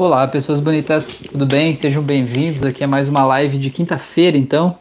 [0.00, 1.74] Olá, pessoas bonitas, tudo bem?
[1.74, 4.78] Sejam bem-vindos aqui a mais uma live de quinta-feira, então.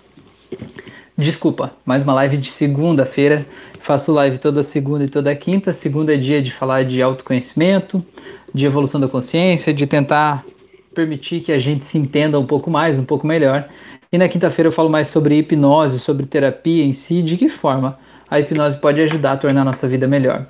[1.17, 3.43] Desculpa, mais uma live de segunda-feira.
[3.79, 5.73] Faço live toda segunda e toda quinta.
[5.73, 8.05] Segunda é dia de falar de autoconhecimento,
[8.53, 10.45] de evolução da consciência, de tentar
[10.93, 13.67] permitir que a gente se entenda um pouco mais, um pouco melhor.
[14.11, 17.97] E na quinta-feira eu falo mais sobre hipnose, sobre terapia em si, de que forma
[18.29, 20.45] a hipnose pode ajudar a tornar a nossa vida melhor.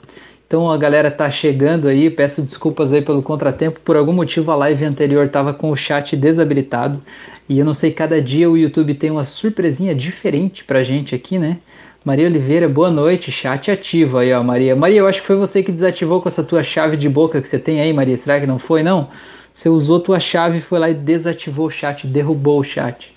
[0.48, 4.56] Então a galera tá chegando aí, peço desculpas aí pelo contratempo, por algum motivo a
[4.56, 7.02] live anterior tava com o chat desabilitado
[7.50, 11.38] e eu não sei, cada dia o YouTube tem uma surpresinha diferente pra gente aqui,
[11.38, 11.58] né?
[12.04, 14.74] Maria Oliveira, boa noite, chat ativo aí, ó, Maria.
[14.74, 17.50] Maria, eu acho que foi você que desativou com essa tua chave de boca que
[17.50, 18.16] você tem aí, Maria.
[18.16, 19.10] Será que não foi, não?
[19.54, 23.14] Você usou tua chave, foi lá e desativou o chat, derrubou o chat.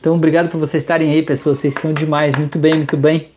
[0.00, 1.58] Então, obrigado por vocês estarem aí, pessoas.
[1.58, 2.34] Vocês são demais.
[2.34, 3.28] Muito bem, muito bem.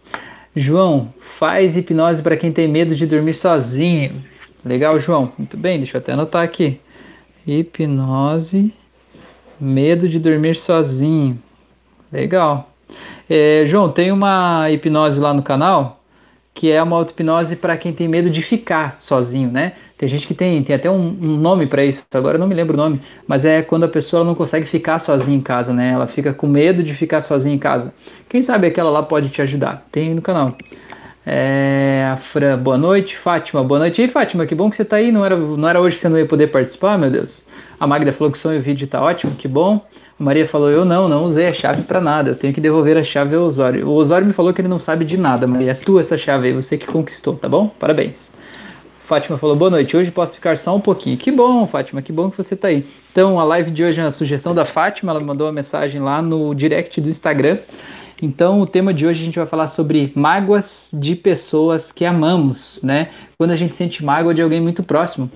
[0.56, 4.24] João, faz hipnose para quem tem medo de dormir sozinho.
[4.64, 5.32] Legal, João.
[5.38, 6.80] Muito bem, deixa eu até anotar aqui.
[7.46, 8.73] Hipnose,
[9.60, 11.42] medo de dormir sozinho.
[12.12, 12.72] Legal.
[13.30, 16.04] É, João, tem uma hipnose lá no canal
[16.54, 19.73] que é uma auto-hipnose para quem tem medo de ficar sozinho, né?
[20.04, 22.54] Tem gente que tem, tem até um, um nome para isso, agora eu não me
[22.54, 25.92] lembro o nome, mas é quando a pessoa não consegue ficar sozinha em casa, né?
[25.92, 27.94] Ela fica com medo de ficar sozinha em casa.
[28.28, 29.88] Quem sabe aquela lá pode te ajudar.
[29.94, 30.58] Tem no canal.
[31.26, 33.16] É, a Fran, boa noite.
[33.16, 34.02] Fátima, boa noite.
[34.02, 35.10] E aí, Fátima, que bom que você tá aí.
[35.10, 37.45] Não era, não era hoje que você não ia poder participar, meu Deus.
[37.80, 39.80] A Magda falou que o som e o vídeo tá ótimo, que bom.
[40.20, 42.32] A Maria falou: Eu não, não usei a chave para nada.
[42.32, 43.88] Eu tenho que devolver a chave ao Osório.
[43.88, 45.72] O Osório me falou que ele não sabe de nada, Maria.
[45.72, 47.70] É tua essa chave aí, você que conquistou, tá bom?
[47.80, 48.23] Parabéns.
[49.06, 51.18] Fátima falou, boa noite, hoje posso ficar só um pouquinho.
[51.18, 52.86] Que bom, Fátima, que bom que você está aí.
[53.12, 56.22] Então, a live de hoje é uma sugestão da Fátima, ela mandou uma mensagem lá
[56.22, 57.60] no direct do Instagram.
[58.22, 62.80] Então, o tema de hoje a gente vai falar sobre mágoas de pessoas que amamos,
[62.82, 63.10] né?
[63.38, 65.30] Quando a gente sente mágoa de alguém muito próximo.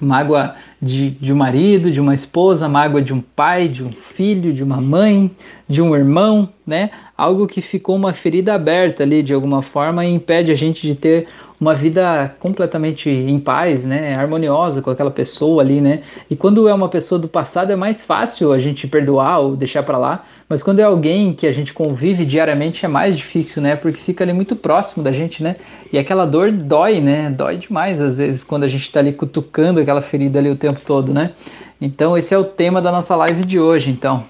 [0.00, 4.52] Mágoa de, de um marido, de uma esposa, mágoa de um pai, de um filho,
[4.52, 5.30] de uma mãe,
[5.68, 6.90] de um irmão, né?
[7.16, 10.96] Algo que ficou uma ferida aberta ali de alguma forma e impede a gente de
[10.96, 11.28] ter
[11.62, 16.02] uma vida completamente em paz, né, harmoniosa com aquela pessoa ali, né?
[16.28, 19.84] E quando é uma pessoa do passado é mais fácil a gente perdoar ou deixar
[19.84, 23.76] para lá, mas quando é alguém que a gente convive diariamente é mais difícil, né?
[23.76, 25.54] Porque fica ali muito próximo da gente, né?
[25.92, 27.30] E aquela dor dói, né?
[27.30, 30.71] Dói demais às vezes quando a gente está ali cutucando aquela ferida ali o tempo
[30.80, 31.32] todo, né?
[31.80, 34.24] Então esse é o tema da nossa live de hoje, então.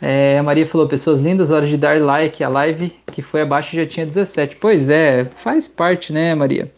[0.00, 2.42] É, a Maria falou, pessoas lindas, hora de dar like.
[2.44, 4.56] A live que foi abaixo já tinha 17.
[4.56, 6.70] Pois é, faz parte, né, Maria?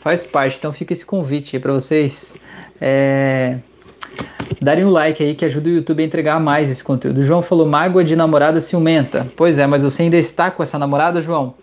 [0.00, 0.58] Faz parte.
[0.58, 2.34] Então fica esse convite aí para vocês
[2.80, 3.58] é,
[4.60, 7.18] darem um like aí que ajuda o YouTube a entregar mais esse conteúdo.
[7.18, 9.26] O João falou, mágoa de namorada ciumenta.
[9.36, 11.54] Pois é, mas você ainda está com essa namorada, João?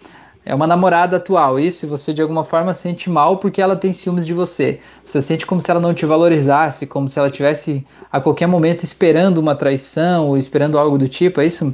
[0.45, 3.93] É uma namorada atual, isso, e você de alguma forma sente mal porque ela tem
[3.93, 4.79] ciúmes de você.
[5.07, 8.83] Você sente como se ela não te valorizasse, como se ela tivesse a qualquer momento
[8.83, 11.73] esperando uma traição ou esperando algo do tipo, é isso?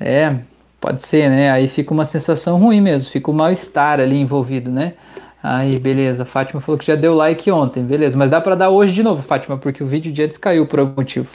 [0.00, 0.36] É,
[0.80, 1.50] pode ser, né?
[1.50, 4.94] Aí fica uma sensação ruim mesmo, fica um mal-estar ali envolvido, né?
[5.42, 6.24] Aí, beleza.
[6.24, 8.16] Fátima falou que já deu like ontem, beleza.
[8.16, 10.94] Mas dá para dar hoje de novo, Fátima, porque o vídeo dia descaiu por algum
[10.96, 11.28] motivo,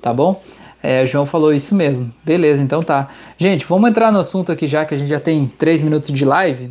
[0.00, 0.42] tá bom?
[0.82, 2.12] É, o João falou isso mesmo.
[2.24, 3.08] Beleza, então tá.
[3.38, 6.24] Gente, vamos entrar no assunto aqui já que a gente já tem três minutos de
[6.24, 6.70] live.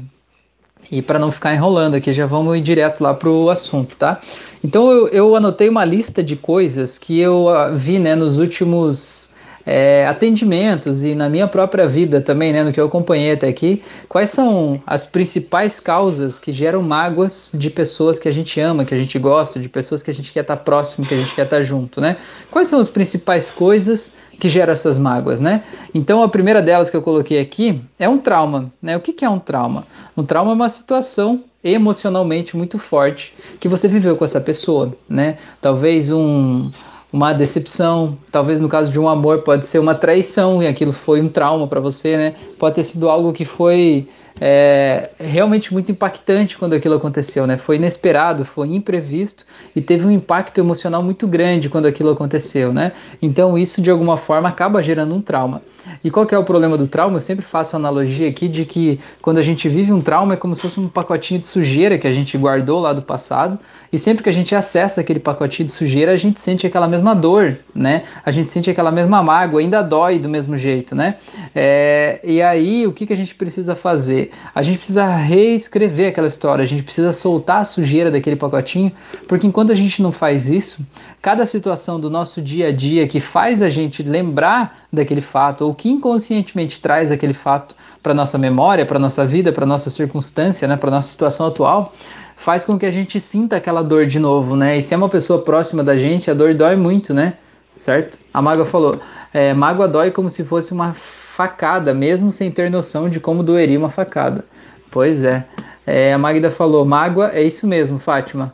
[0.92, 4.20] E para não ficar enrolando aqui, já vamos ir direto lá pro assunto, tá?
[4.64, 9.21] Então eu, eu anotei uma lista de coisas que eu uh, vi né, nos últimos
[9.66, 13.82] é, atendimentos e na minha própria vida também, né, no que eu acompanhei até aqui,
[14.08, 18.94] quais são as principais causas que geram mágoas de pessoas que a gente ama, que
[18.94, 21.46] a gente gosta, de pessoas que a gente quer estar próximo, que a gente quer
[21.46, 22.18] estar junto, né?
[22.50, 25.64] Quais são as principais coisas que geram essas mágoas, né?
[25.94, 28.98] Então a primeira delas que eu coloquei aqui é um trauma, né?
[28.98, 29.86] O que, que é um trauma?
[30.18, 35.38] Um trauma é uma situação emocionalmente muito forte que você viveu com essa pessoa, né?
[35.62, 36.72] Talvez um
[37.12, 41.22] uma decepção, talvez no caso de um amor pode ser uma traição e aquilo foi
[41.22, 42.36] um trauma para você, né?
[42.58, 44.08] Pode ter sido algo que foi
[44.44, 47.58] é, realmente muito impactante quando aquilo aconteceu, né?
[47.58, 49.46] Foi inesperado, foi imprevisto
[49.76, 52.94] e teve um impacto emocional muito grande quando aquilo aconteceu, né?
[53.22, 55.62] Então isso de alguma forma acaba gerando um trauma.
[56.04, 57.18] E qual que é o problema do trauma?
[57.18, 60.38] Eu sempre faço a analogia aqui de que quando a gente vive um trauma é
[60.38, 63.60] como se fosse um pacotinho de sujeira que a gente guardou lá do passado
[63.94, 67.14] e sempre que a gente acessa aquele pacotinho de sujeira a gente sente aquela mesma
[67.14, 68.06] dor, né?
[68.26, 71.18] A gente sente aquela mesma mágoa, ainda dói do mesmo jeito, né?
[71.54, 74.31] É, e aí o que, que a gente precisa fazer?
[74.54, 78.92] A gente precisa reescrever aquela história, a gente precisa soltar a sujeira daquele pacotinho,
[79.28, 80.86] porque enquanto a gente não faz isso,
[81.22, 85.74] cada situação do nosso dia a dia que faz a gente lembrar daquele fato ou
[85.74, 90.76] que inconscientemente traz aquele fato para nossa memória, para nossa vida, para nossa circunstância, né,
[90.76, 91.94] para nossa situação atual,
[92.36, 94.78] faz com que a gente sinta aquela dor de novo, né?
[94.78, 97.36] E se é uma pessoa próxima da gente, a dor dói muito, né?
[97.76, 98.18] Certo?
[98.34, 99.00] A mágoa falou:
[99.32, 100.96] é, mágoa dói como se fosse uma
[101.36, 104.46] facada, mesmo sem ter noção de como doeria uma facada.
[104.90, 105.46] Pois é.
[105.86, 108.52] é a Magda falou: mágoa é isso mesmo, Fátima.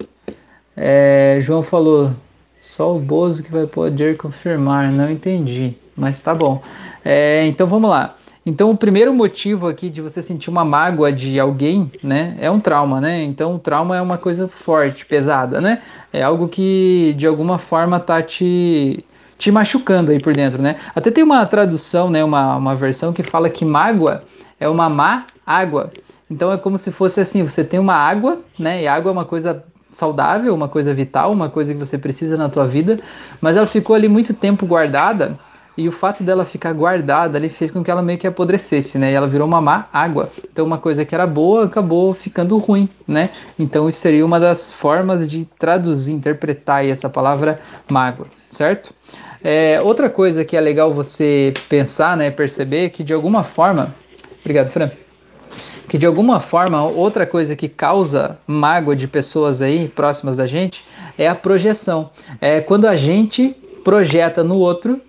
[0.76, 2.12] É, João falou:
[2.62, 4.92] só o Bozo que vai poder confirmar.
[4.92, 6.62] Não entendi, mas tá bom.
[7.04, 8.16] É, então vamos lá.
[8.46, 12.62] Então, o primeiro motivo aqui de você sentir uma mágoa de alguém, né, é um
[12.62, 13.22] trauma, né?
[13.22, 15.82] Então, o trauma é uma coisa forte, pesada, né?
[16.14, 19.04] É algo que de alguma forma tá te
[19.38, 20.78] te machucando aí por dentro, né?
[20.95, 24.24] Até tem uma tradução, né, uma, uma versão que fala que mágoa
[24.60, 25.92] é uma má água.
[26.30, 28.84] Então é como se fosse assim, você tem uma água, né?
[28.84, 32.50] E água é uma coisa saudável, uma coisa vital, uma coisa que você precisa na
[32.50, 33.00] tua vida,
[33.42, 35.40] mas ela ficou ali muito tempo guardada
[35.78, 39.12] e o fato dela ficar guardada ali fez com que ela meio que apodrecesse, né?
[39.12, 40.31] E ela virou uma má água.
[40.51, 43.30] Então uma coisa que era boa acabou ficando ruim, né?
[43.60, 48.92] Então isso seria uma das formas de traduzir, interpretar essa palavra mágoa, certo?
[49.44, 53.95] É, outra coisa que é legal você pensar, né, perceber que de alguma forma,
[54.42, 54.92] obrigado, Fran,
[55.88, 60.84] que de alguma forma outra coisa que causa mágoa de pessoas aí próximas da gente
[61.18, 62.10] é a projeção.
[62.42, 65.01] É quando a gente projeta no outro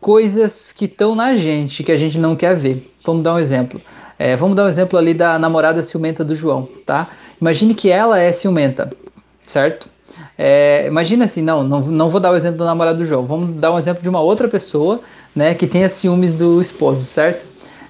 [0.00, 2.92] coisas que estão na gente, que a gente não quer ver.
[3.06, 3.80] Vamos dar um exemplo.
[4.18, 7.10] É, vamos dar um exemplo ali da namorada ciumenta do João, tá?
[7.40, 8.92] Imagine que ela é ciumenta,
[9.46, 9.88] certo?
[10.36, 13.56] É, imagina assim, não, não, não vou dar o exemplo do namorado do João, vamos
[13.56, 15.00] dar um exemplo de uma outra pessoa,
[15.34, 17.46] né, que tenha ciúmes do esposo, certo?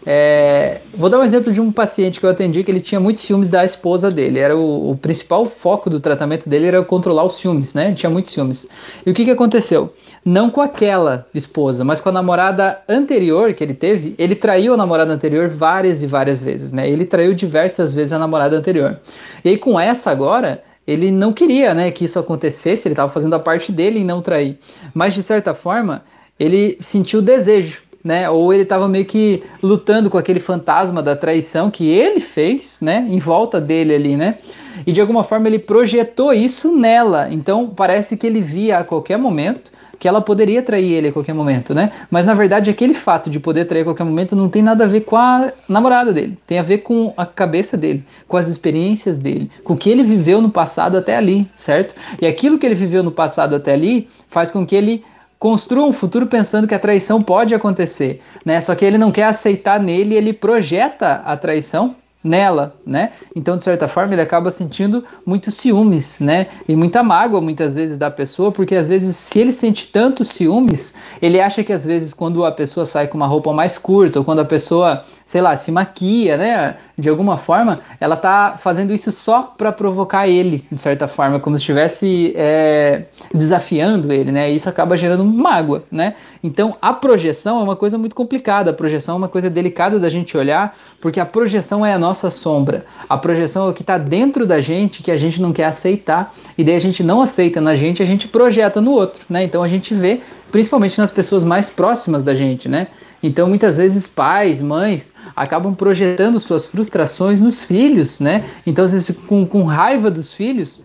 [0.07, 3.23] É, vou dar um exemplo de um paciente que eu atendi que ele tinha muitos
[3.25, 4.39] ciúmes da esposa dele.
[4.39, 7.87] Era o, o, principal foco do tratamento dele era controlar os ciúmes, né?
[7.87, 8.67] Ele tinha muitos ciúmes.
[9.05, 9.95] E o que, que aconteceu?
[10.23, 14.15] Não com aquela esposa, mas com a namorada anterior que ele teve.
[14.19, 16.89] Ele traiu a namorada anterior várias e várias vezes, né?
[16.89, 19.01] Ele traiu diversas vezes a namorada anterior.
[19.43, 23.35] E aí com essa agora ele não queria né, que isso acontecesse, ele estava fazendo
[23.35, 24.59] a parte dele em não trair.
[24.93, 26.05] Mas de certa forma,
[26.39, 28.29] ele sentiu desejo né?
[28.29, 33.07] Ou ele estava meio que lutando com aquele fantasma da traição que ele fez, né?
[33.09, 34.39] Em volta dele ali, né?
[34.87, 37.33] E de alguma forma ele projetou isso nela.
[37.33, 39.73] Então parece que ele via a qualquer momento
[40.05, 41.91] que ela poderia trair ele a qualquer momento, né?
[42.11, 44.87] Mas na verdade aquele fato de poder trair a qualquer momento não tem nada a
[44.87, 49.17] ver com a namorada dele, tem a ver com a cabeça dele, com as experiências
[49.17, 51.95] dele, com o que ele viveu no passado até ali, certo?
[52.21, 55.03] E aquilo que ele viveu no passado até ali faz com que ele
[55.39, 58.61] construa um futuro pensando que a traição pode acontecer, né?
[58.61, 63.13] Só que ele não quer aceitar nele, ele projeta a traição nela, né?
[63.37, 66.47] Então, de certa forma, ele acaba sentindo muito ciúmes, né?
[66.67, 70.95] E muita mágoa muitas vezes da pessoa, porque às vezes se ele sente tanto ciúmes,
[71.21, 74.25] ele acha que às vezes quando a pessoa sai com uma roupa mais curta, ou
[74.25, 75.05] quando a pessoa
[75.35, 76.77] sei lá, se maquia, né?
[76.97, 81.57] De alguma forma, ela tá fazendo isso só para provocar ele, de certa forma, como
[81.57, 84.53] se estivesse é, desafiando ele, né?
[84.53, 86.15] E isso acaba gerando mágoa, né?
[86.41, 88.71] Então, a projeção é uma coisa muito complicada.
[88.71, 92.31] A projeção é uma coisa delicada da gente olhar, porque a projeção é a nossa
[92.31, 92.87] sombra.
[93.09, 96.33] A projeção é o que está dentro da gente que a gente não quer aceitar.
[96.57, 99.43] E daí a gente não aceita na gente, a gente projeta no outro, né?
[99.43, 100.21] Então a gente vê,
[100.53, 102.87] principalmente nas pessoas mais próximas da gente, né?
[103.25, 108.45] Então, muitas vezes, pais, mães acabam projetando suas frustrações nos filhos, né?
[108.67, 110.83] Então, vezes, com, com raiva dos filhos,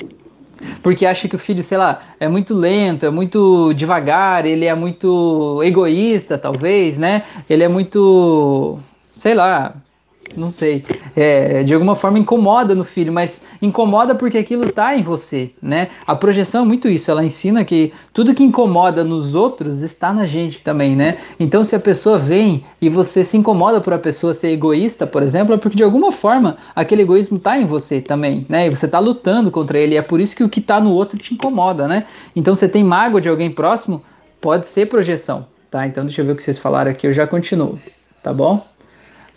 [0.82, 4.74] porque acha que o filho, sei lá, é muito lento, é muito devagar, ele é
[4.74, 7.24] muito egoísta, talvez, né?
[7.50, 8.80] Ele é muito,
[9.12, 9.76] sei lá,
[10.36, 15.04] não sei, é, de alguma forma incomoda no filho, mas incomoda porque aquilo está em
[15.04, 15.90] você, né?
[16.06, 20.26] A projeção é muito isso, ela ensina que tudo que incomoda nos outros está na
[20.26, 21.18] gente também, né?
[21.40, 25.24] Então se a pessoa vem e você se incomoda por a pessoa ser egoísta, por
[25.24, 28.68] exemplo, é porque de alguma forma aquele egoísmo está em você também, né?
[28.68, 30.92] E você está lutando contra ele, e é por isso que o que está no
[30.92, 32.06] outro te incomoda, né?
[32.36, 34.02] Então você tem mágoa de alguém próximo,
[34.40, 35.86] pode ser projeção, tá?
[35.86, 37.80] Então deixa eu ver o que vocês falaram aqui, eu já continuo,
[38.24, 38.66] tá bom?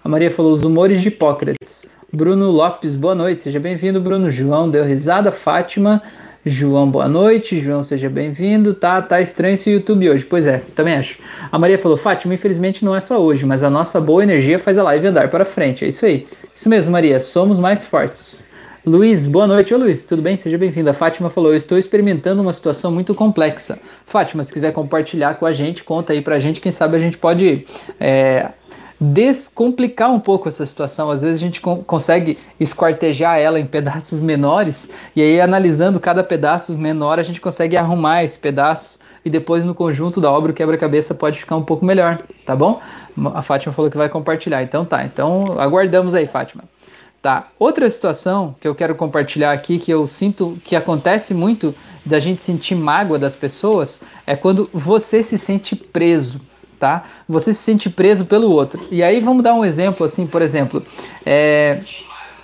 [0.05, 1.87] A Maria falou os humores de Hipócrates.
[2.13, 4.33] Bruno Lopes, boa noite, seja bem-vindo, Bruno.
[4.33, 5.31] João deu risada.
[5.31, 6.03] Fátima,
[6.45, 7.61] João, boa noite.
[7.61, 8.75] João, seja bem-vindo.
[8.75, 10.25] Tá, tá estranho esse YouTube hoje.
[10.25, 11.17] Pois é, também acho.
[11.53, 14.77] A Maria falou: Fátima, infelizmente não é só hoje, mas a nossa boa energia faz
[14.77, 15.85] a live andar para frente.
[15.85, 16.27] É isso aí.
[16.53, 17.21] Isso mesmo, Maria.
[17.21, 18.45] Somos mais fortes.
[18.85, 19.73] Luiz, boa noite.
[19.73, 20.37] Ô Luiz, tudo bem?
[20.37, 20.91] Seja bem-vindo.
[20.91, 23.79] A Fátima falou: Eu estou experimentando uma situação muito complexa.
[24.05, 26.61] Fátima, se quiser compartilhar com a gente, conta aí pra gente.
[26.61, 27.65] Quem sabe a gente pode
[28.01, 28.49] é,
[29.03, 31.11] descomplicar um pouco essa situação.
[31.11, 36.79] Às vezes a gente consegue esquartejar ela em pedaços menores e aí analisando cada pedaço
[36.79, 41.15] menor a gente consegue arrumar esse pedaço e depois no conjunto da obra o quebra-cabeça
[41.15, 42.81] pode ficar um pouco melhor, tá bom?
[43.35, 45.05] A Fátima falou que vai compartilhar, então tá.
[45.05, 46.63] Então aguardamos aí, Fátima.
[47.21, 47.49] Tá.
[47.59, 52.43] Outra situação que eu quero compartilhar aqui, que eu sinto que acontece muito da gente
[52.43, 56.41] sentir mágoa das pessoas, é quando você se sente preso,
[56.83, 57.05] tá?
[57.29, 58.89] Você se sente preso pelo outro.
[58.91, 60.85] E aí vamos dar um exemplo assim, por exemplo,
[61.25, 61.83] é,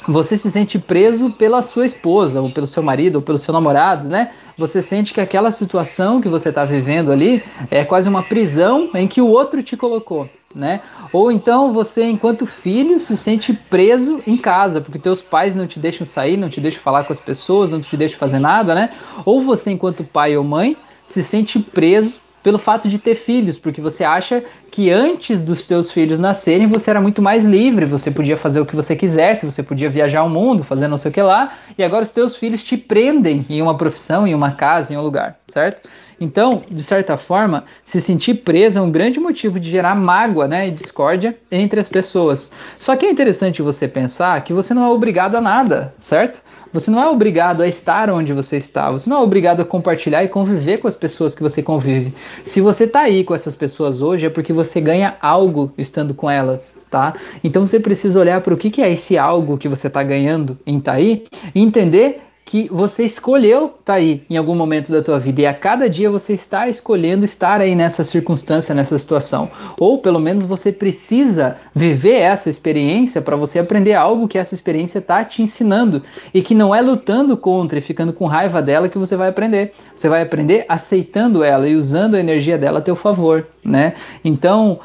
[0.06, 4.08] você se sente preso pela sua esposa, ou pelo seu marido, ou pelo seu namorado,
[4.08, 4.30] né?
[4.56, 9.08] Você sente que aquela situação que você está vivendo ali é quase uma prisão em
[9.08, 10.80] que o outro te colocou né?
[11.12, 15.78] Ou então você, enquanto filho, se sente preso em casa, porque teus pais não te
[15.78, 18.90] deixam sair, não te deixam falar com as pessoas, não te deixam fazer nada, né?
[19.26, 23.80] Ou você, enquanto pai ou mãe, se sente preso pelo fato de ter filhos, porque
[23.80, 28.36] você acha que antes dos seus filhos nascerem você era muito mais livre, você podia
[28.36, 31.22] fazer o que você quisesse, você podia viajar ao mundo, fazer não sei o que
[31.22, 34.96] lá, e agora os teus filhos te prendem em uma profissão, em uma casa, em
[34.96, 35.88] um lugar, certo?
[36.20, 40.66] Então, de certa forma, se sentir preso é um grande motivo de gerar mágoa né,
[40.66, 42.50] e discórdia entre as pessoas.
[42.78, 46.42] Só que é interessante você pensar que você não é obrigado a nada, certo?
[46.72, 50.22] Você não é obrigado a estar onde você está, você não é obrigado a compartilhar
[50.22, 52.12] e conviver com as pessoas que você convive.
[52.44, 56.28] Se você está aí com essas pessoas hoje, é porque você ganha algo estando com
[56.28, 57.14] elas, tá?
[57.42, 60.58] Então você precisa olhar para o que, que é esse algo que você está ganhando
[60.66, 64.90] em estar tá aí e entender que você escolheu estar tá aí em algum momento
[64.90, 68.96] da tua vida e a cada dia você está escolhendo estar aí nessa circunstância, nessa
[68.96, 69.50] situação.
[69.78, 74.98] Ou pelo menos você precisa viver essa experiência para você aprender algo que essa experiência
[74.98, 76.02] está te ensinando
[76.32, 79.74] e que não é lutando contra e ficando com raiva dela que você vai aprender.
[79.94, 83.92] Você vai aprender aceitando ela e usando a energia dela a teu favor, né?
[84.24, 84.80] Então,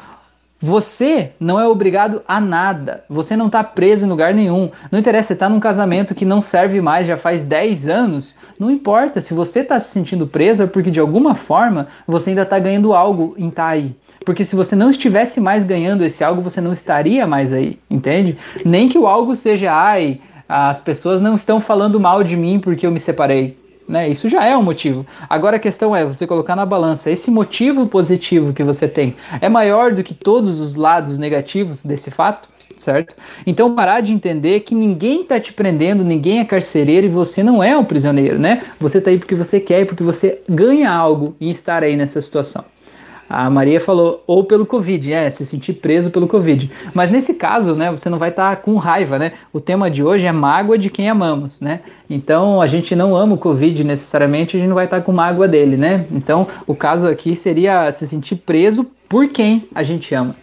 [0.64, 3.04] você não é obrigado a nada.
[3.06, 4.70] Você não está preso em lugar nenhum.
[4.90, 8.34] Não interessa, você está num casamento que não serve mais já faz 10 anos.
[8.58, 9.20] Não importa.
[9.20, 12.94] Se você está se sentindo preso, é porque de alguma forma você ainda está ganhando
[12.94, 13.94] algo em estar tá aí.
[14.24, 17.78] Porque se você não estivesse mais ganhando esse algo, você não estaria mais aí.
[17.90, 18.38] Entende?
[18.64, 20.18] Nem que o algo seja, ai,
[20.48, 23.58] as pessoas não estão falando mal de mim porque eu me separei.
[23.86, 24.08] Né?
[24.08, 25.06] Isso já é um motivo.
[25.28, 29.48] Agora a questão é você colocar na balança esse motivo positivo que você tem é
[29.48, 32.48] maior do que todos os lados negativos desse fato,
[32.78, 33.14] certo?
[33.46, 37.62] Então parar de entender que ninguém está te prendendo, ninguém é carcereiro e você não
[37.62, 38.64] é um prisioneiro, né?
[38.80, 42.20] Você está aí porque você quer e porque você ganha algo em estar aí nessa
[42.22, 42.64] situação.
[43.28, 46.70] A Maria falou, ou pelo Covid, é, se sentir preso pelo Covid.
[46.92, 49.32] Mas nesse caso, né, você não vai estar tá com raiva, né?
[49.52, 51.80] O tema de hoje é mágoa de quem amamos, né?
[52.08, 55.12] Então a gente não ama o Covid necessariamente, a gente não vai estar tá com
[55.12, 56.06] mágoa dele, né?
[56.10, 60.36] Então o caso aqui seria se sentir preso por quem a gente ama.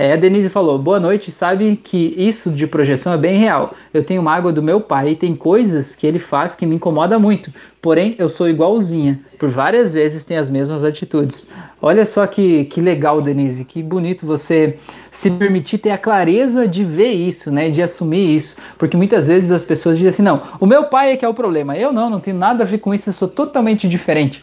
[0.00, 3.74] É, a Denise falou: boa noite, sabe que isso de projeção é bem real.
[3.92, 7.18] Eu tenho mágoa do meu pai e tem coisas que ele faz que me incomoda
[7.18, 7.52] muito.
[7.82, 9.20] Porém, eu sou igualzinha.
[9.38, 11.46] Por várias vezes tem as mesmas atitudes.
[11.82, 14.78] Olha só que, que legal, Denise, que bonito você
[15.12, 17.68] se permitir ter a clareza de ver isso, né?
[17.68, 18.56] De assumir isso.
[18.78, 21.34] Porque muitas vezes as pessoas dizem assim: não, o meu pai é que é o
[21.34, 21.76] problema.
[21.76, 24.42] Eu não, não tenho nada a ver com isso, eu sou totalmente diferente.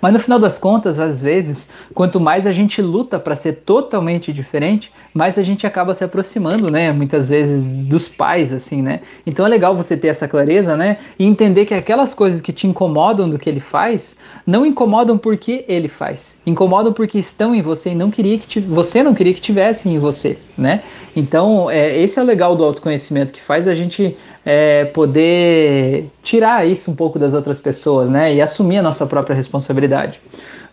[0.00, 4.32] Mas no final das contas, às vezes, quanto mais a gente luta para ser totalmente
[4.32, 6.92] diferente, mais a gente acaba se aproximando, né?
[6.92, 9.00] Muitas vezes dos pais, assim, né?
[9.26, 10.98] Então é legal você ter essa clareza, né?
[11.18, 15.64] E entender que aquelas coisas que te incomodam do que ele faz, não incomodam porque
[15.68, 19.40] ele faz, incomodam porque estão em você e não queria que você não queria que
[19.40, 20.82] tivessem em você, né?
[21.16, 26.66] Então, é, esse é o legal do autoconhecimento que faz a gente é, poder tirar
[26.66, 28.34] isso um pouco das outras pessoas, né?
[28.34, 30.20] E assumir a nossa própria responsabilidade.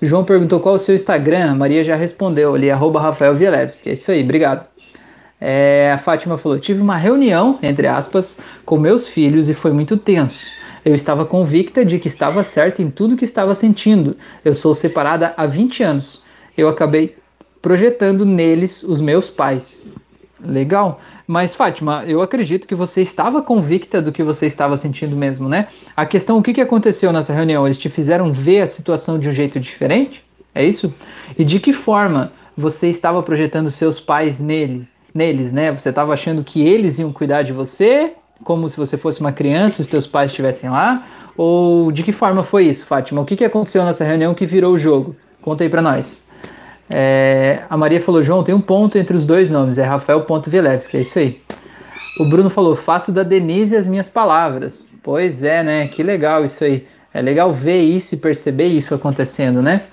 [0.01, 3.35] O João perguntou qual é o seu Instagram, a Maria já respondeu ali, arroba Rafael
[3.35, 3.89] Vielewski.
[3.89, 4.65] É isso aí, obrigado.
[5.39, 9.97] É, a Fátima falou: tive uma reunião, entre aspas, com meus filhos e foi muito
[9.97, 10.45] tenso.
[10.83, 14.15] Eu estava convicta de que estava certa em tudo que estava sentindo.
[14.43, 16.21] Eu sou separada há 20 anos.
[16.55, 17.15] Eu acabei
[17.61, 19.83] projetando neles os meus pais.
[20.47, 20.99] Legal.
[21.27, 25.67] Mas, Fátima, eu acredito que você estava convicta do que você estava sentindo mesmo, né?
[25.95, 27.65] A questão, o que, que aconteceu nessa reunião?
[27.65, 30.23] Eles te fizeram ver a situação de um jeito diferente?
[30.53, 30.93] É isso?
[31.37, 35.71] E de que forma você estava projetando seus pais nele, neles, né?
[35.71, 39.81] Você estava achando que eles iam cuidar de você, como se você fosse uma criança,
[39.81, 41.05] os teus pais estivessem lá?
[41.35, 43.21] Ou de que forma foi isso, Fátima?
[43.21, 45.15] O que, que aconteceu nessa reunião que virou o jogo?
[45.41, 46.24] Conta aí para nós.
[46.89, 51.01] É, a Maria falou, João, tem um ponto entre os dois nomes, é Rafael.Vilevski, é
[51.01, 51.41] isso aí.
[52.19, 54.89] O Bruno falou, faço da Denise as minhas palavras.
[55.03, 55.87] Pois é, né?
[55.87, 56.87] Que legal isso aí.
[57.13, 59.83] É legal ver isso e perceber isso acontecendo, né?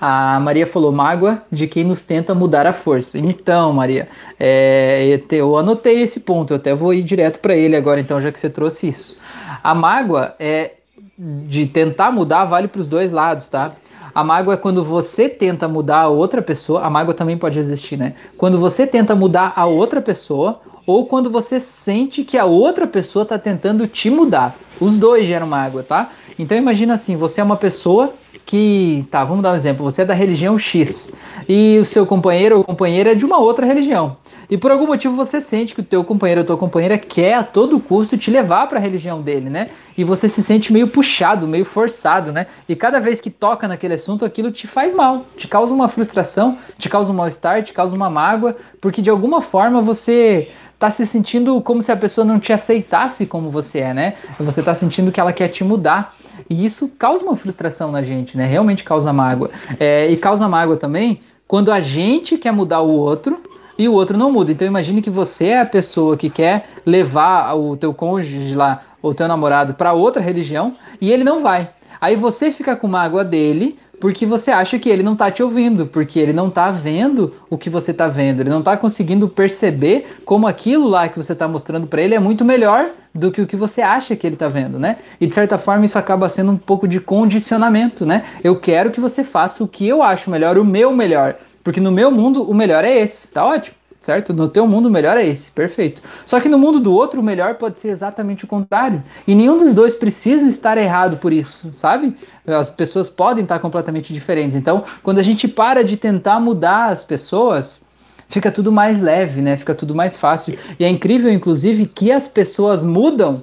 [0.00, 3.16] A Maria falou, mágoa de quem nos tenta mudar a força.
[3.18, 4.08] Então, Maria,
[4.38, 8.32] é, eu anotei esse ponto, eu até vou ir direto para ele agora, então, já
[8.32, 9.16] que você trouxe isso.
[9.62, 10.72] A mágoa é
[11.16, 13.76] de tentar mudar vale para os dois lados, tá?
[14.14, 16.82] A mágoa é quando você tenta mudar a outra pessoa.
[16.82, 18.14] A mágoa também pode existir, né?
[18.36, 23.22] Quando você tenta mudar a outra pessoa ou quando você sente que a outra pessoa
[23.22, 24.56] está tentando te mudar.
[24.80, 26.10] Os dois geram mágoa, tá?
[26.38, 28.14] Então imagina assim, você é uma pessoa
[28.44, 31.12] que, tá, vamos dar um exemplo, você é da religião X
[31.48, 34.16] e o seu companheiro ou companheira é de uma outra religião.
[34.52, 37.42] E por algum motivo você sente que o teu companheiro ou tua companheira quer a
[37.42, 39.70] todo custo te levar para a religião dele, né?
[39.96, 42.46] E você se sente meio puxado, meio forçado, né?
[42.68, 46.58] E cada vez que toca naquele assunto, aquilo te faz mal, te causa uma frustração,
[46.76, 51.06] te causa um mal-estar, te causa uma mágoa, porque de alguma forma você tá se
[51.06, 54.16] sentindo como se a pessoa não te aceitasse como você é, né?
[54.38, 56.14] Você tá sentindo que ela quer te mudar.
[56.50, 58.44] E isso causa uma frustração na gente, né?
[58.44, 59.50] Realmente causa mágoa.
[59.80, 63.40] É, e causa mágoa também quando a gente quer mudar o outro
[63.82, 64.52] e o outro não muda.
[64.52, 69.12] Então imagine que você é a pessoa que quer levar o teu cônjuge lá, ou
[69.12, 71.70] teu namorado para outra religião e ele não vai.
[72.00, 75.86] Aí você fica com mágoa dele porque você acha que ele não está te ouvindo,
[75.86, 80.16] porque ele não está vendo o que você está vendo, ele não está conseguindo perceber
[80.24, 83.46] como aquilo lá que você está mostrando para ele é muito melhor do que o
[83.46, 84.96] que você acha que ele está vendo, né?
[85.20, 88.24] E de certa forma isso acaba sendo um pouco de condicionamento, né?
[88.42, 91.36] Eu quero que você faça o que eu acho melhor, o meu melhor.
[91.62, 94.32] Porque no meu mundo o melhor é esse, tá ótimo, certo?
[94.32, 96.02] No teu mundo o melhor é esse, perfeito.
[96.26, 99.02] Só que no mundo do outro o melhor pode ser exatamente o contrário.
[99.26, 102.16] E nenhum dos dois precisa estar errado por isso, sabe?
[102.46, 104.56] As pessoas podem estar completamente diferentes.
[104.56, 107.82] Então, quando a gente para de tentar mudar as pessoas,
[108.28, 109.56] fica tudo mais leve, né?
[109.56, 110.58] Fica tudo mais fácil.
[110.78, 113.42] E é incrível, inclusive, que as pessoas mudam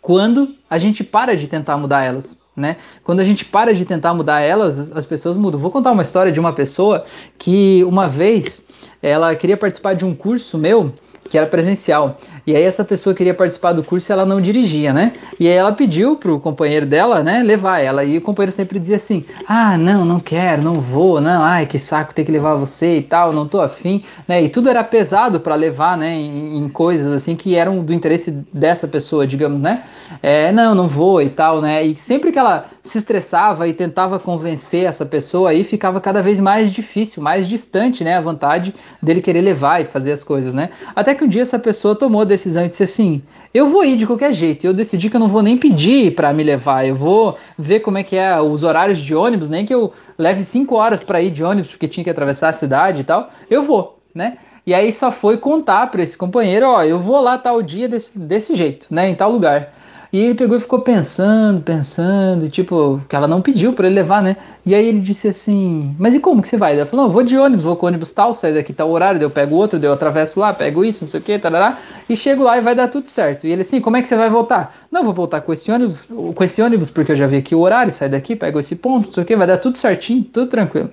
[0.00, 2.76] quando a gente para de tentar mudar elas né?
[3.04, 5.60] Quando a gente para de tentar mudar elas, as pessoas mudam.
[5.60, 7.04] Vou contar uma história de uma pessoa
[7.38, 8.64] que uma vez
[9.00, 10.92] ela queria participar de um curso meu
[11.28, 12.18] que era presencial.
[12.48, 15.12] E aí essa pessoa queria participar do curso e ela não dirigia, né?
[15.38, 18.02] E aí ela pediu pro companheiro dela, né, levar ela.
[18.02, 21.42] E o companheiro sempre dizia assim: "Ah, não, não quero, não vou, não.
[21.42, 24.42] Ai, que saco ter que levar você e tal, não tô afim", né?
[24.42, 28.30] E tudo era pesado para levar, né, em, em, coisas assim que eram do interesse
[28.30, 29.84] dessa pessoa, digamos, né?
[30.22, 31.84] É, não, não vou e tal, né?
[31.84, 36.40] E sempre que ela se estressava e tentava convencer essa pessoa aí, ficava cada vez
[36.40, 40.70] mais difícil, mais distante, né, a vontade dele querer levar e fazer as coisas, né?
[40.96, 43.22] Até que um dia essa pessoa tomou a decisão e disse assim:
[43.52, 44.66] eu vou ir de qualquer jeito.
[44.66, 46.86] Eu decidi que eu não vou nem pedir para me levar.
[46.86, 50.44] Eu vou ver como é que é os horários de ônibus, nem que eu leve
[50.44, 53.30] cinco horas para ir de ônibus porque tinha que atravessar a cidade e tal.
[53.50, 54.38] Eu vou, né?
[54.66, 58.16] E aí só foi contar para esse companheiro, ó, eu vou lá tal dia desse,
[58.18, 59.72] desse jeito, né, em tal lugar.
[60.10, 64.22] E ele pegou e ficou pensando, pensando, tipo, que ela não pediu para ele levar,
[64.22, 64.38] né?
[64.64, 66.74] E aí ele disse assim: Mas e como que você vai?
[66.74, 69.26] Ela falou: Não, vou de ônibus, vou com ônibus tal, saio daqui tal horário, daí
[69.26, 72.42] eu pego outro, eu atravesso lá, pego isso, não sei o que, tarará, e chego
[72.42, 73.46] lá e vai dar tudo certo.
[73.46, 74.74] E ele assim: Como é que você vai voltar?
[74.90, 77.60] Não, vou voltar com esse ônibus, com esse ônibus, porque eu já vi aqui o
[77.60, 80.48] horário, saio daqui, pego esse ponto, não sei o que, vai dar tudo certinho, tudo
[80.48, 80.90] tranquilo.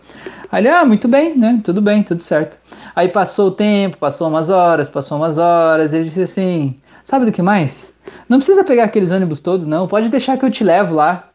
[0.51, 1.61] Aí ele: Ah, muito bem, né?
[1.63, 2.57] Tudo bem, tudo certo.
[2.95, 7.31] Aí passou o tempo, passou umas horas, passou umas horas, ele disse assim: Sabe do
[7.31, 7.93] que mais?
[8.27, 9.87] Não precisa pegar aqueles ônibus todos, não.
[9.87, 11.29] Pode deixar que eu te levo lá.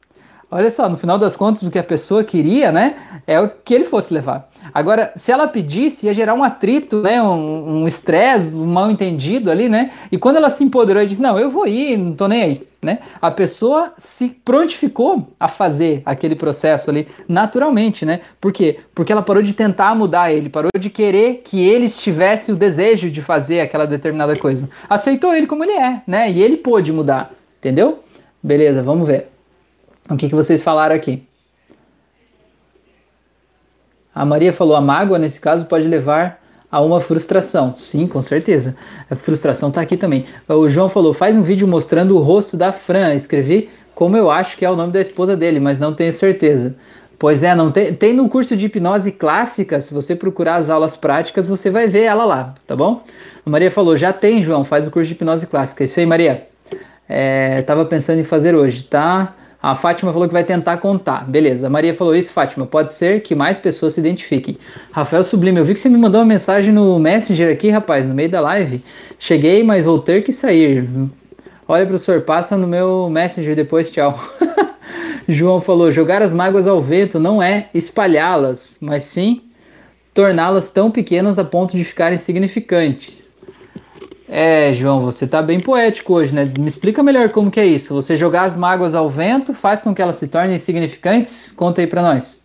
[0.50, 3.72] Olha só, no final das contas, o que a pessoa queria, né, é o que
[3.72, 4.50] ele fosse levar.
[4.74, 9.50] Agora, se ela pedisse, ia gerar um atrito, né, um estresse, um, um mal entendido
[9.50, 9.92] ali, né?
[10.10, 12.66] E quando ela se empoderou e disse, não, eu vou ir, não tô nem aí,
[12.82, 12.98] né?
[13.22, 18.20] A pessoa se prontificou a fazer aquele processo ali naturalmente, né?
[18.40, 18.80] Por quê?
[18.94, 23.10] Porque ela parou de tentar mudar ele, parou de querer que ele tivesse o desejo
[23.10, 24.68] de fazer aquela determinada coisa.
[24.88, 26.30] Aceitou ele como ele é, né?
[26.30, 28.00] E ele pôde mudar, entendeu?
[28.42, 29.28] Beleza, vamos ver.
[30.10, 31.22] O que, que vocês falaram aqui?
[34.12, 37.74] A Maria falou: a mágoa, nesse caso, pode levar a uma frustração.
[37.78, 38.76] Sim, com certeza.
[39.08, 40.26] A frustração está aqui também.
[40.48, 43.14] O João falou: faz um vídeo mostrando o rosto da Fran.
[43.14, 46.74] Escrevi como eu acho que é o nome da esposa dele, mas não tenho certeza.
[47.18, 50.96] Pois é, não tem, tem no curso de hipnose clássica, se você procurar as aulas
[50.96, 53.04] práticas, você vai ver ela lá, tá bom?
[53.44, 55.84] A Maria falou, já tem, João, faz o curso de hipnose clássica.
[55.84, 56.46] Isso aí, Maria.
[57.06, 59.34] É, tava pensando em fazer hoje, tá?
[59.62, 61.28] A Fátima falou que vai tentar contar.
[61.28, 61.66] Beleza.
[61.66, 62.64] A Maria falou isso, Fátima.
[62.64, 64.56] Pode ser que mais pessoas se identifiquem.
[64.90, 68.14] Rafael Sublime, eu vi que você me mandou uma mensagem no Messenger aqui, rapaz, no
[68.14, 68.82] meio da live.
[69.18, 70.88] Cheguei, mas vou ter que sair.
[71.68, 74.18] Olha, professor, passa no meu Messenger depois, tchau.
[75.28, 79.42] João falou: jogar as mágoas ao vento não é espalhá-las, mas sim
[80.14, 83.19] torná-las tão pequenas a ponto de ficarem insignificantes.
[84.32, 86.44] É, João, você tá bem poético hoje, né?
[86.56, 87.92] Me explica melhor como que é isso.
[87.92, 91.50] Você jogar as mágoas ao vento faz com que elas se tornem insignificantes?
[91.50, 92.40] Conta aí para nós.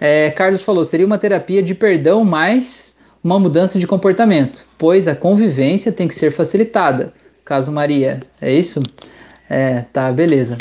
[0.00, 5.14] É, Carlos falou, seria uma terapia de perdão mais uma mudança de comportamento, pois a
[5.14, 7.12] convivência tem que ser facilitada.
[7.44, 8.82] Caso Maria, é isso?
[9.48, 10.58] É, tá, beleza.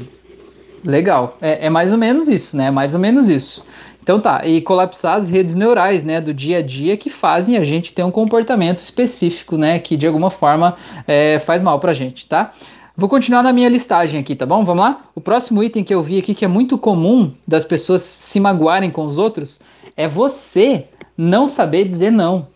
[0.86, 1.40] Legal.
[1.42, 2.68] É, é mais ou menos isso, né?
[2.68, 3.66] É mais ou menos isso.
[4.12, 7.64] Então tá, e colapsar as redes neurais, né, do dia a dia que fazem a
[7.64, 10.76] gente ter um comportamento específico, né, que de alguma forma
[11.08, 12.52] é, faz mal pra gente, tá?
[12.94, 14.66] Vou continuar na minha listagem aqui, tá bom?
[14.66, 15.06] Vamos lá?
[15.16, 18.92] O próximo item que eu vi aqui que é muito comum das pessoas se magoarem
[18.92, 19.62] com os outros
[19.96, 22.48] é você não saber dizer não,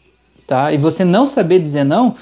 [0.46, 0.74] tá?
[0.74, 2.18] E você não saber dizer não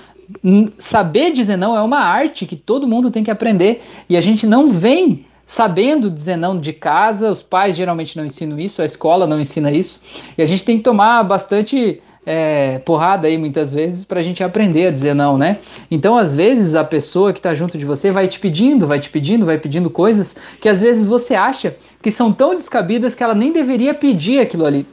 [0.77, 4.45] saber dizer não é uma arte que todo mundo tem que aprender e a gente
[4.45, 9.27] não vem sabendo dizer não de casa, os pais geralmente não ensinam isso, a escola
[9.27, 10.01] não ensina isso,
[10.37, 14.43] e a gente tem que tomar bastante é, porrada aí muitas vezes para a gente
[14.43, 15.59] aprender a dizer não, né?
[15.91, 19.09] Então, às vezes, a pessoa que está junto de você vai te pedindo, vai te
[19.09, 23.35] pedindo, vai pedindo coisas que às vezes você acha que são tão descabidas que ela
[23.35, 24.87] nem deveria pedir aquilo ali.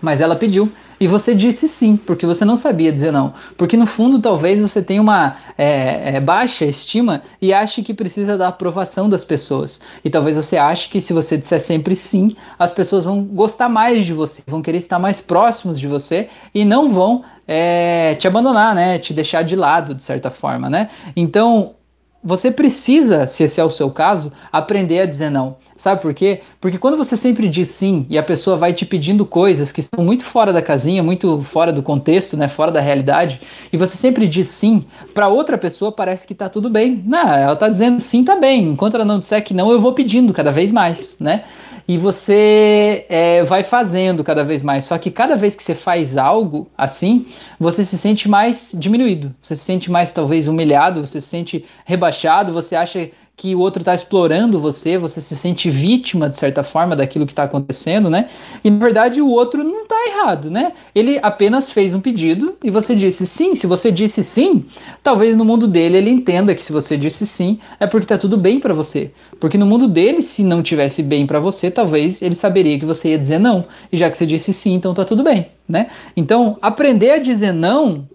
[0.00, 0.70] Mas ela pediu.
[1.00, 3.34] E você disse sim, porque você não sabia dizer não.
[3.56, 8.36] Porque no fundo, talvez você tenha uma é, é, baixa estima e ache que precisa
[8.36, 9.80] da aprovação das pessoas.
[10.04, 14.04] E talvez você ache que se você disser sempre sim, as pessoas vão gostar mais
[14.04, 18.74] de você, vão querer estar mais próximos de você e não vão é, te abandonar,
[18.74, 18.98] né?
[18.98, 20.90] Te deixar de lado, de certa forma, né?
[21.16, 21.74] Então,
[22.22, 25.56] você precisa, se esse é o seu caso, aprender a dizer não.
[25.76, 26.40] Sabe por quê?
[26.60, 30.04] Porque quando você sempre diz sim e a pessoa vai te pedindo coisas que estão
[30.04, 33.40] muito fora da casinha, muito fora do contexto, né, fora da realidade,
[33.72, 37.00] e você sempre diz sim, para outra pessoa parece que tá tudo bem.
[37.06, 38.70] Não, ela tá dizendo sim, tá bem.
[38.70, 41.44] Enquanto ela não disser que não, eu vou pedindo cada vez mais, né?
[41.88, 44.84] E você é, vai fazendo cada vez mais.
[44.84, 47.26] Só que cada vez que você faz algo assim,
[47.58, 52.52] você se sente mais diminuído, você se sente mais talvez humilhado, você se sente rebaixado,
[52.52, 56.96] você acha que o outro está explorando você, você se sente vítima, de certa forma,
[56.96, 58.28] daquilo que está acontecendo, né?
[58.64, 60.72] E na verdade o outro não está errado, né?
[60.92, 63.54] Ele apenas fez um pedido e você disse sim.
[63.54, 64.66] Se você disse sim,
[65.04, 68.36] talvez no mundo dele ele entenda que se você disse sim, é porque está tudo
[68.36, 69.12] bem para você.
[69.38, 73.10] Porque no mundo dele, se não tivesse bem para você, talvez ele saberia que você
[73.10, 73.66] ia dizer não.
[73.92, 75.90] E já que você disse sim, então está tudo bem, né?
[76.16, 78.08] Então, aprender a dizer não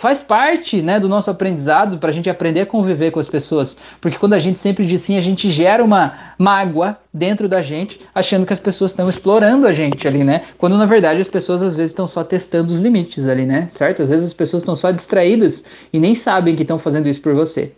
[0.00, 3.76] faz parte né, do nosso aprendizado para a gente aprender a conviver com as pessoas.
[4.00, 8.00] Porque quando a gente sempre diz sim, a gente gera uma mágoa dentro da gente,
[8.14, 10.44] achando que as pessoas estão explorando a gente ali, né?
[10.56, 13.66] Quando na verdade as pessoas às vezes estão só testando os limites ali, né?
[13.68, 14.00] Certo?
[14.00, 17.34] Às vezes as pessoas estão só distraídas e nem sabem que estão fazendo isso por
[17.34, 17.72] você.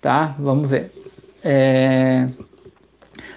[0.00, 0.34] Tá?
[0.40, 0.90] Vamos ver.
[1.44, 2.26] É...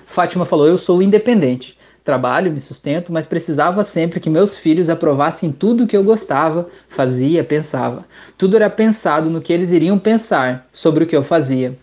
[0.08, 1.75] Fátima falou: Eu sou independente
[2.06, 6.70] trabalho, me sustento, mas precisava sempre que meus filhos aprovassem tudo o que eu gostava,
[6.88, 8.06] fazia, pensava.
[8.38, 11.76] Tudo era pensado no que eles iriam pensar sobre o que eu fazia.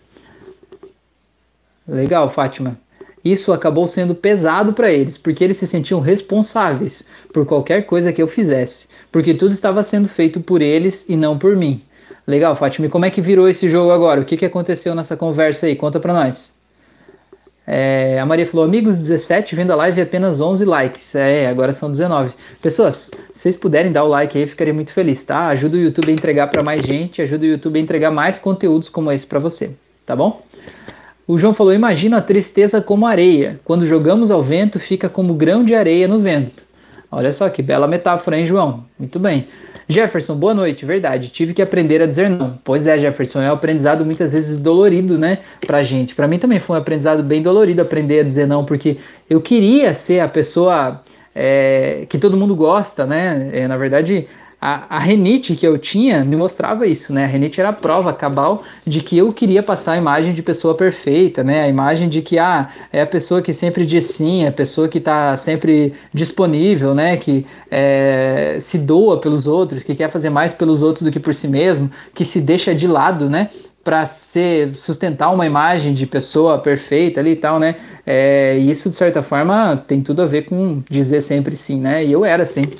[1.85, 2.79] Legal, Fátima.
[3.23, 8.21] Isso acabou sendo pesado para eles, porque eles se sentiam responsáveis por qualquer coisa que
[8.21, 11.81] eu fizesse, porque tudo estava sendo feito por eles e não por mim.
[12.25, 12.87] Legal, Fátima.
[12.87, 14.21] E como é que virou esse jogo agora?
[14.21, 15.75] O que, que aconteceu nessa conversa aí?
[15.75, 16.51] Conta para nós.
[17.65, 21.15] É, a Maria falou, amigos 17, vendo a live apenas 11 likes.
[21.15, 22.33] É, agora são 19.
[22.61, 25.47] Pessoas, se vocês puderem dar o like aí, ficaria muito feliz, tá?
[25.47, 28.89] Ajuda o YouTube a entregar para mais gente, ajuda o YouTube a entregar mais conteúdos
[28.89, 29.71] como esse para você,
[30.05, 30.43] tá bom?
[31.25, 33.59] O João falou, imagina a tristeza como areia.
[33.63, 36.62] Quando jogamos ao vento, fica como grão de areia no vento.
[37.15, 38.85] Olha só que bela metáfora, hein, João?
[38.97, 39.47] Muito bem.
[39.87, 40.85] Jefferson, boa noite.
[40.85, 42.57] Verdade, tive que aprender a dizer não.
[42.63, 46.15] Pois é, Jefferson, é um aprendizado muitas vezes dolorido, né, pra gente.
[46.15, 48.97] Para mim também foi um aprendizado bem dolorido aprender a dizer não, porque
[49.29, 51.01] eu queria ser a pessoa
[51.35, 53.49] é, que todo mundo gosta, né?
[53.53, 54.27] É, na verdade,
[54.65, 57.25] a, a renite que eu tinha me mostrava isso, né?
[57.25, 60.73] A renite era a prova cabal de que eu queria passar a imagem de pessoa
[60.73, 61.63] perfeita, né?
[61.63, 64.87] A imagem de que ah, é a pessoa que sempre diz sim, é a pessoa
[64.87, 67.17] que está sempre disponível, né?
[67.17, 71.35] Que é, se doa pelos outros, que quer fazer mais pelos outros do que por
[71.35, 73.49] si mesmo, que se deixa de lado, né?
[73.83, 77.75] para ser sustentar uma imagem de pessoa perfeita ali e tal, né?
[78.05, 82.05] É, isso de certa forma tem tudo a ver com dizer sempre sim, né?
[82.05, 82.71] E eu era assim.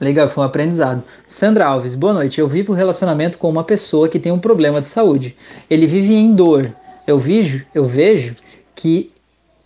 [0.00, 1.02] Legal, foi um aprendizado.
[1.26, 2.40] Sandra Alves, boa noite.
[2.40, 5.36] Eu vivo um relacionamento com uma pessoa que tem um problema de saúde.
[5.68, 6.72] Ele vive em dor.
[7.04, 8.36] Eu vejo, eu vejo
[8.76, 9.10] que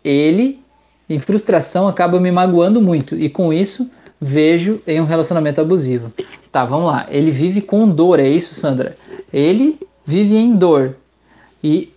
[0.03, 0.59] ele,
[1.07, 6.11] em frustração, acaba me magoando muito e com isso vejo em um relacionamento abusivo.
[6.51, 7.07] Tá, vamos lá.
[7.11, 8.97] Ele vive com dor, é isso, Sandra?
[9.31, 10.97] Ele vive em dor
[11.62, 11.92] e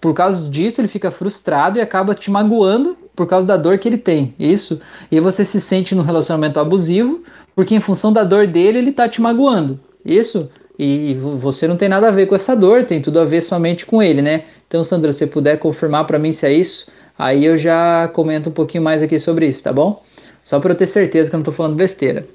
[0.00, 3.88] por causa disso ele fica frustrado e acaba te magoando por causa da dor que
[3.88, 4.34] ele tem.
[4.38, 4.80] Isso.
[5.10, 7.22] E você se sente num relacionamento abusivo
[7.54, 9.78] porque em função da dor dele ele tá te magoando.
[10.04, 10.48] Isso?
[10.78, 13.86] E você não tem nada a ver com essa dor, tem tudo a ver somente
[13.86, 14.44] com ele, né?
[14.66, 18.52] Então, Sandra, se puder confirmar para mim se é isso, aí eu já comento um
[18.52, 20.02] pouquinho mais aqui sobre isso, tá bom?
[20.42, 22.26] Só para eu ter certeza que eu não tô falando besteira.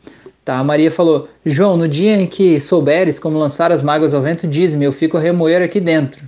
[0.46, 4.22] Tá, a Maria falou: João, no dia em que souberes como lançar as mágoas ao
[4.22, 6.24] vento, diz-me, eu fico a remoer aqui dentro.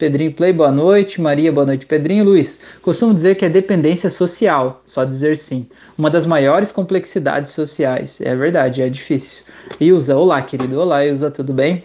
[0.00, 1.20] Pedrinho Play, boa noite.
[1.20, 1.84] Maria, boa noite.
[1.84, 5.68] Pedrinho Luiz, costumo dizer que é dependência social, só dizer sim.
[5.96, 8.18] Uma das maiores complexidades sociais.
[8.18, 9.42] É verdade, é difícil.
[9.78, 10.80] Ilza, olá, querido.
[10.80, 11.84] Olá, Ilza, tudo bem?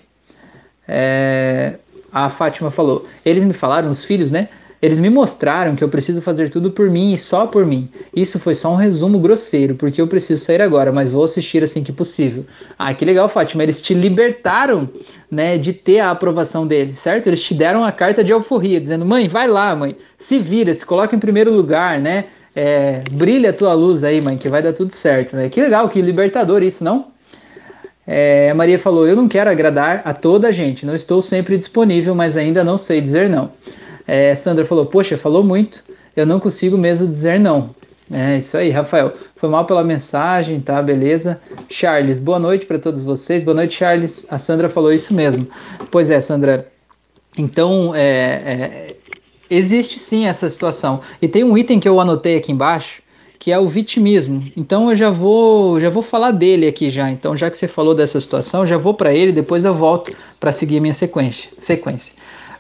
[0.88, 1.74] É...
[2.10, 4.48] A Fátima falou, eles me falaram, os filhos, né?
[4.86, 7.90] Eles me mostraram que eu preciso fazer tudo por mim e só por mim.
[8.16, 11.84] Isso foi só um resumo grosseiro, porque eu preciso sair agora, mas vou assistir assim
[11.84, 12.46] que possível.
[12.78, 13.64] Ah, que legal, Fátima.
[13.64, 14.88] Eles te libertaram,
[15.30, 17.26] né, de ter a aprovação deles, certo?
[17.26, 20.86] Eles te deram a carta de alforria, dizendo: mãe, vai lá, mãe, se vira, se
[20.86, 22.26] coloca em primeiro lugar, né?
[22.56, 25.50] É, brilha a tua luz aí, mãe, que vai dar tudo certo, né?
[25.50, 27.08] Que legal, que libertador isso, não?
[28.06, 31.58] É, a Maria falou: Eu não quero agradar a toda a gente, não estou sempre
[31.58, 33.50] disponível, mas ainda não sei dizer não.
[34.08, 35.84] É, Sandra falou: Poxa, falou muito,
[36.16, 37.76] eu não consigo mesmo dizer não.
[38.12, 39.14] É isso aí, Rafael.
[39.36, 40.82] Foi mal pela mensagem, tá?
[40.82, 41.42] Beleza.
[41.68, 43.44] Charles, boa noite para todos vocês.
[43.44, 44.26] Boa noite, Charles.
[44.30, 45.48] A Sandra falou isso mesmo.
[45.90, 46.68] Pois é, Sandra.
[47.38, 48.96] Então, é, é,
[49.50, 51.02] existe sim essa situação.
[51.22, 53.02] E tem um item que eu anotei aqui embaixo,
[53.40, 54.52] que é o vitimismo.
[54.56, 57.10] Então eu já vou, já vou falar dele aqui já.
[57.10, 60.52] Então já que você falou dessa situação, já vou para ele, depois eu volto para
[60.52, 61.50] seguir minha sequência.
[61.58, 62.14] Sequência.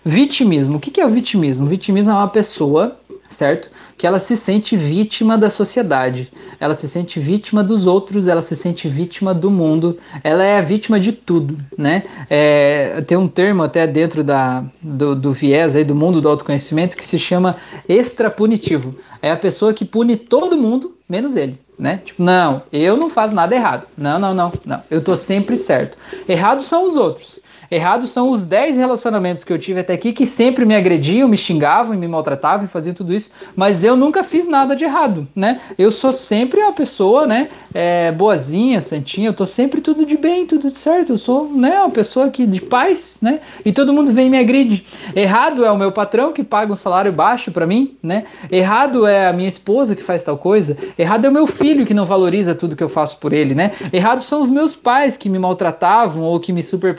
[0.07, 0.77] Vitimismo.
[0.77, 1.65] O que é o vitimismo?
[1.65, 2.95] O vitimismo é uma pessoa,
[3.27, 3.71] certo?
[3.97, 8.55] Que ela se sente vítima da sociedade, ela se sente vítima dos outros, ela se
[8.55, 12.03] sente vítima do mundo, ela é a vítima de tudo, né?
[12.29, 16.95] É, tem um termo até dentro da, do, do viés aí do mundo do autoconhecimento
[16.95, 17.57] que se chama
[17.89, 18.95] extrapunitivo.
[19.23, 22.01] É a pessoa que pune todo mundo, menos ele né?
[22.03, 23.87] Tipo, não, eu não faço nada errado.
[23.97, 24.83] Não, não, não, não.
[24.89, 25.97] Eu tô sempre certo.
[26.27, 27.39] Errados são os outros.
[27.69, 31.37] Errados são os 10 relacionamentos que eu tive até aqui que sempre me agrediam, me
[31.37, 35.27] xingavam e me maltratavam e faziam tudo isso, mas eu nunca fiz nada de errado,
[35.35, 35.61] né?
[35.77, 40.45] Eu sou sempre uma pessoa, né, é, boazinha, santinha, eu tô sempre tudo de bem,
[40.45, 43.39] tudo de certo, eu sou, né, uma pessoa que de paz, né?
[43.63, 44.85] E todo mundo vem e me agride.
[45.15, 48.25] Errado é o meu patrão que paga um salário baixo para mim, né?
[48.51, 50.77] Errado é a minha esposa que faz tal coisa.
[50.97, 53.73] Errado é o meu filho que não valoriza tudo que eu faço por ele, né?
[53.91, 56.95] Errado são os meus pais que me maltratavam ou que me super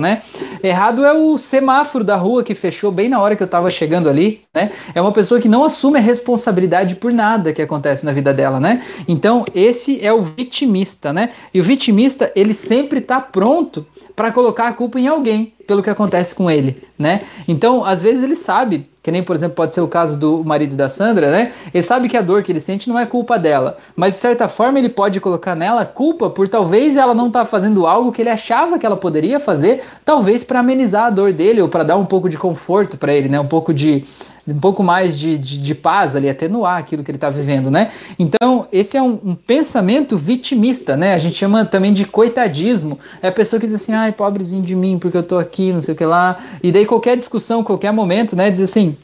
[0.00, 0.22] né?
[0.62, 4.08] Errado é o semáforo da rua que fechou bem na hora que eu estava chegando
[4.08, 4.72] ali, né?
[4.94, 8.60] É uma pessoa que não assume a responsabilidade por nada que acontece na vida dela,
[8.60, 8.82] né?
[9.08, 11.30] Então, esse é o vitimista, né?
[11.52, 15.90] E o vitimista, ele sempre está pronto para colocar a culpa em alguém pelo que
[15.90, 17.22] acontece com ele, né?
[17.46, 20.74] Então, às vezes ele sabe, que nem por exemplo pode ser o caso do marido
[20.74, 21.52] da Sandra, né?
[21.72, 24.48] Ele sabe que a dor que ele sente não é culpa dela, mas de certa
[24.48, 28.22] forma ele pode colocar nela culpa por talvez ela não estar tá fazendo algo que
[28.22, 31.96] ele achava que ela poderia fazer, talvez para amenizar a dor dele ou para dar
[31.96, 33.38] um pouco de conforto para ele, né?
[33.38, 34.04] Um pouco de
[34.46, 37.92] um pouco mais de, de, de paz ali, atenuar aquilo que ele está vivendo, né?
[38.18, 41.14] Então, esse é um, um, pensamento vitimista, né?
[41.14, 42.98] A gente chama também de coitadismo.
[43.22, 45.80] É a pessoa que diz assim, ai, pobrezinho de mim, porque eu tô aqui, não
[45.80, 46.38] sei o que lá.
[46.62, 48.96] E daí qualquer discussão, qualquer momento, né, diz assim,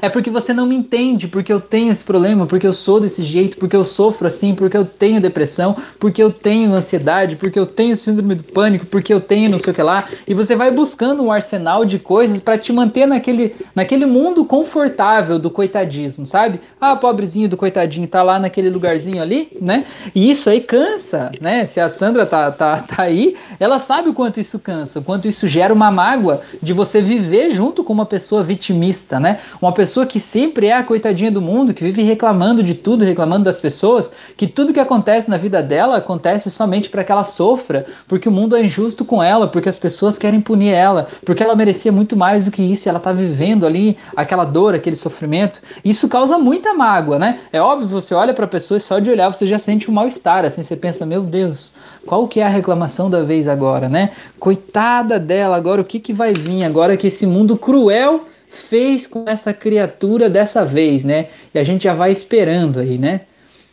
[0.00, 3.22] é porque você não me entende, porque eu tenho esse problema, porque eu sou desse
[3.24, 7.66] jeito, porque eu sofro assim, porque eu tenho depressão, porque eu tenho ansiedade, porque eu
[7.66, 10.08] tenho síndrome do pânico, porque eu tenho não sei o que lá.
[10.26, 15.38] E você vai buscando um arsenal de coisas para te manter naquele, naquele mundo confortável
[15.38, 16.60] do coitadismo, sabe?
[16.80, 19.86] Ah, pobrezinho do coitadinho tá lá naquele lugarzinho ali, né?
[20.14, 21.66] E isso aí cansa, né?
[21.66, 25.28] Se a Sandra tá, tá, tá aí, ela sabe o quanto isso cansa, o quanto
[25.28, 29.40] isso gera uma mágoa de você viver junto com uma pessoa vitimista, né?
[29.60, 33.44] Uma pessoa que sempre é a coitadinha do mundo, que vive reclamando de tudo, reclamando
[33.44, 37.86] das pessoas, que tudo que acontece na vida dela acontece somente para que ela sofra,
[38.08, 41.56] porque o mundo é injusto com ela, porque as pessoas querem punir ela, porque ela
[41.56, 45.60] merecia muito mais do que isso e ela tá vivendo ali aquela dor, aquele sofrimento.
[45.84, 47.40] Isso causa muita mágoa, né?
[47.52, 49.94] É óbvio, você olha para a pessoa e só de olhar você já sente um
[49.94, 51.72] mal-estar, assim, você pensa, meu Deus,
[52.06, 54.12] qual que é a reclamação da vez agora, né?
[54.38, 58.26] Coitada dela, agora o que que vai vir agora que esse mundo cruel
[58.68, 61.28] fez com essa criatura dessa vez, né?
[61.54, 63.22] E a gente já vai esperando aí, né?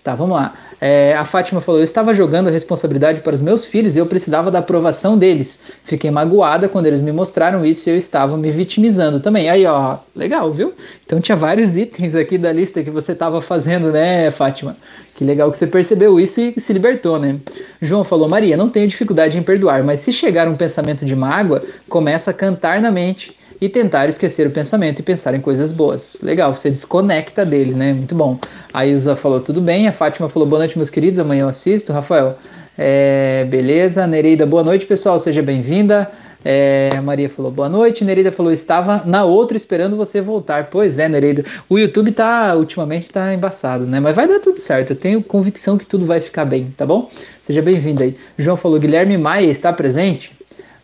[0.03, 0.53] Tá, vamos lá.
[0.81, 4.05] É, a Fátima falou: Eu estava jogando a responsabilidade para os meus filhos e eu
[4.05, 5.59] precisava da aprovação deles.
[5.83, 9.49] Fiquei magoada quando eles me mostraram isso e eu estava me vitimizando também.
[9.49, 10.73] Aí, ó, legal, viu?
[11.05, 14.77] Então tinha vários itens aqui da lista que você estava fazendo, né, Fátima?
[15.15, 17.37] Que legal que você percebeu isso e se libertou, né?
[17.81, 21.61] João falou: Maria, não tenho dificuldade em perdoar, mas se chegar um pensamento de mágoa,
[21.89, 26.15] começa a cantar na mente e tentar esquecer o pensamento e pensar em coisas boas.
[26.21, 27.93] Legal, você desconecta dele, né?
[27.93, 28.39] Muito bom.
[28.73, 31.91] A Ilza falou tudo bem, a Fátima falou boa noite, meus queridos, amanhã eu assisto.
[31.91, 32.37] Rafael,
[32.77, 34.07] é, beleza.
[34.07, 36.09] Nereida, boa noite, pessoal, seja bem-vinda.
[36.43, 38.05] É, a Maria falou boa noite.
[38.05, 40.69] Nereida falou estava na outra esperando você voltar.
[40.69, 41.43] Pois é, Nereida.
[41.67, 43.99] O YouTube tá ultimamente tá embaçado, né?
[43.99, 44.91] Mas vai dar tudo certo.
[44.91, 47.09] Eu tenho convicção que tudo vai ficar bem, tá bom?
[47.41, 48.15] Seja bem-vindo aí.
[48.37, 50.38] João falou Guilherme Maia está presente.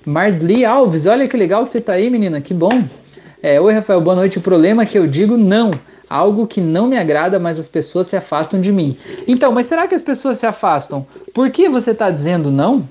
[0.06, 2.88] Marli Alves, olha que legal que você tá aí, menina, que bom.
[3.42, 4.38] É, Oi, Rafael, boa noite.
[4.38, 5.72] O problema é que eu digo não.
[6.08, 8.96] Algo que não me agrada, mas as pessoas se afastam de mim.
[9.28, 11.08] Então, mas será que as pessoas se afastam?
[11.34, 12.88] Por que você está dizendo não?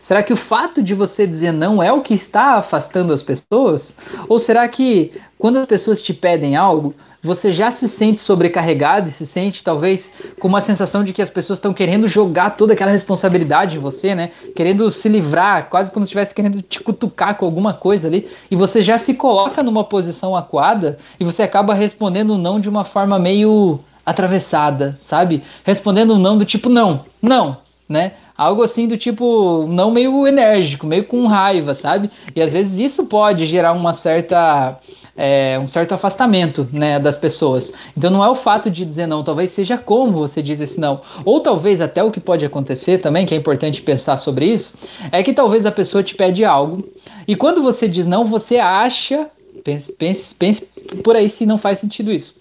[0.00, 3.94] Será que o fato de você dizer não é o que está afastando as pessoas?
[4.26, 9.12] Ou será que quando as pessoas te pedem algo, você já se sente sobrecarregado e
[9.12, 12.90] se sente talvez com uma sensação de que as pessoas estão querendo jogar toda aquela
[12.90, 14.32] responsabilidade em você, né?
[14.56, 18.56] Querendo se livrar, quase como se estivesse querendo te cutucar com alguma coisa ali, e
[18.56, 23.18] você já se coloca numa posição aquada e você acaba respondendo não de uma forma
[23.18, 25.44] meio atravessada, sabe?
[25.62, 27.58] Respondendo um não do tipo não, não,
[27.88, 28.14] né?
[28.42, 32.10] Algo assim do tipo, não meio enérgico, meio com raiva, sabe?
[32.34, 34.78] E às vezes isso pode gerar uma certa,
[35.16, 37.72] é, um certo afastamento né, das pessoas.
[37.96, 41.02] Então não é o fato de dizer não, talvez seja como você diz esse não.
[41.24, 44.74] Ou talvez até o que pode acontecer também, que é importante pensar sobre isso,
[45.12, 46.84] é que talvez a pessoa te pede algo,
[47.26, 49.28] e quando você diz não, você acha,
[49.64, 50.62] pense, pense, pense
[51.04, 52.34] por aí se não faz sentido isso.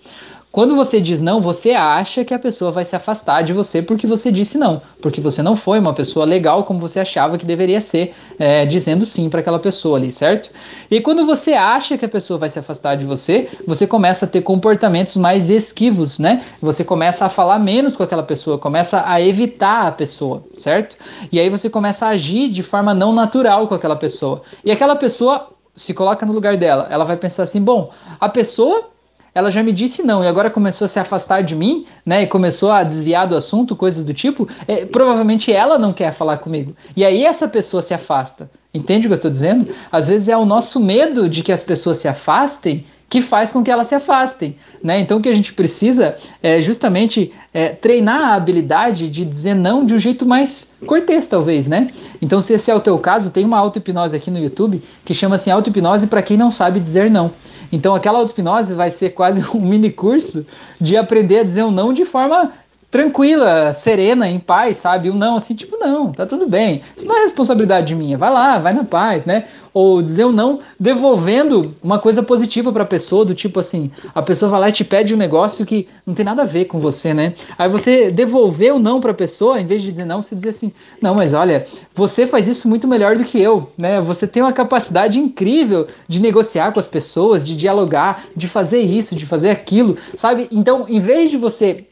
[0.51, 4.05] Quando você diz não, você acha que a pessoa vai se afastar de você porque
[4.05, 7.79] você disse não, porque você não foi uma pessoa legal como você achava que deveria
[7.79, 10.49] ser, é, dizendo sim para aquela pessoa ali, certo?
[10.89, 14.27] E quando você acha que a pessoa vai se afastar de você, você começa a
[14.27, 16.43] ter comportamentos mais esquivos, né?
[16.61, 20.97] Você começa a falar menos com aquela pessoa, começa a evitar a pessoa, certo?
[21.31, 24.41] E aí você começa a agir de forma não natural com aquela pessoa.
[24.65, 28.91] E aquela pessoa se coloca no lugar dela, ela vai pensar assim: bom, a pessoa
[29.33, 32.23] ela já me disse não e agora começou a se afastar de mim, né?
[32.23, 34.47] E começou a desviar do assunto, coisas do tipo.
[34.67, 36.75] É, provavelmente ela não quer falar comigo.
[36.95, 38.49] E aí essa pessoa se afasta.
[38.73, 39.73] Entende o que eu estou dizendo?
[39.91, 43.61] Às vezes é o nosso medo de que as pessoas se afastem que faz com
[43.61, 44.55] que elas se afastem.
[44.81, 44.99] Né?
[44.99, 49.85] Então o que a gente precisa é justamente é, treinar a habilidade de dizer não
[49.85, 51.91] de um jeito mais cortês, talvez, né?
[52.21, 55.49] Então, se esse é o teu caso, tem uma auto-hipnose aqui no YouTube que chama-se
[55.49, 57.33] auto-hipnose para quem não sabe dizer não.
[57.71, 60.45] Então, aquela auto-hipnose vai ser quase um mini curso
[60.79, 62.53] de aprender a dizer um não de forma
[62.91, 65.09] tranquila, serena, em paz, sabe?
[65.09, 66.81] Um não, assim, tipo, não, tá tudo bem.
[66.95, 68.17] Isso não é responsabilidade minha.
[68.17, 69.45] Vai lá, vai na paz, né?
[69.73, 74.21] Ou dizer um não devolvendo uma coisa positiva para a pessoa, do tipo assim, a
[74.21, 76.77] pessoa vai lá e te pede um negócio que não tem nada a ver com
[76.77, 77.33] você, né?
[77.57, 80.49] Aí você devolver o não para a pessoa, em vez de dizer não, você dizer
[80.49, 84.01] assim: "Não, mas olha, você faz isso muito melhor do que eu, né?
[84.01, 89.15] Você tem uma capacidade incrível de negociar com as pessoas, de dialogar, de fazer isso,
[89.15, 90.49] de fazer aquilo, sabe?
[90.51, 91.85] Então, em vez de você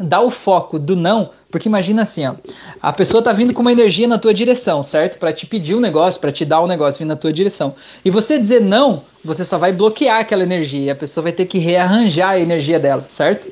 [0.00, 2.34] dá o foco do não, porque imagina assim, ó,
[2.80, 5.18] a pessoa tá vindo com uma energia na tua direção, certo?
[5.18, 7.74] Para te pedir um negócio, para te dar um negócio vindo na tua direção.
[8.04, 11.46] E você dizer não, você só vai bloquear aquela energia e a pessoa vai ter
[11.46, 13.48] que rearranjar a energia dela, certo?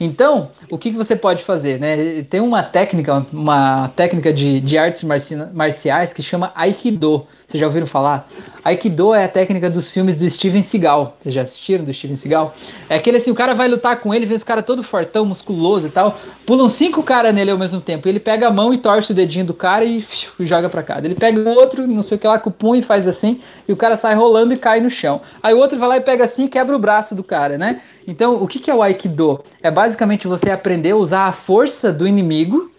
[0.00, 1.78] Então, o que, que você pode fazer?
[1.78, 2.22] Né?
[2.22, 5.04] Tem uma técnica, uma técnica de, de artes
[5.52, 7.26] marciais que chama Aikido.
[7.50, 8.28] Vocês já ouviram falar?
[8.64, 11.16] Aikido é a técnica dos filmes do Steven Seagal.
[11.18, 12.54] Vocês já assistiram do Steven Seagal?
[12.88, 15.88] É aquele assim, o cara vai lutar com ele, vê os cara todo fortão, musculoso
[15.88, 16.16] e tal.
[16.46, 18.08] Pulam cinco caras nele ao mesmo tempo.
[18.08, 20.06] Ele pega a mão e torce o dedinho do cara e,
[20.38, 21.00] e joga pra cá.
[21.02, 23.40] Ele pega o outro, não sei o que lá, com o punho e faz assim.
[23.66, 25.20] E o cara sai rolando e cai no chão.
[25.42, 27.80] Aí o outro vai lá e pega assim e quebra o braço do cara, né?
[28.06, 29.42] Então, o que, é o Aikido?
[29.60, 32.70] É basicamente você aprender a usar a força do inimigo.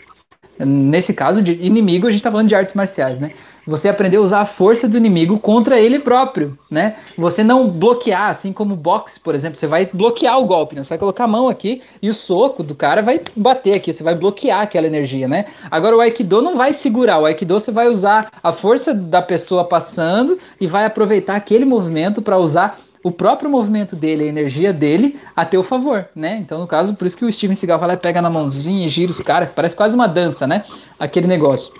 [0.58, 3.32] Nesse caso, de inimigo, a gente está falando de artes marciais, né?
[3.66, 6.96] Você aprender a usar a força do inimigo contra ele próprio, né?
[7.18, 10.84] Você não bloquear, assim como boxe, por exemplo, você vai bloquear o golpe, né?
[10.84, 14.04] Você vai colocar a mão aqui e o soco do cara vai bater aqui, você
[14.04, 15.46] vai bloquear aquela energia, né?
[15.70, 19.64] Agora o Aikido não vai segurar, o Aikido você vai usar a força da pessoa
[19.64, 25.20] passando e vai aproveitar aquele movimento para usar o próprio movimento dele, a energia dele,
[25.36, 26.38] a teu favor, né?
[26.38, 29.12] Então, no caso, por isso que o Steven Seagal vai lá, pega na mãozinha gira
[29.12, 30.64] os caras, parece quase uma dança, né?
[31.00, 31.74] Aquele negócio.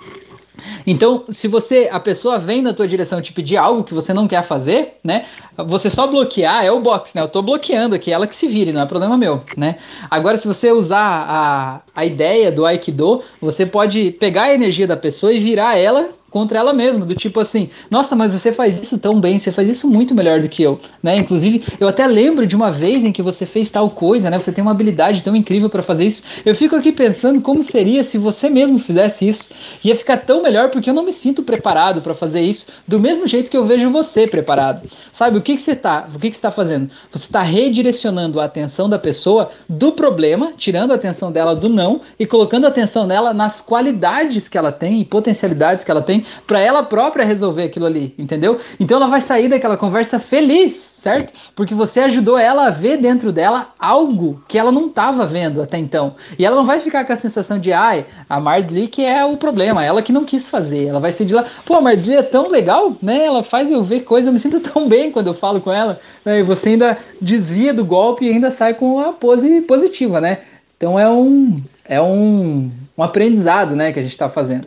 [0.86, 4.28] Então, se você, a pessoa vem na tua direção te pedir algo que você não
[4.28, 5.26] quer fazer, né?
[5.56, 7.22] Você só bloquear é o box, né?
[7.22, 9.76] Eu tô bloqueando aqui, ela que se vire, não é problema meu, né?
[10.10, 14.96] Agora, se você usar a, a ideia do Aikido, você pode pegar a energia da
[14.96, 18.96] pessoa e virar ela contra ela mesma, do tipo assim, nossa, mas você faz isso
[18.96, 21.14] tão bem, você faz isso muito melhor do que eu, né?
[21.18, 24.38] Inclusive, eu até lembro de uma vez em que você fez tal coisa, né?
[24.38, 26.22] Você tem uma habilidade tão incrível para fazer isso.
[26.44, 29.50] Eu fico aqui pensando como seria se você mesmo fizesse isso.
[29.84, 33.26] Ia ficar tão melhor porque eu não me sinto preparado para fazer isso do mesmo
[33.26, 34.88] jeito que eu vejo você preparado.
[35.12, 36.90] Sabe o que que você tá, o que que está fazendo?
[37.12, 42.00] Você está redirecionando a atenção da pessoa do problema, tirando a atenção dela do não
[42.18, 46.21] e colocando a atenção nela nas qualidades que ela tem e potencialidades que ela tem
[46.46, 48.58] para ela própria resolver aquilo ali, entendeu?
[48.78, 51.32] Então ela vai sair daquela conversa feliz, certo?
[51.54, 55.78] Porque você ajudou ela a ver dentro dela algo que ela não estava vendo até
[55.78, 56.14] então.
[56.38, 59.36] E ela não vai ficar com a sensação de, ai, a Mardli que é o
[59.36, 60.86] problema, ela que não quis fazer.
[60.86, 63.24] Ela vai ser de lá, pô, a Mardli é tão legal, né?
[63.24, 66.00] Ela faz eu ver coisas, eu me sinto tão bem quando eu falo com ela,
[66.24, 66.40] né?
[66.40, 70.38] E você ainda desvia do golpe e ainda sai com a pose positiva, né?
[70.76, 74.66] Então é um, é um, um aprendizado, né, que a gente está fazendo.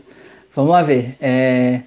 [0.56, 1.16] Vamos lá ver.
[1.20, 1.82] É,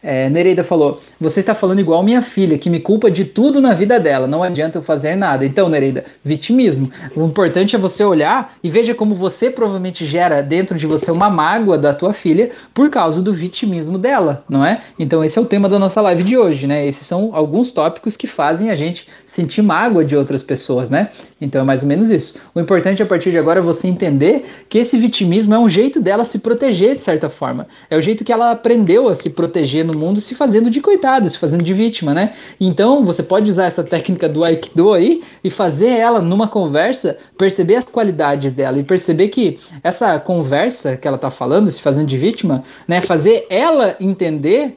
[0.00, 3.74] é, Nereida falou: Você está falando igual minha filha, que me culpa de tudo na
[3.74, 5.44] vida dela, não adianta eu fazer nada.
[5.44, 6.90] Então, Nereida, vitimismo.
[7.16, 11.28] O importante é você olhar e veja como você provavelmente gera dentro de você uma
[11.28, 14.82] mágoa da tua filha por causa do vitimismo dela, não é?
[14.98, 16.86] Então, esse é o tema da nossa live de hoje, né?
[16.86, 21.10] Esses são alguns tópicos que fazem a gente sentir mágoa de outras pessoas, né?
[21.40, 22.34] Então, é mais ou menos isso.
[22.54, 26.00] O importante a partir de agora é você entender que esse vitimismo é um jeito
[26.00, 27.68] dela se proteger de certa forma.
[27.88, 31.28] É o jeito que ela aprendeu a se proteger no mundo se fazendo de coitada,
[31.28, 32.34] se fazendo de vítima, né?
[32.60, 37.76] Então você pode usar essa técnica do Aikido aí e fazer ela numa conversa perceber
[37.76, 42.18] as qualidades dela e perceber que essa conversa que ela tá falando, se fazendo de
[42.18, 44.76] vítima, né, fazer ela entender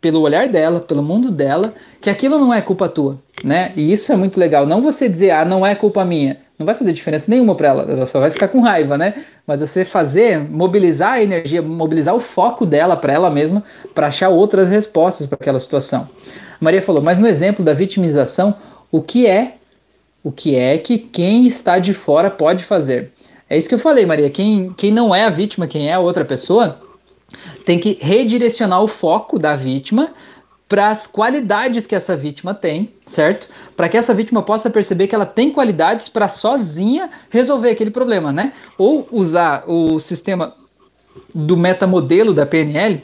[0.00, 3.72] pelo olhar dela, pelo mundo dela, que aquilo não é culpa tua, né?
[3.76, 4.66] E isso é muito legal.
[4.66, 7.82] Não você dizer, ah, não é culpa minha não vai fazer diferença nenhuma para ela,
[7.82, 9.24] ela só vai ficar com raiva, né?
[9.46, 13.62] Mas você fazer, mobilizar a energia, mobilizar o foco dela para ela mesma,
[13.94, 16.08] para achar outras respostas para aquela situação.
[16.58, 18.54] Maria falou, mas no exemplo da vitimização,
[18.90, 19.56] o que é
[20.24, 23.12] o que é que quem está de fora pode fazer?
[23.48, 24.28] É isso que eu falei, Maria.
[24.28, 26.80] Quem, quem não é a vítima, quem é a outra pessoa,
[27.64, 30.08] tem que redirecionar o foco da vítima
[30.68, 33.48] para as qualidades que essa vítima tem, certo?
[33.76, 38.32] Para que essa vítima possa perceber que ela tem qualidades para sozinha resolver aquele problema,
[38.32, 38.52] né?
[38.76, 40.54] Ou usar o sistema
[41.34, 43.02] do metamodelo da PNL.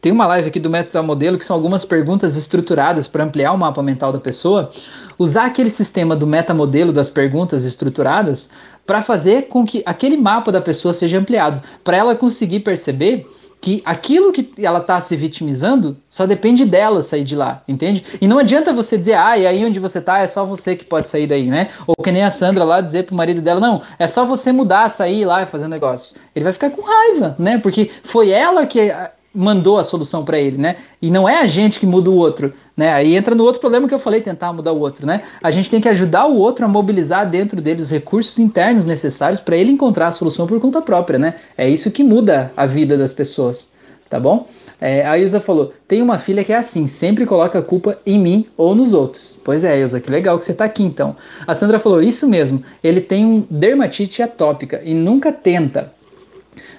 [0.00, 3.82] Tem uma live aqui do metamodelo que são algumas perguntas estruturadas para ampliar o mapa
[3.82, 4.70] mental da pessoa.
[5.18, 8.50] Usar aquele sistema do metamodelo das perguntas estruturadas
[8.84, 13.26] para fazer com que aquele mapa da pessoa seja ampliado, para ela conseguir perceber
[13.60, 18.04] que aquilo que ela está se vitimizando só depende dela sair de lá, entende?
[18.20, 20.84] E não adianta você dizer, ah, e aí onde você tá é só você que
[20.84, 21.70] pode sair daí, né?
[21.86, 24.88] Ou que nem a Sandra lá dizer pro marido dela, não, é só você mudar,
[24.90, 26.14] sair lá e fazer um negócio.
[26.34, 27.58] Ele vai ficar com raiva, né?
[27.58, 28.92] Porque foi ela que
[29.36, 30.76] mandou a solução para ele, né?
[31.00, 32.92] E não é a gente que muda o outro, né?
[32.92, 35.22] Aí entra no outro problema que eu falei, tentar mudar o outro, né?
[35.42, 39.40] A gente tem que ajudar o outro a mobilizar dentro dele os recursos internos necessários
[39.40, 41.34] para ele encontrar a solução por conta própria, né?
[41.56, 43.70] É isso que muda a vida das pessoas,
[44.08, 44.48] tá bom?
[44.80, 48.18] É, a Ilza falou: tem uma filha que é assim, sempre coloca a culpa em
[48.18, 49.38] mim ou nos outros.
[49.44, 51.16] Pois é, Ilza, que legal que você está aqui então.
[51.46, 55.95] A Sandra falou: isso mesmo, ele tem um dermatite atópica e nunca tenta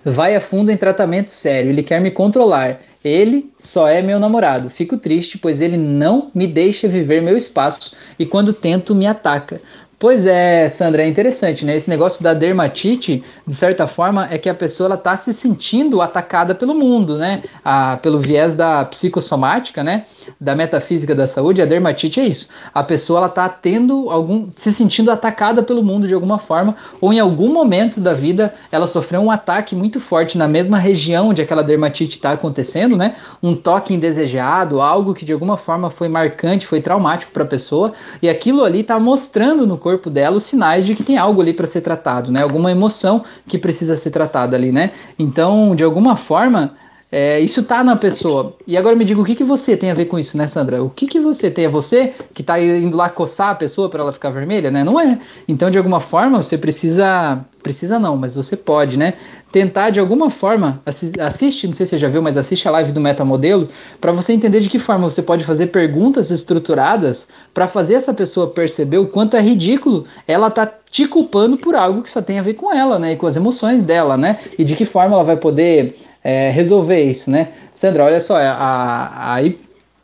[0.03, 2.81] vai a fundo em tratamento sério, ele quer me controlar.
[3.03, 4.69] Ele só é meu namorado.
[4.69, 9.61] Fico triste, pois ele não me deixa viver meu espaço e quando tento me ataca.
[9.99, 11.75] Pois é, Sandra, é interessante, né?
[11.75, 16.03] Esse negócio da dermatite, de certa forma, é que a pessoa ela tá se sentindo
[16.03, 17.41] atacada pelo mundo, né?
[17.65, 20.05] A, pelo viés da psicossomática, né?
[20.39, 22.47] Da metafísica da saúde, a dermatite é isso.
[22.71, 27.11] A pessoa ela tá tendo algum, se sentindo atacada pelo mundo de alguma forma, ou
[27.11, 31.41] em algum momento da vida ela sofreu um ataque muito forte na mesma região onde
[31.41, 33.15] aquela dermatite está acontecendo, né?
[33.41, 37.93] Um toque indesejado, algo que de alguma forma foi marcante, foi traumático para a pessoa,
[38.21, 41.53] e aquilo ali tá mostrando no corpo dela os sinais de que tem algo ali
[41.53, 42.43] para ser tratado, né?
[42.43, 44.91] Alguma emoção que precisa ser tratada ali, né?
[45.17, 46.75] Então, de alguma forma,
[47.09, 48.53] é, isso tá na pessoa.
[48.67, 50.83] E agora me diga o que, que você tem a ver com isso, né, Sandra?
[50.83, 51.63] O que, que você tem?
[51.65, 54.83] É você que tá indo lá coçar a pessoa para ela ficar vermelha, né?
[54.83, 55.17] Não é.
[55.47, 57.45] Então, de alguma forma, você precisa.
[57.63, 59.15] Precisa não, mas você pode, né?
[59.51, 60.81] Tentar de alguma forma.
[60.85, 63.67] Assiste, não sei se você já viu, mas assiste a live do Metamodelo
[63.99, 68.47] para você entender de que forma você pode fazer perguntas estruturadas para fazer essa pessoa
[68.47, 72.43] perceber o quanto é ridículo ela tá te culpando por algo que só tem a
[72.43, 73.13] ver com ela, né?
[73.13, 74.39] E com as emoções dela, né?
[74.57, 75.97] E de que forma ela vai poder
[76.27, 77.53] é, resolver isso, né?
[77.73, 79.39] Sandra, olha só, a, a,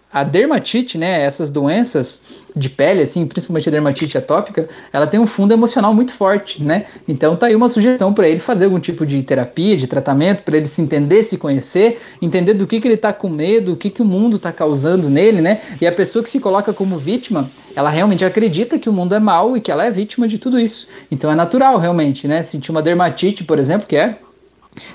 [0.10, 2.22] a dermatite, né, essas doenças
[2.56, 6.86] de pele, assim, principalmente a dermatite atópica, ela tem um fundo emocional muito forte, né?
[7.10, 10.56] Então tá aí uma sugestão para ele fazer algum tipo de terapia, de tratamento, para
[10.56, 13.90] ele se entender, se conhecer, entender do que, que ele tá com medo, o que,
[13.90, 15.60] que o mundo tá causando nele, né?
[15.82, 19.20] E a pessoa que se coloca como vítima, ela realmente acredita que o mundo é
[19.20, 20.88] mal e que ela é vítima de tudo isso.
[21.12, 22.44] Então é natural, realmente, né?
[22.44, 24.20] Sentir uma dermatite, por exemplo, que é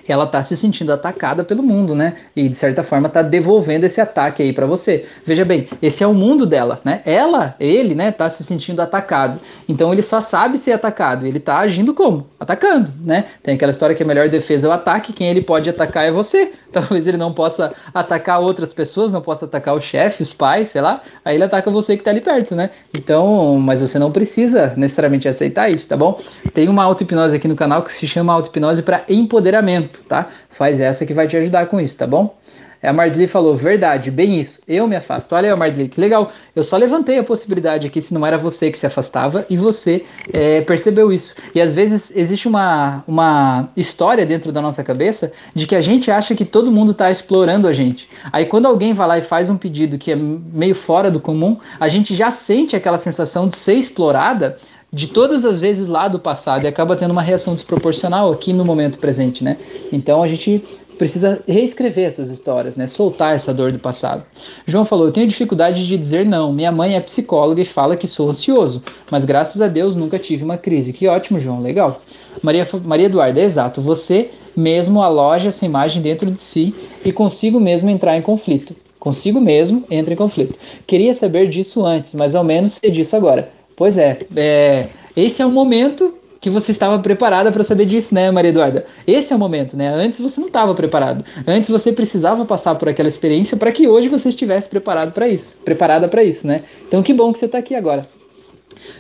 [0.06, 2.16] ela tá se sentindo atacada pelo mundo, né?
[2.34, 5.06] E de certa forma tá devolvendo esse ataque aí para você.
[5.24, 7.02] Veja bem, esse é o mundo dela, né?
[7.04, 9.40] Ela, ele, né, tá se sentindo atacado.
[9.68, 12.26] Então ele só sabe ser atacado, ele tá agindo como?
[12.38, 13.26] Atacando, né?
[13.42, 16.10] Tem aquela história que a melhor defesa é o ataque, quem ele pode atacar é
[16.10, 16.52] você.
[16.72, 20.80] Talvez ele não possa atacar outras pessoas, não possa atacar o chefe, os pais, sei
[20.80, 21.02] lá.
[21.24, 22.70] Aí ele ataca você que tá ali perto, né?
[22.94, 26.20] Então, mas você não precisa necessariamente aceitar isso, tá bom?
[26.52, 29.67] Tem uma auto-hipnose aqui no canal que se chama auto-hipnose para empoderamento,
[30.08, 30.28] tá?
[30.50, 32.36] Faz essa que vai te ajudar com isso, tá bom?
[32.80, 35.34] A Mardli falou, verdade, bem isso, eu me afasto.
[35.34, 36.32] Olha aí, Mardli, que legal.
[36.54, 40.04] Eu só levantei a possibilidade aqui se não era você que se afastava e você
[40.32, 41.34] é, percebeu isso.
[41.52, 46.08] E às vezes existe uma, uma história dentro da nossa cabeça de que a gente
[46.08, 48.08] acha que todo mundo está explorando a gente.
[48.32, 51.58] Aí quando alguém vai lá e faz um pedido que é meio fora do comum,
[51.80, 54.56] a gente já sente aquela sensação de ser explorada
[54.92, 58.64] de todas as vezes lá do passado e acaba tendo uma reação desproporcional aqui no
[58.64, 59.58] momento presente, né?
[59.92, 60.64] Então a gente
[60.98, 62.86] precisa reescrever essas histórias, né?
[62.86, 64.24] Soltar essa dor do passado.
[64.66, 66.52] João falou: Eu tenho dificuldade de dizer não.
[66.52, 70.42] Minha mãe é psicóloga e fala que sou ansioso, mas graças a Deus nunca tive
[70.42, 70.92] uma crise.
[70.92, 72.02] Que ótimo, João, legal.
[72.42, 73.80] Maria, Maria Eduarda, é exato.
[73.80, 76.74] Você mesmo aloja essa imagem dentro de si
[77.04, 78.74] e consigo mesmo entrar em conflito.
[78.98, 80.58] Consigo mesmo entra em conflito.
[80.86, 83.57] Queria saber disso antes, mas ao menos sei disso agora.
[83.78, 88.28] Pois é, é esse é o momento que você estava preparada para saber disso, né,
[88.28, 88.86] Maria Eduarda?
[89.06, 89.88] Esse é o momento, né?
[89.88, 91.24] Antes você não estava preparado.
[91.46, 95.56] Antes você precisava passar por aquela experiência para que hoje você estivesse preparado para isso,
[95.64, 96.64] preparada para isso, né?
[96.88, 98.08] Então que bom que você está aqui agora.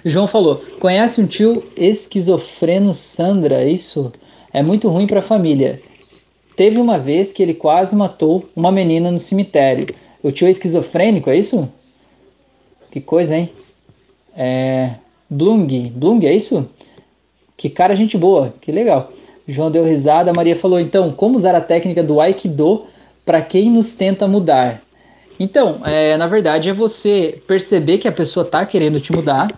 [0.04, 3.64] João falou: "Conhece um tio esquizofreno Sandra?
[3.64, 4.12] Isso
[4.52, 5.82] é muito ruim para a família.
[6.56, 9.92] Teve uma vez que ele quase matou uma menina no cemitério.
[10.22, 11.68] O tio é esquizofrênico, é isso?
[12.92, 13.50] Que coisa, hein?
[14.40, 14.92] É
[15.28, 16.68] Blung, Blung, é isso?
[17.56, 19.12] Que cara, gente boa, que legal.
[19.48, 22.84] João deu risada, Maria falou: então, como usar a técnica do Aikido
[23.26, 24.82] para quem nos tenta mudar?
[25.40, 29.48] Então, é, na verdade, é você perceber que a pessoa está querendo te mudar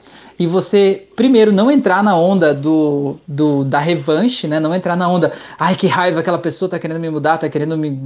[0.41, 4.59] e você, primeiro, não entrar na onda do, do da revanche, né?
[4.59, 7.76] Não entrar na onda, ai que raiva, aquela pessoa está querendo me mudar, está querendo
[7.76, 8.01] me,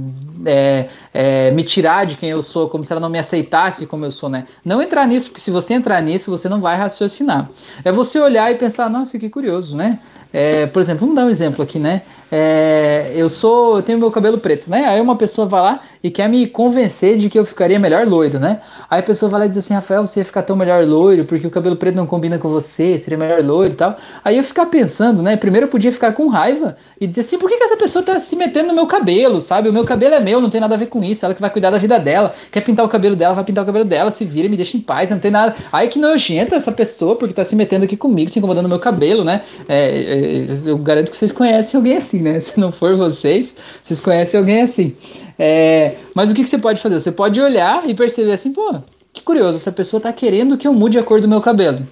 [0.45, 4.03] é, é, me tirar de quem eu sou, como se ela não me aceitasse como
[4.03, 4.47] eu sou, né?
[4.65, 7.49] Não entrar nisso, porque se você entrar nisso, você não vai raciocinar.
[7.85, 9.99] É você olhar e pensar, nossa, que curioso, né?
[10.33, 12.01] É, por exemplo, vamos dar um exemplo aqui, né?
[12.31, 14.85] É, eu sou, eu tenho meu cabelo preto, né?
[14.85, 18.39] Aí uma pessoa vai lá e quer me convencer de que eu ficaria melhor loiro,
[18.39, 18.61] né?
[18.89, 21.25] Aí a pessoa vai lá e diz assim, Rafael, você ia ficar tão melhor loiro
[21.25, 23.97] porque o cabelo preto não combina com você, seria melhor loiro e tal.
[24.23, 25.35] Aí eu ficar pensando, né?
[25.37, 28.17] Primeiro eu podia ficar com raiva e dizer assim, por que, que essa pessoa tá
[28.19, 29.69] se metendo no meu cabelo, sabe?
[29.69, 31.49] O meu cabelo é meu, não tem nada a ver com isso, ela que vai
[31.49, 34.25] cuidar da vida dela, quer pintar o cabelo dela, vai pintar o cabelo dela, se
[34.25, 35.55] vira, me deixa em paz, não tem nada.
[35.71, 38.79] Aí que nojenta essa pessoa porque tá se metendo aqui comigo, se incomodando no meu
[38.79, 39.41] cabelo, né?
[39.67, 42.39] É, é, eu garanto que vocês conhecem alguém assim, né?
[42.41, 44.95] Se não for vocês, vocês conhecem alguém assim.
[45.37, 46.99] É, mas o que, que você pode fazer?
[46.99, 48.75] Você pode olhar e perceber assim, pô,
[49.13, 51.87] que curioso, essa pessoa tá querendo que eu mude a cor do meu cabelo.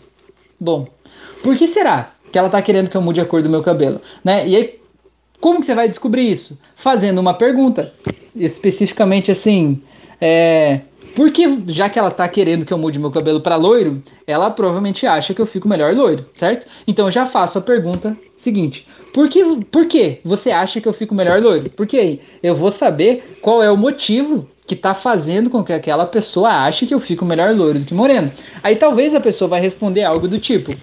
[0.59, 0.87] Bom,
[1.41, 4.01] por que será que ela tá querendo que eu mude a cor do meu cabelo?
[4.23, 4.47] Né?
[4.47, 4.79] E aí,
[5.39, 6.57] como que você vai descobrir isso?
[6.75, 7.93] Fazendo uma pergunta.
[8.35, 9.81] Especificamente assim,
[10.19, 10.81] é,
[11.15, 15.05] porque já que ela tá querendo que eu mude meu cabelo para loiro, ela provavelmente
[15.05, 16.67] acha que eu fico melhor loiro, certo?
[16.87, 20.93] Então eu já faço a pergunta seguinte: por que, por que você acha que eu
[20.93, 21.69] fico melhor loiro?
[21.69, 26.05] Porque aí eu vou saber qual é o motivo que tá fazendo com que aquela
[26.05, 28.31] pessoa ache que eu fico melhor loiro do que moreno.
[28.61, 30.75] Aí talvez a pessoa vai responder algo do tipo: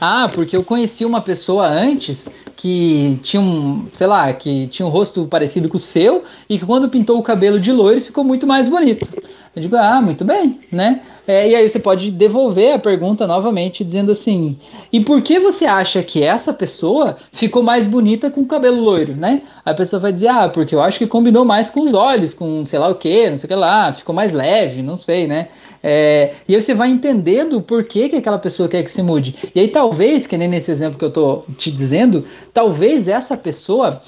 [0.00, 4.90] ah, porque eu conheci uma pessoa antes que tinha um, sei lá, que tinha um
[4.90, 8.46] rosto parecido com o seu e que quando pintou o cabelo de loiro ficou muito
[8.46, 9.10] mais bonito.
[9.54, 11.02] Eu digo, ah, muito bem, né?
[11.28, 14.56] É, e aí você pode devolver a pergunta novamente, dizendo assim:
[14.90, 19.14] e por que você acha que essa pessoa ficou mais bonita com o cabelo loiro,
[19.14, 19.42] né?
[19.62, 22.64] A pessoa vai dizer: ah, porque eu acho que combinou mais com os olhos, com
[22.64, 25.48] sei lá o que, não sei o que lá, ficou mais leve, não sei, né?
[25.82, 29.34] É, e aí você vai entendendo por que, que aquela pessoa quer que se mude.
[29.54, 32.24] E aí talvez, que nem nesse exemplo que eu tô te dizendo,
[32.54, 34.00] talvez essa pessoa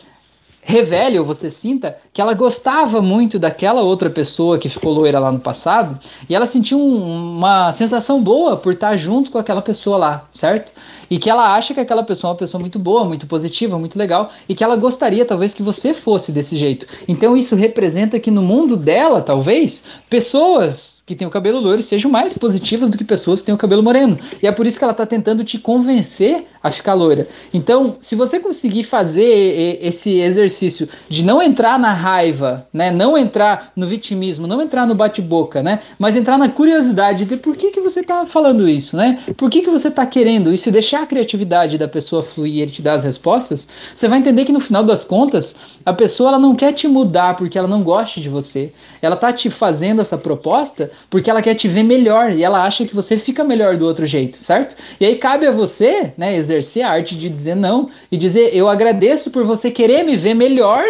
[0.62, 5.30] revele ou você sinta que ela gostava muito daquela outra pessoa que ficou loira lá
[5.30, 5.98] no passado
[6.28, 10.72] e ela sentiu um, uma sensação boa por estar junto com aquela pessoa lá, certo?
[11.08, 13.98] E que ela acha que aquela pessoa é uma pessoa muito boa, muito positiva, muito
[13.98, 16.86] legal e que ela gostaria talvez que você fosse desse jeito.
[17.06, 22.08] Então isso representa que no mundo dela, talvez, pessoas que têm o cabelo loiro sejam
[22.08, 24.16] mais positivas do que pessoas que têm o cabelo moreno.
[24.40, 27.26] E é por isso que ela está tentando te convencer a ficar loira.
[27.52, 32.90] Então, se você conseguir fazer esse exercício de não entrar na raiva, né?
[32.90, 35.80] Não entrar no vitimismo, não entrar no bate-boca, né?
[35.98, 39.20] Mas entrar na curiosidade de por que, que você está falando isso, né?
[39.36, 42.62] Por que, que você está querendo isso e deixar a criatividade da pessoa fluir e
[42.62, 45.54] ele te dar as respostas, você vai entender que no final das contas,
[45.86, 48.72] a pessoa ela não quer te mudar porque ela não gosta de você.
[49.00, 52.84] Ela tá te fazendo essa proposta porque ela quer te ver melhor e ela acha
[52.84, 54.74] que você fica melhor do outro jeito, certo?
[54.98, 58.68] E aí cabe a você, né, exercer a arte de dizer não e dizer eu
[58.68, 60.82] agradeço por você querer me ver melhor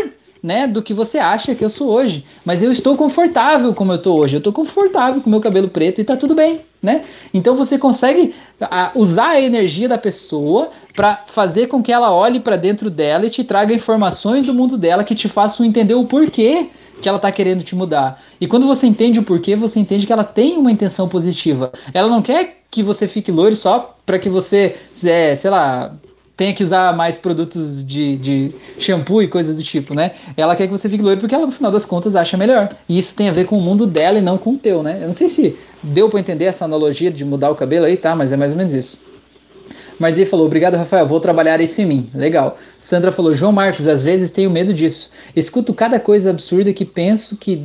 [0.43, 2.25] né, do que você acha que eu sou hoje.
[2.45, 4.37] Mas eu estou confortável como eu estou hoje.
[4.37, 7.05] Eu estou confortável com meu cabelo preto e está tudo bem, né?
[7.33, 12.41] Então você consegue a, usar a energia da pessoa para fazer com que ela olhe
[12.41, 16.05] para dentro dela e te traga informações do mundo dela que te façam entender o
[16.05, 16.69] porquê
[17.01, 18.23] que ela está querendo te mudar.
[18.41, 21.73] E quando você entende o porquê, você entende que ela tem uma intenção positiva.
[21.95, 25.95] Ela não quer que você fique loiro só para que você, é, sei lá,
[26.41, 30.13] tenha que usar mais produtos de, de shampoo e coisas do tipo, né?
[30.35, 32.75] Ela quer que você fique loiro porque ela, no final das contas, acha melhor.
[32.89, 35.01] E isso tem a ver com o mundo dela e não com o teu, né?
[35.03, 38.17] Eu não sei se deu para entender essa analogia de mudar o cabelo aí, tá?
[38.17, 38.99] Mas é mais ou menos isso.
[39.99, 42.11] Mardi falou, obrigado Rafael, vou trabalhar isso em mim.
[42.15, 42.57] Legal.
[42.81, 45.11] Sandra falou, João Marcos, às vezes tenho medo disso.
[45.37, 47.63] Escuto cada coisa absurda que penso que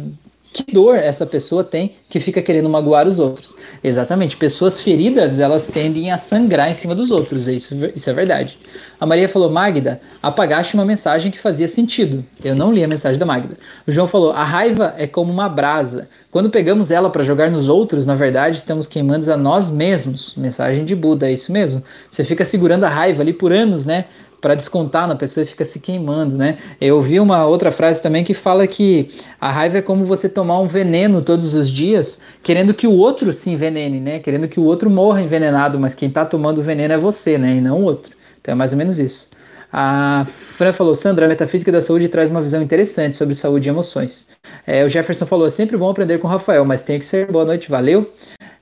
[0.55, 3.53] que dor essa pessoa tem que fica querendo magoar os outros.
[3.83, 4.37] Exatamente.
[4.37, 7.49] Pessoas feridas, elas tendem a sangrar em cima dos outros.
[7.49, 8.57] Isso, isso é verdade.
[8.97, 12.23] A Maria falou, Magda, apagaste uma mensagem que fazia sentido.
[12.41, 13.57] Eu não li a mensagem da Magda.
[13.85, 16.07] O João falou, a raiva é como uma brasa.
[16.31, 20.33] Quando pegamos ela para jogar nos outros, na verdade, estamos queimando a nós mesmos.
[20.37, 21.83] Mensagem de Buda, é isso mesmo.
[22.09, 24.05] Você fica segurando a raiva ali por anos, né?
[24.45, 26.59] Para descontar na pessoa e fica se queimando, né?
[26.79, 29.09] Eu vi uma outra frase também que fala que
[29.41, 33.33] a raiva é como você tomar um veneno todos os dias, querendo que o outro
[33.33, 34.19] se envenene, né?
[34.19, 37.55] Querendo que o outro morra envenenado, mas quem está tomando o veneno é você, né?
[37.55, 38.15] E não o outro.
[38.39, 39.27] Então é mais ou menos isso.
[39.73, 43.71] A Fran falou, Sandra, a metafísica da saúde traz uma visão interessante sobre saúde e
[43.71, 44.27] emoções.
[44.67, 47.31] É, o Jefferson falou, é sempre bom aprender com o Rafael, mas tem que ser
[47.31, 48.13] boa noite, valeu.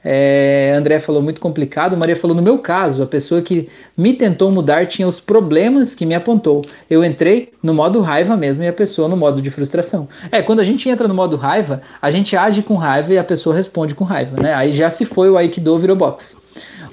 [0.04, 1.96] É, André falou muito complicado.
[1.96, 6.06] Maria falou: no meu caso, a pessoa que me tentou mudar tinha os problemas que
[6.06, 6.64] me apontou.
[6.90, 10.08] Eu entrei no modo raiva mesmo e a pessoa no modo de frustração.
[10.32, 13.24] É, quando a gente entra no modo raiva, a gente age com raiva e a
[13.24, 14.54] pessoa responde com raiva, né?
[14.54, 16.36] Aí já se foi o Aikido virou boxe.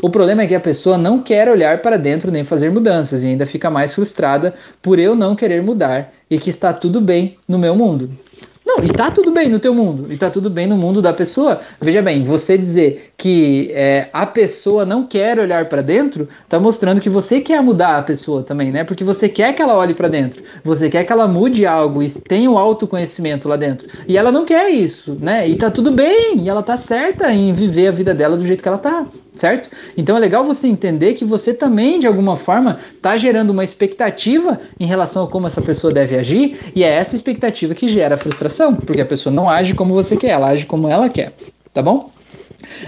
[0.03, 3.27] O problema é que a pessoa não quer olhar para dentro nem fazer mudanças e
[3.27, 7.59] ainda fica mais frustrada por eu não querer mudar e que está tudo bem no
[7.59, 8.11] meu mundo.
[8.71, 11.13] Não, e tá tudo bem no teu mundo, e tá tudo bem no mundo da
[11.13, 11.61] pessoa.
[11.81, 17.01] Veja bem, você dizer que é, a pessoa não quer olhar para dentro, tá mostrando
[17.01, 18.85] que você quer mudar a pessoa também, né?
[18.85, 22.11] Porque você quer que ela olhe para dentro, você quer que ela mude algo e
[22.11, 23.89] tenha o autoconhecimento lá dentro.
[24.07, 25.49] E ela não quer isso, né?
[25.49, 28.63] E tá tudo bem, e ela tá certa em viver a vida dela do jeito
[28.63, 29.05] que ela tá
[29.41, 29.71] certo?
[29.97, 34.61] Então é legal você entender que você também, de alguma forma, está gerando uma expectativa
[34.79, 38.75] em relação a como essa pessoa deve agir, e é essa expectativa que gera frustração,
[38.75, 41.33] porque a pessoa não age como você quer, ela age como ela quer,
[41.73, 42.11] tá bom?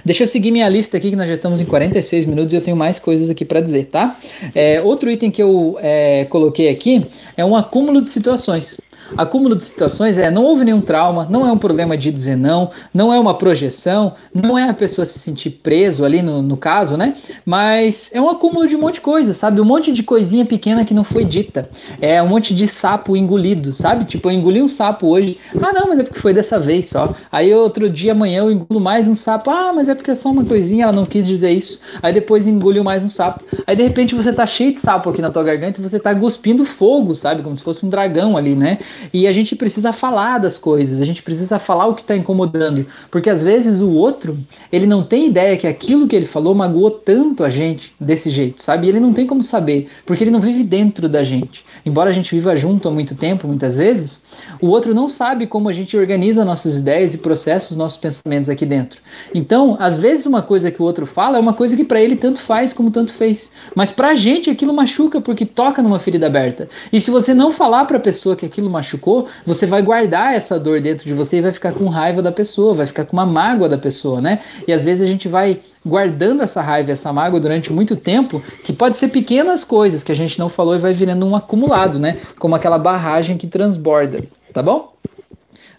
[0.04, 2.60] Deixa eu seguir minha lista aqui, que nós já estamos em 46 minutos e eu
[2.60, 4.18] tenho mais coisas aqui para dizer, tá?
[4.54, 8.76] É, outro item que eu é, coloquei aqui é um acúmulo de situações.
[9.16, 12.70] Acúmulo de situações é não houve nenhum trauma, não é um problema de dizer não,
[12.92, 16.96] não é uma projeção, não é a pessoa se sentir preso ali no, no caso,
[16.96, 17.16] né?
[17.44, 19.60] Mas é um acúmulo de um monte de coisa, sabe?
[19.60, 21.68] Um monte de coisinha pequena que não foi dita.
[22.00, 24.04] É um monte de sapo engolido, sabe?
[24.04, 25.38] Tipo, eu engoli um sapo hoje.
[25.56, 27.14] Ah, não, mas é porque foi dessa vez só.
[27.30, 29.50] Aí outro dia, amanhã, eu engulo mais um sapo.
[29.50, 31.80] Ah, mas é porque é só uma coisinha, ela não quis dizer isso.
[32.02, 33.42] Aí depois engoliu mais um sapo.
[33.66, 36.14] Aí de repente você tá cheio de sapo aqui na tua garganta e você tá
[36.14, 37.42] cuspindo fogo, sabe?
[37.42, 38.78] Como se fosse um dragão ali, né?
[39.12, 42.86] E a gente precisa falar das coisas, a gente precisa falar o que está incomodando,
[43.10, 44.38] porque às vezes o outro,
[44.70, 48.62] ele não tem ideia que aquilo que ele falou magoou tanto a gente desse jeito,
[48.62, 48.86] sabe?
[48.86, 51.64] E ele não tem como saber, porque ele não vive dentro da gente.
[51.84, 54.22] Embora a gente viva junto há muito tempo, muitas vezes,
[54.60, 58.48] o outro não sabe como a gente organiza nossas ideias e processa os nossos pensamentos
[58.48, 59.00] aqui dentro.
[59.34, 62.16] Então, às vezes uma coisa que o outro fala é uma coisa que para ele
[62.16, 66.26] tanto faz como tanto fez, mas para a gente aquilo machuca porque toca numa ferida
[66.26, 66.68] aberta.
[66.92, 70.58] E se você não falar para a pessoa que aquilo machucou, você vai guardar essa
[70.58, 73.24] dor dentro de você e vai ficar com raiva da pessoa, vai ficar com uma
[73.24, 74.40] mágoa da pessoa, né?
[74.66, 78.72] E às vezes a gente vai guardando essa raiva, essa mágoa durante muito tempo, que
[78.72, 82.18] pode ser pequenas coisas que a gente não falou e vai virando um acumulado, né?
[82.38, 84.92] Como aquela barragem que transborda, tá bom?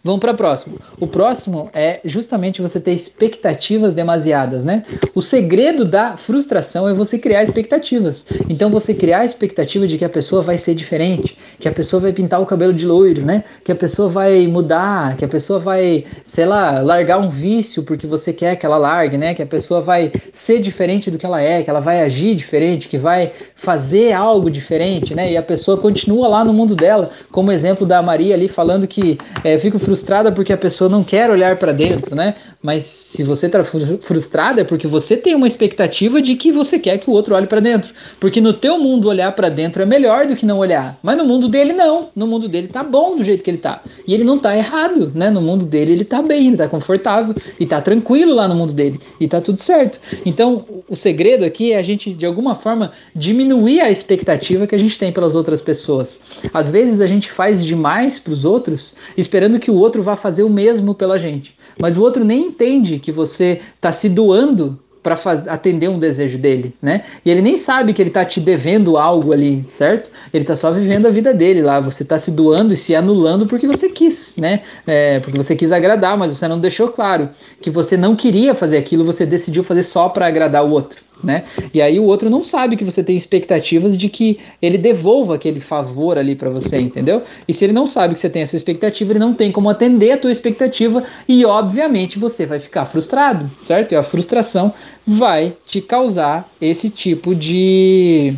[0.05, 0.79] Vamos para o próximo.
[0.99, 4.83] O próximo é justamente você ter expectativas demasiadas, né?
[5.15, 8.25] O segredo da frustração é você criar expectativas.
[8.49, 12.01] Então você criar a expectativa de que a pessoa vai ser diferente, que a pessoa
[12.01, 13.45] vai pintar o cabelo de loiro, né?
[13.63, 18.05] Que a pessoa vai mudar, que a pessoa vai, sei lá, largar um vício porque
[18.05, 19.33] você quer que ela largue, né?
[19.33, 22.89] Que a pessoa vai ser diferente do que ela é, que ela vai agir diferente,
[22.89, 25.31] que vai fazer algo diferente, né?
[25.31, 29.17] E a pessoa continua lá no mundo dela, como exemplo da Maria ali falando que
[29.45, 29.92] é, fico frustrada
[30.31, 32.35] porque a pessoa não quer olhar para dentro, né?
[32.61, 36.97] Mas se você tá frustrada é porque você tem uma expectativa de que você quer
[36.97, 40.25] que o outro olhe para dentro, porque no teu mundo olhar para dentro é melhor
[40.27, 43.23] do que não olhar, mas no mundo dele não, no mundo dele tá bom do
[43.23, 45.29] jeito que ele tá e ele não tá errado, né?
[45.29, 48.73] No mundo dele ele tá bem, ele tá confortável e tá tranquilo lá no mundo
[48.73, 49.99] dele e tá tudo certo.
[50.25, 54.79] Então o segredo aqui é a gente de alguma forma diminuir a expectativa que a
[54.79, 56.21] gente tem pelas outras pessoas.
[56.53, 60.43] Às vezes a gente faz demais para os outros esperando que o outro vá fazer
[60.43, 61.55] o mesmo pela gente.
[61.79, 65.19] Mas o outro nem entende que você está se doando para
[65.49, 67.03] atender um desejo dele, né?
[67.25, 70.09] E ele nem sabe que ele está te devendo algo ali, certo?
[70.33, 71.81] Ele está só vivendo a vida dele lá.
[71.81, 74.61] Você está se doando e se anulando porque você quis, né?
[74.87, 77.29] É, porque você quis agradar, mas você não deixou claro
[77.61, 81.45] que você não queria fazer aquilo, você decidiu fazer só para agradar o outro né?
[81.73, 85.59] E aí o outro não sabe que você tem expectativas de que ele devolva aquele
[85.59, 87.23] favor ali para você, entendeu?
[87.47, 90.11] E se ele não sabe que você tem essa expectativa, ele não tem como atender
[90.11, 93.93] a tua expectativa e obviamente você vai ficar frustrado, certo?
[93.93, 94.73] E a frustração
[95.05, 98.35] vai te causar esse tipo de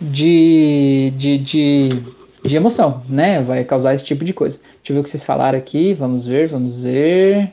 [0.00, 1.88] de, de, de,
[2.44, 3.42] de emoção, né?
[3.42, 4.58] Vai causar esse tipo de coisa.
[4.58, 5.94] Deixa eu ver o que vocês falaram aqui.
[5.94, 7.52] Vamos ver, vamos ver.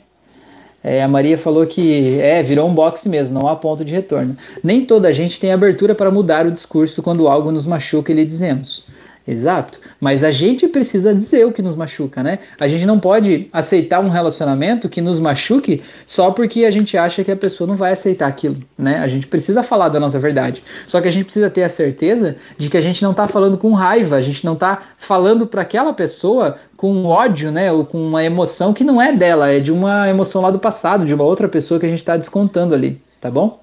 [0.83, 4.35] É, a Maria falou que é, virou um boxe mesmo, não há ponto de retorno.
[4.63, 8.15] Nem toda a gente tem abertura para mudar o discurso quando algo nos machuca e
[8.15, 8.85] lhe dizemos.
[9.31, 9.79] Exato.
[9.97, 12.39] Mas a gente precisa dizer o que nos machuca, né?
[12.59, 17.23] A gente não pode aceitar um relacionamento que nos machuque só porque a gente acha
[17.23, 18.99] que a pessoa não vai aceitar aquilo, né?
[18.99, 20.61] A gente precisa falar da nossa verdade.
[20.85, 23.57] Só que a gente precisa ter a certeza de que a gente não tá falando
[23.57, 27.71] com raiva, a gente não tá falando para aquela pessoa com ódio, né?
[27.71, 31.05] Ou com uma emoção que não é dela, é de uma emoção lá do passado,
[31.05, 33.61] de uma outra pessoa que a gente tá descontando ali, tá bom?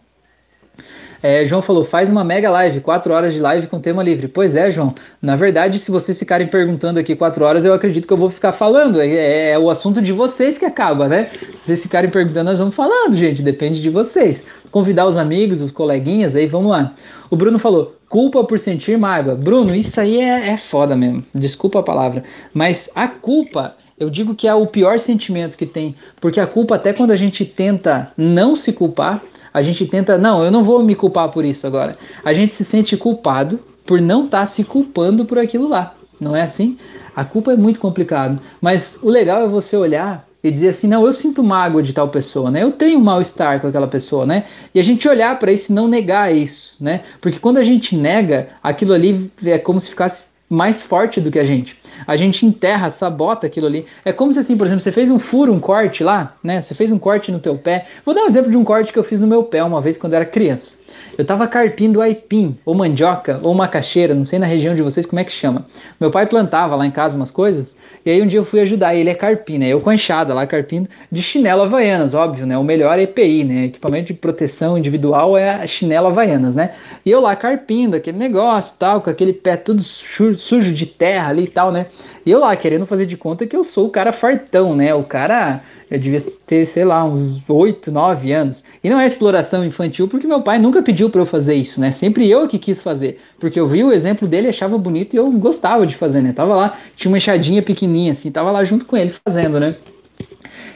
[1.23, 4.29] É, João falou, faz uma mega live, quatro horas de live com tema livre.
[4.29, 4.95] Pois é, João.
[5.21, 8.53] Na verdade, se vocês ficarem perguntando aqui quatro horas, eu acredito que eu vou ficar
[8.53, 9.01] falando.
[9.01, 11.31] É, é, é o assunto de vocês que acaba, né?
[11.55, 13.43] Se vocês ficarem perguntando, nós vamos falando, gente.
[13.43, 14.43] Depende de vocês.
[14.71, 16.95] Convidar os amigos, os coleguinhas, aí vamos lá.
[17.31, 19.35] O Bruno falou, culpa por sentir mágoa.
[19.35, 21.25] Bruno, isso aí é, é foda mesmo.
[21.35, 22.23] Desculpa a palavra.
[22.53, 26.77] Mas a culpa eu digo que é o pior sentimento que tem, porque a culpa,
[26.77, 29.23] até quando a gente tenta não se culpar,
[29.53, 31.97] a gente tenta, não, eu não vou me culpar por isso agora.
[32.25, 35.95] A gente se sente culpado por não estar tá se culpando por aquilo lá.
[36.21, 36.77] Não é assim?
[37.15, 38.41] A culpa é muito complicado.
[38.61, 42.09] Mas o legal é você olhar e dizer assim, não, eu sinto mágoa de tal
[42.09, 42.63] pessoa, né?
[42.63, 44.45] Eu tenho mal-estar com aquela pessoa, né?
[44.75, 47.03] E a gente olhar para isso e não negar isso, né?
[47.21, 51.39] Porque quando a gente nega, aquilo ali é como se ficasse mais forte do que
[51.39, 51.77] a gente.
[52.07, 53.87] A gente enterra, sabota aquilo ali.
[54.05, 56.61] É como se assim, por exemplo, você fez um furo, um corte lá, né?
[56.61, 57.87] Você fez um corte no teu pé.
[58.05, 59.97] Vou dar um exemplo de um corte que eu fiz no meu pé uma vez
[59.97, 60.79] quando era criança.
[61.17, 65.21] Eu tava carpindo aipim, ou mandioca, ou macaxeira, não sei na região de vocês como
[65.21, 65.67] é que chama.
[66.01, 67.77] Meu pai plantava lá em casa umas coisas,
[68.07, 70.47] e aí um dia eu fui ajudar ele, é carpina, eu com a enxada lá
[70.47, 72.57] carpindo, de chinelo havaianas, óbvio, né?
[72.57, 73.65] O melhor é EPI, né?
[73.67, 76.73] Equipamento de proteção individual é a chinelo havaianas, né?
[77.05, 81.45] E eu lá carpindo aquele negócio tal, com aquele pé tudo sujo de terra ali
[81.45, 81.88] e tal, né?
[82.25, 84.95] E eu lá querendo fazer de conta que eu sou o cara fartão, né?
[84.95, 88.63] O cara eu devia ter, sei lá, uns 8, 9 anos.
[88.85, 91.91] E não é exploração infantil porque meu pai nunca pediu para eu fazer isso, né?
[91.91, 93.19] Sempre eu que quis fazer.
[93.41, 96.33] Porque eu vi o exemplo dele, achava bonito e eu gostava de fazer, né?
[96.33, 99.77] Tava lá, tinha uma enxadinha pequenininha assim, tava lá junto com ele fazendo, né?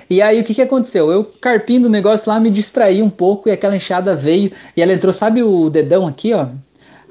[0.08, 1.10] E aí o que, que aconteceu?
[1.10, 4.92] Eu carpindo o negócio lá, me distraí um pouco e aquela enxada veio e ela
[4.92, 6.48] entrou, sabe o dedão aqui, ó?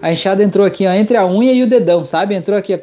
[0.01, 2.33] A enxada entrou aqui, ó, entre a unha e o dedão, sabe?
[2.33, 2.79] Entrou aqui, ó,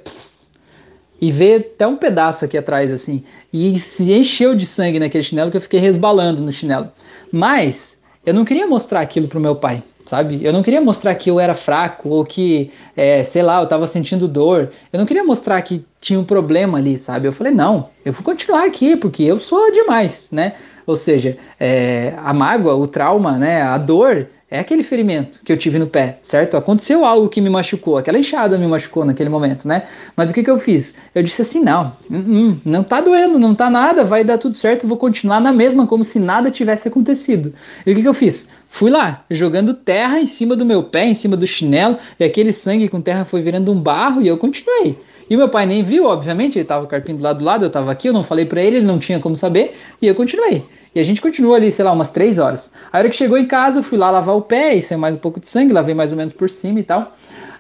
[1.21, 3.25] e veio até um pedaço aqui atrás, assim.
[3.53, 6.89] E se encheu de sangue naquele chinelo que eu fiquei resbalando no chinelo.
[7.33, 10.45] Mas eu não queria mostrar aquilo pro meu pai, sabe?
[10.45, 13.87] Eu não queria mostrar que eu era fraco ou que, é, sei lá, eu tava
[13.87, 14.71] sentindo dor.
[14.93, 17.27] Eu não queria mostrar que tinha um problema ali, sabe?
[17.27, 20.55] Eu falei, não, eu vou continuar aqui porque eu sou demais, né?
[20.87, 25.59] Ou seja, é, a mágoa, o trauma, né, a dor é aquele ferimento que eu
[25.59, 26.57] tive no pé, certo?
[26.57, 29.87] Aconteceu algo que me machucou, aquela enxada me machucou naquele momento, né?
[30.17, 30.95] Mas o que, que eu fiz?
[31.15, 34.55] Eu disse assim: não, uh -uh, não tá doendo, não tá nada, vai dar tudo
[34.57, 37.53] certo, vou continuar na mesma, como se nada tivesse acontecido.
[37.87, 38.49] E o que, que eu fiz?
[38.71, 42.53] Fui lá, jogando terra em cima do meu pé, em cima do chinelo, e aquele
[42.53, 44.99] sangue com terra foi virando um barro e eu continuei.
[45.29, 47.91] E meu pai nem viu, obviamente, ele tava carpindo do lado do lado, eu tava
[47.91, 50.65] aqui, eu não falei para ele, ele não tinha como saber, e eu continuei.
[50.95, 52.71] E a gente continuou ali, sei lá, umas três horas.
[52.93, 55.15] A hora que chegou em casa, eu fui lá lavar o pé, e saiu mais
[55.15, 57.17] um pouco de sangue, lavei mais ou menos por cima e tal.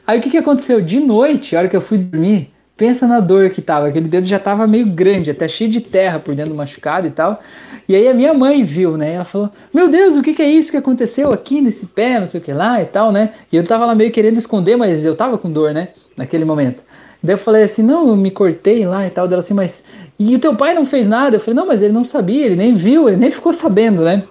[0.06, 0.80] Aí o que, que aconteceu?
[0.80, 4.26] De noite, a hora que eu fui dormir, pensa na dor que tava, aquele dedo
[4.26, 7.42] já tava meio grande, até cheio de terra por dentro do machucado e tal.
[7.88, 9.14] E aí a minha mãe viu, né?
[9.14, 12.26] Ela falou: Meu Deus, o que, que é isso que aconteceu aqui nesse pé, não
[12.26, 13.34] sei o que lá e tal, né?
[13.52, 15.88] E eu tava lá meio querendo esconder, mas eu tava com dor, né?
[16.16, 16.82] Naquele momento.
[17.22, 19.26] Daí eu falei assim: Não, eu me cortei lá e tal.
[19.26, 19.82] Dela assim, mas
[20.18, 21.36] e o teu pai não fez nada?
[21.36, 24.24] Eu falei, não, mas ele não sabia, ele nem viu, ele nem ficou sabendo, né?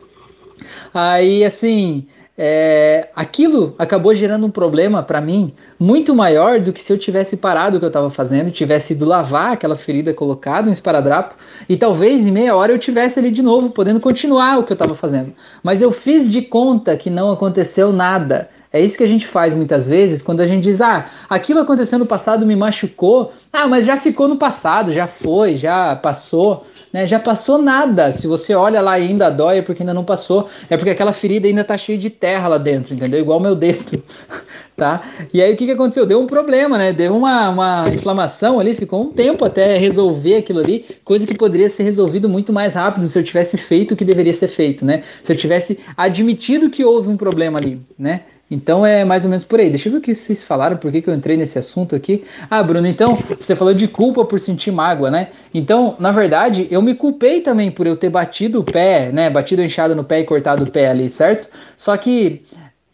[0.93, 2.07] Aí, assim,
[2.38, 7.35] é, aquilo acabou gerando um problema para mim muito maior do que se eu tivesse
[7.35, 11.35] parado o que eu estava fazendo, tivesse ido lavar aquela ferida colocada um esparadrapo
[11.67, 14.75] e talvez em meia hora eu tivesse ali de novo, podendo continuar o que eu
[14.75, 15.33] estava fazendo.
[15.63, 18.49] Mas eu fiz de conta que não aconteceu nada.
[18.72, 21.97] É isso que a gente faz muitas vezes quando a gente diz: ah, aquilo aconteceu
[21.97, 23.34] no passado me machucou.
[23.51, 26.65] Ah, mas já ficou no passado, já foi, já passou.
[26.91, 27.07] Né?
[27.07, 28.11] Já passou nada.
[28.11, 30.49] Se você olha lá e ainda dói, é porque ainda não passou.
[30.70, 33.20] É porque aquela ferida ainda tá cheia de terra lá dentro, entendeu?
[33.20, 34.03] Igual meu dedo.
[34.78, 35.03] tá?
[35.34, 36.05] E aí o que, que aconteceu?
[36.05, 36.93] Deu um problema, né?
[36.93, 41.70] Deu uma, uma inflamação ali, ficou um tempo até resolver aquilo ali, coisa que poderia
[41.70, 45.03] ser resolvido muito mais rápido se eu tivesse feito o que deveria ser feito, né?
[45.24, 48.22] Se eu tivesse admitido que houve um problema ali, né?
[48.49, 49.69] Então é mais ou menos por aí.
[49.69, 52.23] Deixa eu ver o que vocês falaram, por que, que eu entrei nesse assunto aqui.
[52.49, 55.29] Ah, Bruno, então você falou de culpa por sentir mágoa, né?
[55.53, 59.29] Então, na verdade, eu me culpei também por eu ter batido o pé, né?
[59.29, 61.49] Batido a enxada no pé e cortado o pé ali, certo?
[61.75, 62.45] Só que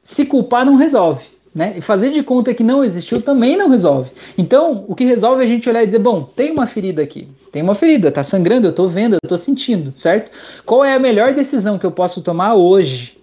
[0.01, 1.23] se culpar não resolve.
[1.53, 1.75] Né?
[1.77, 4.09] E fazer de conta que não existiu também não resolve.
[4.35, 7.27] Então, o que resolve é a gente olhar e dizer: bom, tem uma ferida aqui,
[7.51, 10.31] tem uma ferida, tá sangrando, eu tô vendo, eu tô sentindo, certo?
[10.65, 13.15] Qual é a melhor decisão que eu posso tomar hoje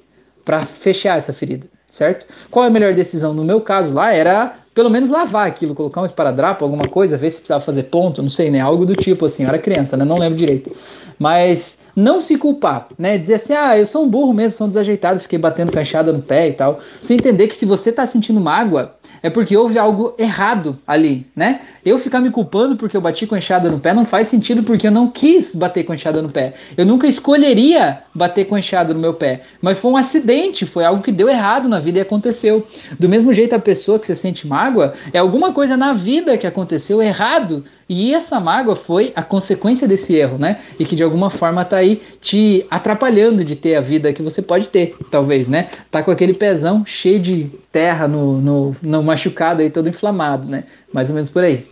[0.45, 1.67] para fechar essa ferida?
[1.91, 2.27] Certo?
[2.51, 3.35] Qual é a melhor decisão?
[3.35, 7.31] No meu caso lá era pelo menos lavar aquilo, colocar um esparadrapo, alguma coisa, ver
[7.31, 8.61] se precisava fazer ponto, não sei, né?
[8.61, 10.05] Algo do tipo assim, eu era criança, né?
[10.05, 10.75] Não lembro direito.
[11.19, 13.19] Mas não se culpar, né?
[13.19, 16.23] Dizer assim, ah, eu sou um burro mesmo, sou um desajeitado, fiquei batendo canchada no
[16.23, 16.81] pé e tal.
[17.01, 21.61] Você entender que se você tá sentindo mágoa, é porque houve algo errado ali, né?
[21.85, 24.87] Eu ficar me culpando porque eu bati com enxada no pé não faz sentido porque
[24.87, 26.55] eu não quis bater com enxada no pé.
[26.77, 31.03] Eu nunca escolheria bater com enxada no meu pé, mas foi um acidente, foi algo
[31.03, 32.67] que deu errado na vida e aconteceu.
[32.99, 36.47] Do mesmo jeito a pessoa que você sente mágoa é alguma coisa na vida que
[36.47, 40.61] aconteceu errado e essa mágoa foi a consequência desse erro, né?
[40.79, 44.41] E que de alguma forma tá aí te atrapalhando de ter a vida que você
[44.41, 45.71] pode ter, talvez, né?
[45.91, 50.65] Tá com aquele pezão cheio de terra no, no, no machucado aí, todo inflamado, né?
[50.93, 51.67] Mais ou menos por aí.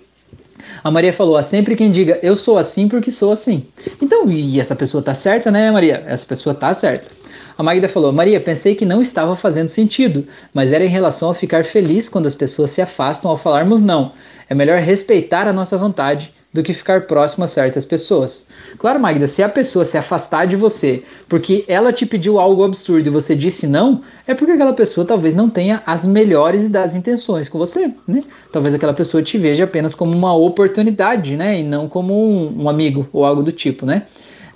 [0.82, 3.66] A Maria falou: há sempre quem diga eu sou assim porque sou assim.
[4.00, 6.04] Então, e essa pessoa tá certa, né, Maria?
[6.06, 7.08] Essa pessoa tá certa.
[7.56, 11.34] A Magda falou: Maria, pensei que não estava fazendo sentido, mas era em relação a
[11.34, 14.12] ficar feliz quando as pessoas se afastam ao falarmos não.
[14.48, 18.46] É melhor respeitar a nossa vontade do que ficar próximo a certas pessoas.
[18.78, 23.06] Claro, Magda, se a pessoa se afastar de você porque ela te pediu algo absurdo
[23.06, 27.48] e você disse não, é porque aquela pessoa talvez não tenha as melhores das intenções
[27.48, 28.24] com você, né?
[28.50, 31.60] Talvez aquela pessoa te veja apenas como uma oportunidade, né?
[31.60, 34.04] E não como um, um amigo ou algo do tipo, né?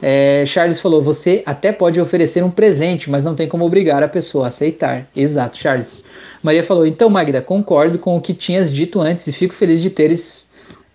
[0.01, 4.09] É, Charles falou: você até pode oferecer um presente, mas não tem como obrigar a
[4.09, 5.09] pessoa a aceitar.
[5.15, 6.03] Exato, Charles.
[6.43, 9.91] Maria falou: então, Magda, concordo com o que tinhas dito antes e fico feliz de
[9.91, 10.49] teres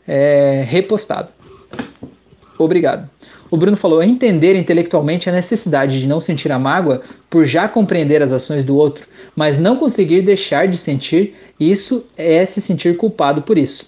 [0.08, 1.30] é, repostado.
[2.58, 3.10] Obrigado.
[3.52, 8.22] O Bruno falou: entender intelectualmente a necessidade de não sentir a mágoa por já compreender
[8.22, 9.06] as ações do outro,
[9.36, 13.86] mas não conseguir deixar de sentir, isso é se sentir culpado por isso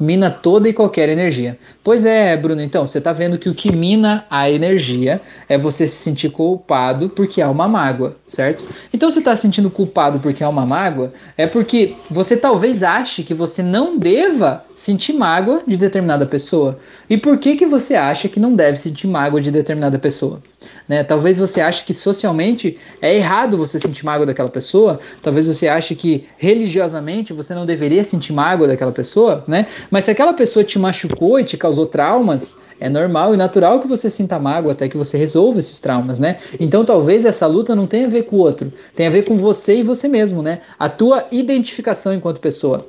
[0.00, 1.58] mina toda e qualquer energia.
[1.82, 5.18] Pois é, Bruno, então, você está vendo que o que mina a energia
[5.48, 8.62] é você se sentir culpado porque há uma mágoa, certo?
[8.92, 13.22] Então, você está se sentindo culpado porque há uma mágoa, é porque você talvez ache
[13.22, 16.78] que você não deva sentir mágoa de determinada pessoa.
[17.08, 20.42] E por que, que você acha que não deve sentir mágoa de determinada pessoa?
[20.90, 21.04] Né?
[21.04, 25.94] Talvez você ache que socialmente é errado você sentir mágoa daquela pessoa, talvez você ache
[25.94, 29.68] que religiosamente você não deveria sentir mágoa daquela pessoa, né?
[29.88, 33.86] Mas se aquela pessoa te machucou e te causou traumas, é normal e natural que
[33.86, 36.38] você sinta mágoa até que você resolva esses traumas, né?
[36.58, 39.36] Então talvez essa luta não tenha a ver com o outro, tenha a ver com
[39.36, 40.60] você e você mesmo, né?
[40.78, 42.86] A tua identificação enquanto pessoa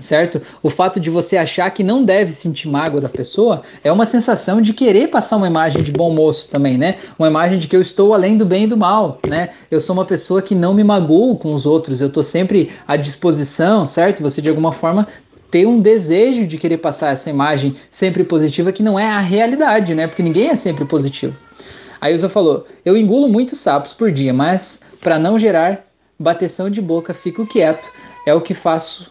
[0.00, 0.42] certo?
[0.62, 4.60] O fato de você achar que não deve sentir mágoa da pessoa é uma sensação
[4.60, 6.98] de querer passar uma imagem de bom moço também, né?
[7.18, 9.50] Uma imagem de que eu estou além do bem e do mal, né?
[9.70, 12.96] Eu sou uma pessoa que não me magoo com os outros, eu estou sempre à
[12.96, 14.22] disposição, certo?
[14.22, 15.08] Você de alguma forma
[15.56, 19.94] ter um desejo de querer passar essa imagem sempre positiva que não é a realidade,
[19.94, 20.06] né?
[20.06, 21.34] Porque ninguém é sempre positivo.
[21.98, 25.86] A Ilza falou: "Eu engulo muitos sapos por dia, mas para não gerar
[26.20, 27.88] bateção de boca, fico quieto.
[28.26, 29.10] É o que faço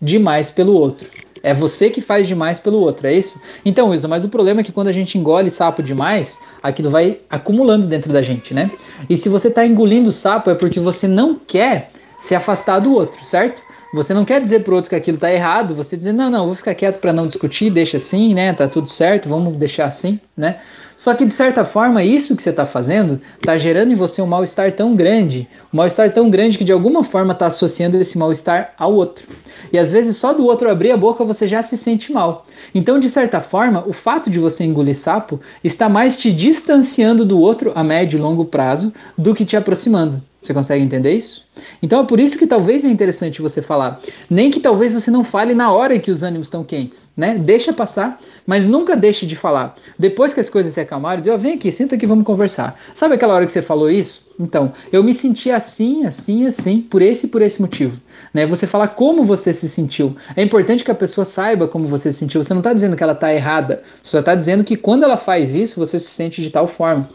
[0.00, 1.10] demais pelo outro.
[1.42, 3.38] É você que faz demais pelo outro, é isso?
[3.62, 7.18] Então, Wilson, mas o problema é que quando a gente engole sapo demais, aquilo vai
[7.28, 8.70] acumulando dentro da gente, né?
[9.10, 13.22] E se você está engolindo sapo é porque você não quer se afastar do outro,
[13.26, 13.60] certo?
[13.92, 16.54] Você não quer dizer pro outro que aquilo tá errado, você dizer, não, não, vou
[16.54, 18.52] ficar quieto para não discutir, deixa assim, né?
[18.54, 20.60] Tá tudo certo, vamos deixar assim, né?
[20.96, 24.26] Só que de certa forma, isso que você está fazendo está gerando em você um
[24.26, 28.72] mal-estar tão grande, um mal-estar tão grande que de alguma forma está associando esse mal-estar
[28.78, 29.26] ao outro.
[29.72, 32.46] E às vezes só do outro abrir a boca você já se sente mal.
[32.74, 37.38] Então, de certa forma, o fato de você engolir sapo está mais te distanciando do
[37.40, 40.22] outro a médio e longo prazo do que te aproximando.
[40.42, 41.41] Você consegue entender isso?
[41.82, 44.00] Então é por isso que talvez é interessante você falar.
[44.28, 47.36] Nem que talvez você não fale na hora em que os ânimos estão quentes, né?
[47.38, 49.74] Deixa passar, mas nunca deixe de falar.
[49.98, 52.78] Depois que as coisas se acalmarem, diz, oh, vem aqui, senta aqui, vamos conversar.
[52.94, 54.22] Sabe aquela hora que você falou isso?
[54.40, 58.00] Então, eu me senti assim, assim, assim, por esse e por esse motivo.
[58.32, 58.46] Né?
[58.46, 60.16] Você falar como você se sentiu.
[60.34, 62.42] É importante que a pessoa saiba como você se sentiu.
[62.42, 65.16] Você não está dizendo que ela está errada, você só está dizendo que quando ela
[65.16, 67.08] faz isso, você se sente de tal forma.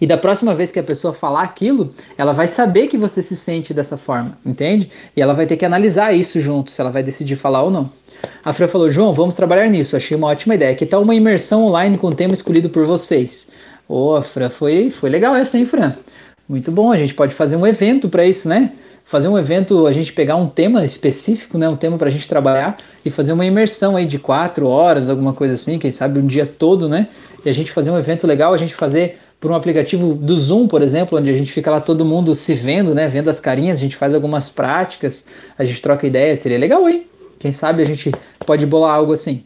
[0.00, 3.36] E da próxima vez que a pessoa falar aquilo, ela vai saber que você se
[3.36, 4.90] sente dessa forma, entende?
[5.16, 7.90] E ela vai ter que analisar isso junto, se ela vai decidir falar ou não.
[8.44, 9.96] A Fran falou: João, vamos trabalhar nisso.
[9.96, 10.74] Achei uma ótima ideia.
[10.74, 13.46] Que tal uma imersão online com o tema escolhido por vocês?
[13.88, 15.94] Ô, oh, Fran, foi, foi legal essa, hein, Fran?
[16.48, 16.92] Muito bom.
[16.92, 18.72] A gente pode fazer um evento para isso, né?
[19.06, 21.68] Fazer um evento, a gente pegar um tema específico, né?
[21.68, 25.34] Um tema para a gente trabalhar e fazer uma imersão aí de quatro horas, alguma
[25.34, 27.08] coisa assim, quem sabe um dia todo, né?
[27.44, 30.66] E a gente fazer um evento legal, a gente fazer por um aplicativo do Zoom,
[30.66, 33.76] por exemplo, onde a gente fica lá todo mundo se vendo, né, vendo as carinhas,
[33.76, 35.24] a gente faz algumas práticas,
[35.58, 37.06] a gente troca ideias, seria legal, hein?
[37.38, 38.10] Quem sabe a gente
[38.46, 39.44] pode bolar algo assim.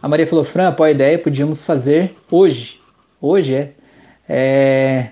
[0.00, 2.80] A Maria falou, Fran, apoia a ideia, podíamos fazer hoje.
[3.20, 3.72] Hoje é.
[4.28, 5.08] é...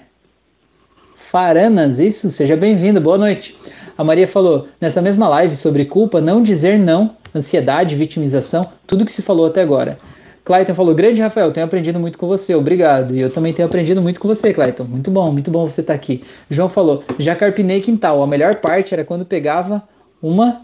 [1.31, 2.31] Faranas, isso?
[2.31, 3.57] Seja bem-vindo, boa noite.
[3.97, 9.12] A Maria falou, nessa mesma live sobre culpa, não dizer não, ansiedade, vitimização, tudo que
[9.12, 9.99] se falou até agora.
[10.45, 13.14] Clayton falou: Grande Rafael, tenho aprendido muito com você, obrigado.
[13.14, 14.84] E eu também tenho aprendido muito com você, Clayton.
[14.84, 16.24] Muito bom, muito bom você estar tá aqui.
[16.51, 18.22] João falou: Já carpinei quintal.
[18.22, 19.82] A melhor parte era quando pegava
[20.20, 20.62] uma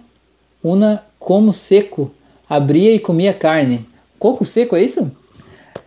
[0.62, 2.10] una como seco,
[2.48, 3.86] abria e comia carne.
[4.18, 5.10] Coco seco, é isso?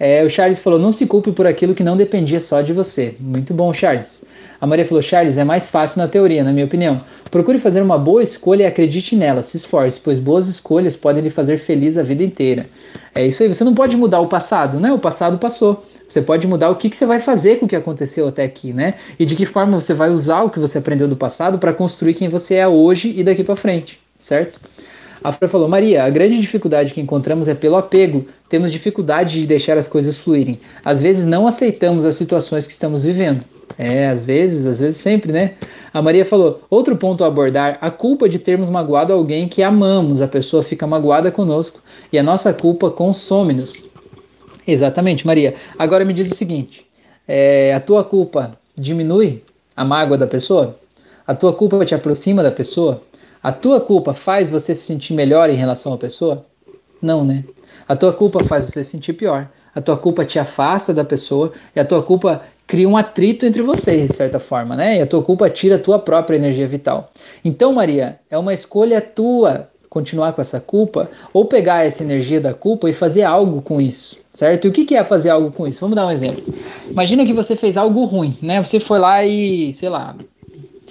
[0.03, 3.13] É, o Charles falou: Não se culpe por aquilo que não dependia só de você.
[3.19, 4.25] Muito bom, Charles.
[4.59, 7.01] A Maria falou: Charles, é mais fácil na teoria, na minha opinião.
[7.29, 11.29] Procure fazer uma boa escolha e acredite nela, se esforce, pois boas escolhas podem lhe
[11.29, 12.65] fazer feliz a vida inteira.
[13.13, 14.91] É isso aí, você não pode mudar o passado, né?
[14.91, 15.85] O passado passou.
[16.09, 18.73] Você pode mudar o que, que você vai fazer com o que aconteceu até aqui,
[18.73, 18.95] né?
[19.19, 22.15] E de que forma você vai usar o que você aprendeu do passado para construir
[22.15, 24.59] quem você é hoje e daqui para frente, certo?
[25.23, 28.25] A Flor falou: Maria, a grande dificuldade que encontramos é pelo apego.
[28.49, 30.59] Temos dificuldade de deixar as coisas fluírem.
[30.83, 33.43] Às vezes não aceitamos as situações que estamos vivendo.
[33.77, 35.53] É, às vezes, às vezes sempre, né?
[35.93, 40.21] A Maria falou: outro ponto a abordar, a culpa de termos magoado alguém que amamos.
[40.21, 43.73] A pessoa fica magoada conosco e a nossa culpa consome-nos.
[44.67, 45.55] Exatamente, Maria.
[45.77, 46.85] Agora me diz o seguinte:
[47.27, 49.43] é, a tua culpa diminui
[49.75, 50.77] a mágoa da pessoa?
[51.27, 53.03] A tua culpa te aproxima da pessoa?
[53.43, 56.45] A tua culpa faz você se sentir melhor em relação à pessoa?
[57.01, 57.43] Não, né?
[57.87, 59.49] A tua culpa faz você se sentir pior.
[59.73, 63.61] A tua culpa te afasta da pessoa e a tua culpa cria um atrito entre
[63.61, 64.99] vocês, de certa forma, né?
[64.99, 67.11] E a tua culpa tira a tua própria energia vital.
[67.43, 72.53] Então, Maria, é uma escolha tua continuar com essa culpa ou pegar essa energia da
[72.53, 74.65] culpa e fazer algo com isso, certo?
[74.65, 75.81] E o que é fazer algo com isso?
[75.81, 76.43] Vamos dar um exemplo.
[76.89, 78.63] Imagina que você fez algo ruim, né?
[78.63, 80.15] Você foi lá e, sei lá,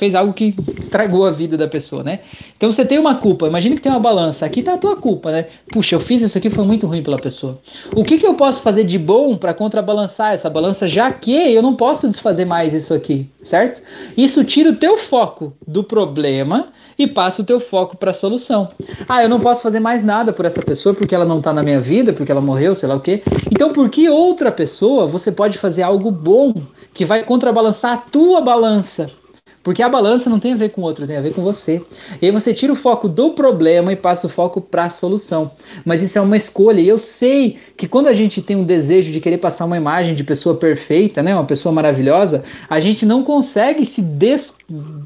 [0.01, 2.21] fez algo que estragou a vida da pessoa, né?
[2.57, 5.31] Então você tem uma culpa, imagina que tem uma balança, aqui tá a tua culpa,
[5.31, 5.47] né?
[5.71, 7.59] Puxa, eu fiz isso aqui, foi muito ruim pela pessoa.
[7.95, 11.61] O que, que eu posso fazer de bom para contrabalançar essa balança, já que eu
[11.61, 13.83] não posso desfazer mais isso aqui, certo?
[14.17, 18.71] Isso tira o teu foco do problema e passa o teu foco para a solução.
[19.07, 21.63] Ah, eu não posso fazer mais nada por essa pessoa porque ela não tá na
[21.63, 23.23] minha vida, porque ela morreu, sei lá o quê.
[23.51, 26.55] Então, por que outra pessoa você pode fazer algo bom
[26.95, 29.20] que vai contrabalançar a tua balança?
[29.63, 31.83] Porque a balança não tem a ver com o outro, tem a ver com você.
[32.21, 35.51] E aí você tira o foco do problema e passa o foco para a solução.
[35.85, 36.81] Mas isso é uma escolha.
[36.81, 40.15] E eu sei que quando a gente tem um desejo de querer passar uma imagem
[40.15, 44.55] de pessoa perfeita, né, uma pessoa maravilhosa, a gente não consegue se, des...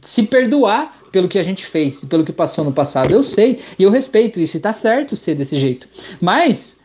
[0.02, 3.12] se perdoar pelo que a gente fez, pelo que passou no passado.
[3.12, 4.56] Eu sei e eu respeito isso.
[4.56, 5.88] E tá certo ser desse jeito.
[6.20, 6.76] Mas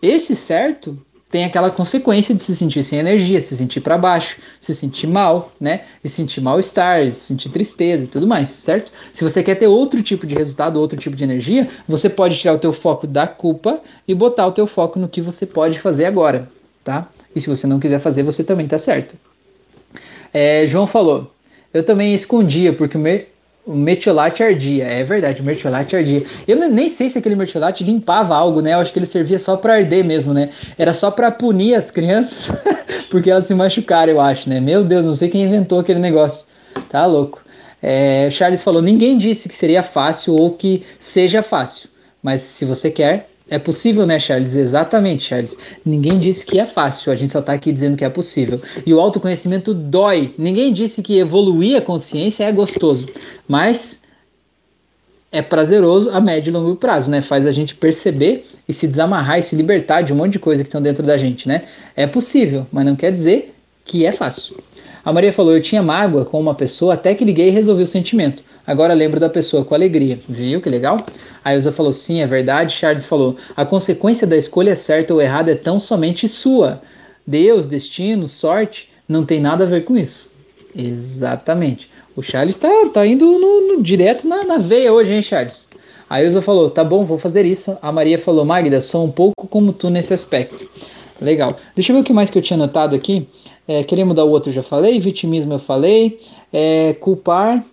[0.00, 0.98] esse certo
[1.32, 5.50] tem aquela consequência de se sentir sem energia, se sentir para baixo, se sentir mal,
[5.58, 5.84] né?
[6.04, 8.92] E sentir mal-estar, se sentir tristeza e tudo mais, certo?
[9.14, 12.52] Se você quer ter outro tipo de resultado, outro tipo de energia, você pode tirar
[12.52, 16.04] o teu foco da culpa e botar o teu foco no que você pode fazer
[16.04, 16.50] agora,
[16.84, 17.08] tá?
[17.34, 19.16] E se você não quiser fazer, você também tá certo.
[20.34, 21.32] É, João falou,
[21.72, 23.24] eu também escondia porque o meu,
[23.64, 26.24] O metiolate ardia, é verdade, o metiolate ardia.
[26.48, 28.74] Eu nem sei se aquele metiolate limpava algo, né?
[28.74, 30.50] Eu acho que ele servia só para arder mesmo, né?
[30.76, 32.50] Era só para punir as crianças,
[33.08, 34.60] porque elas se machucaram, eu acho, né?
[34.60, 36.44] Meu Deus, não sei quem inventou aquele negócio.
[36.88, 37.40] Tá louco.
[37.80, 41.88] É, Charles falou: ninguém disse que seria fácil ou que seja fácil,
[42.20, 44.54] mas se você quer, é possível, né, Charles?
[44.54, 45.54] Exatamente, Charles.
[45.84, 48.62] Ninguém disse que é fácil, a gente só está aqui dizendo que é possível.
[48.86, 50.34] E o autoconhecimento dói.
[50.38, 53.06] Ninguém disse que evoluir a consciência é gostoso,
[53.46, 54.00] mas
[55.30, 57.20] é prazeroso a médio e longo prazo, né?
[57.20, 60.62] Faz a gente perceber e se desamarrar e se libertar de um monte de coisa
[60.62, 61.64] que estão dentro da gente, né?
[61.94, 64.56] É possível, mas não quer dizer que é fácil.
[65.04, 67.86] A Maria falou: Eu tinha mágoa com uma pessoa até que liguei e resolvi o
[67.86, 68.42] sentimento.
[68.66, 70.20] Agora lembro da pessoa com alegria.
[70.28, 71.04] Viu que legal?
[71.44, 72.74] A Ilza falou: sim, é verdade.
[72.74, 76.80] Charles falou: a consequência da escolha certa ou errada é tão somente sua.
[77.26, 80.30] Deus, destino, sorte, não tem nada a ver com isso.
[80.76, 81.90] Exatamente.
[82.14, 85.68] O Charles tá, tá indo no, no direto na, na, veia hoje, hein, Charles?
[86.08, 87.76] A Ilza falou: tá bom, vou fazer isso.
[87.82, 90.68] A Maria falou: Magda, sou um pouco como tu nesse aspecto.
[91.20, 91.56] Legal.
[91.74, 93.28] Deixa eu ver o que mais que eu tinha anotado aqui.
[93.66, 95.00] É, querer mudar o outro eu já falei.
[95.00, 96.20] Vitimismo eu falei.
[96.52, 97.64] É, culpar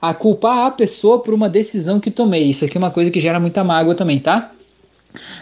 [0.00, 2.44] a culpar a pessoa por uma decisão que tomei.
[2.44, 4.52] Isso aqui é uma coisa que gera muita mágoa também, tá?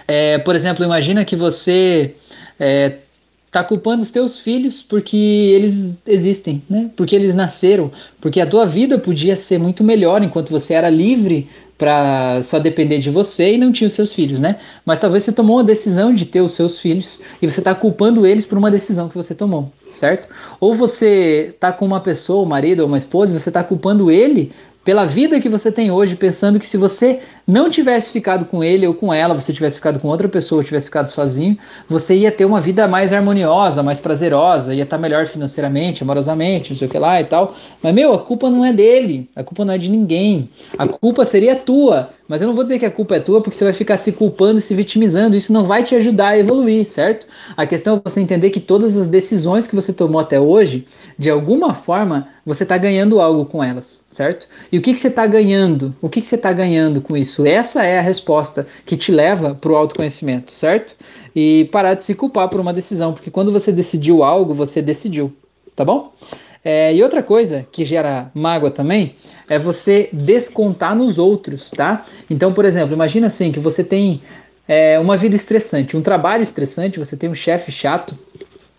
[0.07, 2.15] É, por exemplo, imagina que você
[2.59, 2.99] é,
[3.51, 6.91] tá culpando os teus filhos porque eles existem, né?
[6.97, 7.91] Porque eles nasceram,
[8.21, 11.49] porque a tua vida podia ser muito melhor enquanto você era livre
[11.79, 14.57] para só depender de você e não tinha os seus filhos, né?
[14.85, 18.27] Mas talvez você tomou uma decisão de ter os seus filhos e você está culpando
[18.27, 20.29] eles por uma decisão que você tomou, certo?
[20.59, 24.11] Ou você está com uma pessoa, um marido ou uma esposa, e você está culpando
[24.11, 24.53] ele
[24.85, 28.87] pela vida que você tem hoje, pensando que se você não tivesse ficado com ele
[28.87, 31.57] ou com ela, você tivesse ficado com outra pessoa, ou tivesse ficado sozinho,
[31.89, 36.77] você ia ter uma vida mais harmoniosa, mais prazerosa, ia estar melhor financeiramente, amorosamente, não
[36.77, 37.55] sei o que lá e tal.
[37.81, 40.51] Mas, meu, a culpa não é dele, a culpa não é de ninguém.
[40.77, 42.11] A culpa seria tua.
[42.29, 44.11] Mas eu não vou dizer que a culpa é tua porque você vai ficar se
[44.11, 45.37] culpando e se vitimizando.
[45.37, 47.27] Isso não vai te ajudar a evoluir, certo?
[47.57, 50.87] A questão é você entender que todas as decisões que você tomou até hoje,
[51.17, 54.47] de alguma forma, você está ganhando algo com elas, certo?
[54.71, 55.95] E o que, que você está ganhando?
[56.01, 57.36] O que, que você está ganhando com isso?
[57.45, 60.95] Essa é a resposta que te leva para o autoconhecimento, certo?
[61.35, 65.35] E parar de se culpar por uma decisão, porque quando você decidiu algo, você decidiu,
[65.75, 66.13] tá bom?
[66.65, 69.15] É, e outra coisa que gera mágoa também
[69.49, 72.05] é você descontar nos outros, tá?
[72.29, 74.21] Então, por exemplo, imagina assim que você tem
[74.67, 78.19] é, uma vida estressante, um trabalho estressante, você tem um chefe chato,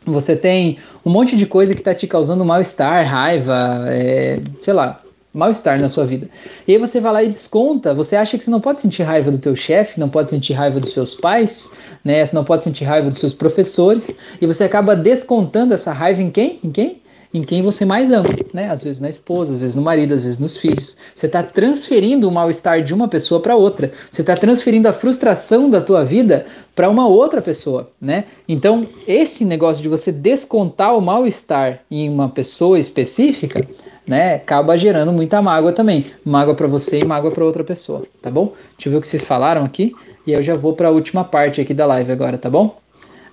[0.06, 5.02] você tem um monte de coisa que está te causando mal-estar, raiva, é, sei lá,
[5.38, 6.28] mal-estar na sua vida.
[6.68, 9.30] E aí você vai lá e desconta, você acha que você não pode sentir raiva
[9.30, 11.70] do teu chefe, não pode sentir raiva dos seus pais,
[12.04, 12.26] né?
[12.26, 16.32] Você não pode sentir raiva dos seus professores, e você acaba descontando essa raiva em
[16.32, 16.60] quem?
[16.64, 17.02] Em quem?
[17.34, 18.70] em quem você mais ama, né?
[18.70, 20.98] Às vezes na esposa, às vezes no marido, às vezes nos filhos.
[21.14, 23.92] Você está transferindo o mal-estar de uma pessoa para outra.
[24.10, 28.26] Você está transferindo a frustração da tua vida para uma outra pessoa, né?
[28.48, 33.68] Então, esse negócio de você descontar o mal-estar em uma pessoa específica,
[34.08, 36.06] né, acaba gerando muita mágoa também.
[36.24, 38.54] Mágoa para você e mágoa para outra pessoa, tá bom?
[38.78, 39.94] Deixa eu ver o que vocês falaram aqui
[40.26, 42.78] e eu já vou para a última parte aqui da live agora, tá bom?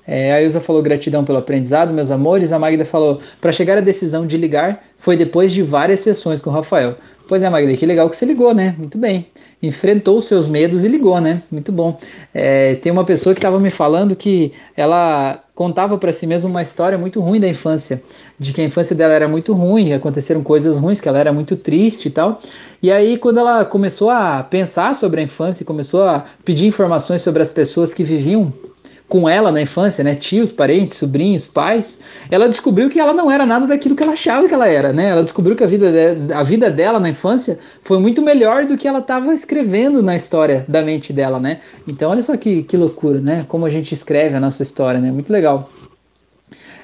[0.06, 2.52] É, a Ilza falou gratidão pelo aprendizado, meus amores.
[2.52, 6.50] A Magda falou, para chegar à decisão de ligar, foi depois de várias sessões com
[6.50, 6.96] o Rafael.
[7.26, 8.74] Pois é, Magda, que legal que você ligou, né?
[8.76, 9.28] Muito bem.
[9.62, 11.42] Enfrentou os seus medos e ligou, né?
[11.50, 11.98] Muito bom.
[12.34, 16.60] É, tem uma pessoa que estava me falando que ela contava para si mesma uma
[16.60, 18.02] história muito ruim da infância,
[18.38, 21.56] de que a infância dela era muito ruim, aconteceram coisas ruins, que ela era muito
[21.56, 22.40] triste e tal.
[22.82, 27.40] E aí, quando ela começou a pensar sobre a infância, começou a pedir informações sobre
[27.40, 28.52] as pessoas que viviam
[29.08, 31.98] com ela na infância, né, tios, parentes, sobrinhos, pais,
[32.30, 35.10] ela descobriu que ela não era nada daquilo que ela achava que ela era, né?
[35.10, 38.76] Ela descobriu que a vida, de, a vida dela na infância foi muito melhor do
[38.78, 41.60] que ela estava escrevendo na história da mente dela, né?
[41.86, 43.44] Então olha só que, que loucura, né?
[43.48, 45.12] Como a gente escreve a nossa história, né?
[45.12, 45.70] Muito legal.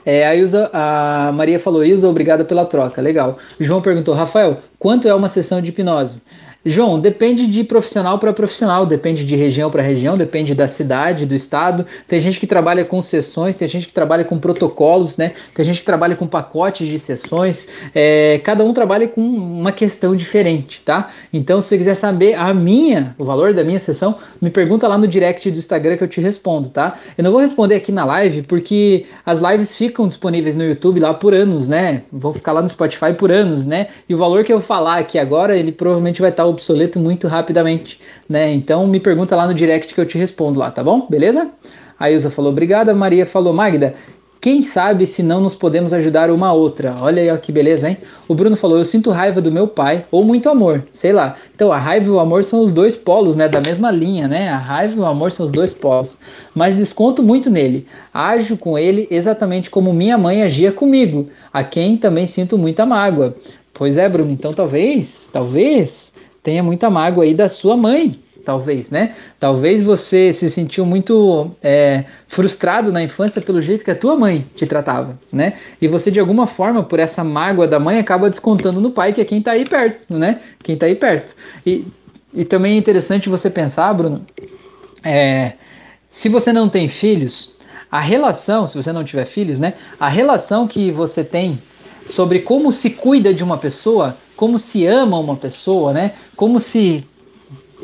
[0.04, 3.38] É, a, Ilza, a Maria falou, Ilza, obrigada pela troca, legal.
[3.58, 6.20] João perguntou, Rafael, quanto é uma sessão de hipnose?
[6.64, 11.34] João, depende de profissional para profissional, depende de região para região, depende da cidade, do
[11.34, 11.86] estado.
[12.06, 15.32] Tem gente que trabalha com sessões, tem gente que trabalha com protocolos, né?
[15.54, 17.66] Tem gente que trabalha com pacotes de sessões.
[17.94, 21.10] É, cada um trabalha com uma questão diferente, tá?
[21.32, 24.98] Então, se você quiser saber a minha, o valor da minha sessão, me pergunta lá
[24.98, 26.98] no direct do Instagram que eu te respondo, tá?
[27.16, 31.14] Eu não vou responder aqui na live porque as lives ficam disponíveis no YouTube lá
[31.14, 32.02] por anos, né?
[32.12, 33.88] Vão ficar lá no Spotify por anos, né?
[34.06, 38.00] E o valor que eu falar aqui agora, ele provavelmente vai estar obsoleto muito rapidamente,
[38.28, 38.52] né?
[38.52, 41.06] Então me pergunta lá no direct que eu te respondo lá, tá bom?
[41.08, 41.50] Beleza?
[41.98, 43.94] A Ilza falou obrigada, Maria falou Magda,
[44.40, 46.96] Quem sabe se não nos podemos ajudar uma outra?
[46.98, 47.98] Olha aí que beleza, hein?
[48.26, 51.36] O Bruno falou: Eu sinto raiva do meu pai ou muito amor, sei lá.
[51.54, 53.48] Então a raiva e o amor são os dois polos, né?
[53.50, 54.48] Da mesma linha, né?
[54.48, 56.16] A raiva e o amor são os dois polos.
[56.54, 57.86] Mas desconto muito nele.
[58.14, 63.36] Ajo com ele exatamente como minha mãe agia comigo, a quem também sinto muita mágoa.
[63.74, 66.09] Pois é, Bruno, então talvez, talvez
[66.42, 69.14] tenha muita mágoa aí da sua mãe talvez, né?
[69.38, 74.46] Talvez você se sentiu muito é, frustrado na infância pelo jeito que a tua mãe
[74.54, 75.54] te tratava, né?
[75.80, 79.20] E você, de alguma forma, por essa mágoa da mãe, acaba descontando no pai, que
[79.20, 80.40] é quem tá aí perto, né?
[80.62, 81.34] Quem tá aí perto.
[81.64, 81.84] E,
[82.32, 84.24] e também é interessante você pensar, Bruno,
[85.04, 85.52] é,
[86.08, 87.54] se você não tem filhos,
[87.90, 89.74] a relação, se você não tiver filhos, né?
[89.98, 91.62] A relação que você tem
[92.06, 96.14] sobre como se cuida de uma pessoa, como se ama uma pessoa, né?
[96.34, 97.04] Como se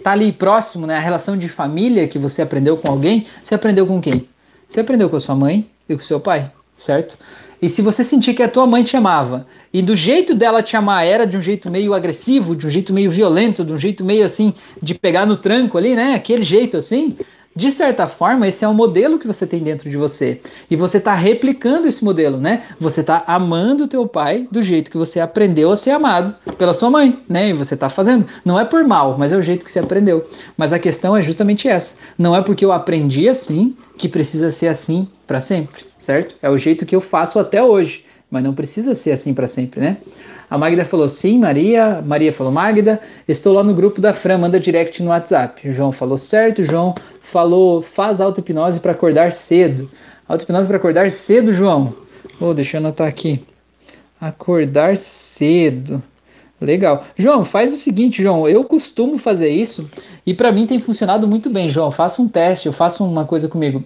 [0.03, 0.97] tá ali próximo, né?
[0.97, 4.27] A relação de família que você aprendeu com alguém, você aprendeu com quem?
[4.67, 7.19] Você aprendeu com a sua mãe e com seu pai, certo?
[7.61, 10.75] E se você sentir que a tua mãe te amava e do jeito dela te
[10.75, 14.03] amar era de um jeito meio agressivo, de um jeito meio violento, de um jeito
[14.03, 16.15] meio assim de pegar no tranco ali, né?
[16.15, 17.19] Aquele jeito assim,
[17.57, 20.43] de certa forma, esse é um modelo que você tem dentro de você.
[20.71, 22.65] E você está replicando esse modelo, né?
[22.79, 26.75] Você está amando o teu pai do jeito que você aprendeu a ser amado pela
[26.75, 27.49] sua mãe, né?
[27.49, 28.27] E você está fazendo.
[28.45, 30.29] Não é por mal, mas é o jeito que você aprendeu.
[30.55, 31.95] Mas a questão é justamente essa.
[32.19, 36.35] Não é porque eu aprendi assim que precisa ser assim para sempre, certo?
[36.43, 39.81] É o jeito que eu faço até hoje, mas não precisa ser assim para sempre,
[39.81, 39.97] né?
[40.49, 42.03] A Magda falou sim, Maria.
[42.03, 43.01] Maria falou Magda.
[43.27, 45.69] Estou lá no grupo da Fran, manda direct no WhatsApp.
[45.69, 46.61] O João falou certo.
[46.61, 49.91] O João falou faz auto-hipnose para acordar cedo.
[50.29, 51.95] Auto-hipnose para acordar cedo, João.
[52.41, 53.45] Oh, deixa eu anotar aqui.
[54.21, 56.03] Acordar cedo.
[56.61, 57.05] Legal.
[57.17, 58.49] João, faz o seguinte, João.
[58.49, 59.91] Eu costumo fazer isso
[60.27, 61.91] e para mim tem funcionado muito bem, João.
[61.91, 63.85] Faça um teste, eu faço uma coisa comigo.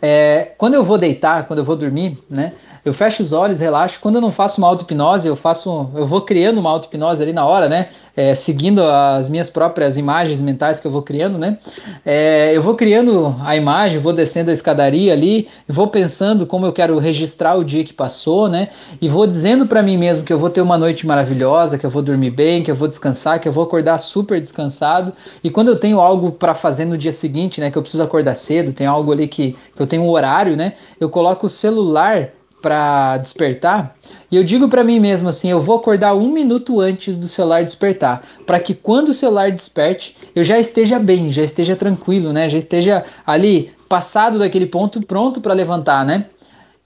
[0.00, 2.52] É, quando eu vou deitar, quando eu vou dormir, né?
[2.88, 4.00] eu fecho os olhos, relaxo.
[4.00, 7.46] Quando eu não faço uma auto-hipnose, eu faço, eu vou criando uma auto-hipnose ali na
[7.46, 7.90] hora, né?
[8.18, 11.56] É, seguindo as minhas próprias imagens mentais que eu vou criando, né?
[12.04, 16.72] É, eu vou criando a imagem, vou descendo a escadaria ali, vou pensando como eu
[16.72, 18.70] quero registrar o dia que passou, né?
[19.00, 21.90] E vou dizendo para mim mesmo que eu vou ter uma noite maravilhosa, que eu
[21.90, 25.12] vou dormir bem, que eu vou descansar, que eu vou acordar super descansado.
[25.44, 27.70] E quando eu tenho algo para fazer no dia seguinte, né?
[27.70, 30.72] Que eu preciso acordar cedo, tem algo ali que, que eu tenho um horário, né?
[30.98, 32.30] Eu coloco o celular
[32.60, 33.96] para despertar,
[34.30, 37.64] e eu digo para mim mesmo assim, eu vou acordar um minuto antes do celular
[37.64, 42.48] despertar, para que quando o celular desperte, eu já esteja bem, já esteja tranquilo, né?
[42.48, 46.26] Já esteja ali passado daquele ponto, pronto para levantar, né?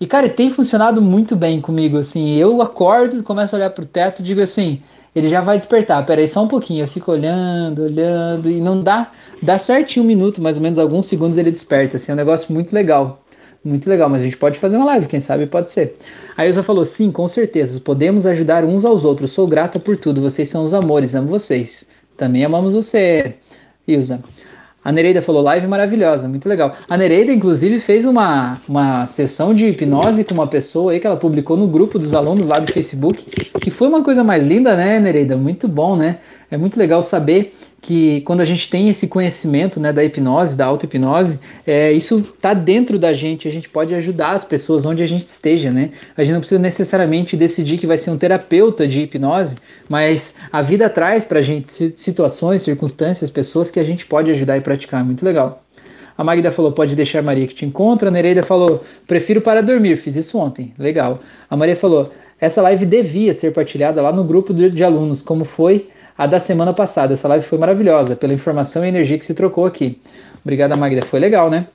[0.01, 2.35] E cara, tem funcionado muito bem comigo assim.
[2.37, 4.83] Eu acordo, começo a olhar pro teto, digo assim,
[5.15, 6.05] ele já vai despertar.
[6.05, 6.85] Peraí, só um pouquinho.
[6.85, 9.11] Eu fico olhando, olhando e não dá,
[9.43, 11.97] dá certinho um minuto, mais ou menos alguns segundos ele desperta.
[11.97, 13.22] Assim, é um negócio muito legal.
[13.65, 15.97] Muito legal, mas a gente pode fazer uma live, quem sabe pode ser.
[16.37, 19.31] A Ilza falou: sim, com certeza, podemos ajudar uns aos outros.
[19.31, 21.87] Sou grata por tudo, vocês são os amores, amo vocês.
[22.17, 23.35] Também amamos você,
[23.87, 24.21] Ilza.
[24.85, 26.75] A Nereida falou: live maravilhosa, muito legal.
[26.89, 31.17] A Nereida, inclusive, fez uma, uma sessão de hipnose com uma pessoa aí que ela
[31.17, 33.25] publicou no grupo dos alunos lá do Facebook,
[33.61, 35.37] que foi uma coisa mais linda, né, Nereida?
[35.37, 36.19] Muito bom, né?
[36.51, 40.65] É muito legal saber que quando a gente tem esse conhecimento né, da hipnose, da
[40.67, 41.37] auto-hipnose,
[41.67, 45.27] é, isso está dentro da gente, a gente pode ajudar as pessoas onde a gente
[45.27, 45.91] esteja, né?
[46.17, 49.57] A gente não precisa necessariamente decidir que vai ser um terapeuta de hipnose,
[49.89, 54.57] mas a vida traz para a gente situações, circunstâncias, pessoas que a gente pode ajudar
[54.57, 55.65] e praticar, muito legal.
[56.17, 58.11] A Magda falou, pode deixar Maria que te encontra.
[58.11, 61.21] A Nereida falou, prefiro para dormir, fiz isso ontem, legal.
[61.51, 65.89] A Maria falou, essa live devia ser partilhada lá no grupo de alunos, como foi
[66.17, 67.15] a da semana passada.
[67.15, 70.01] Essa live foi maravilhosa, pela informação e energia que se trocou aqui.
[70.43, 71.07] Obrigada, Magda.
[71.07, 71.67] Foi legal, né?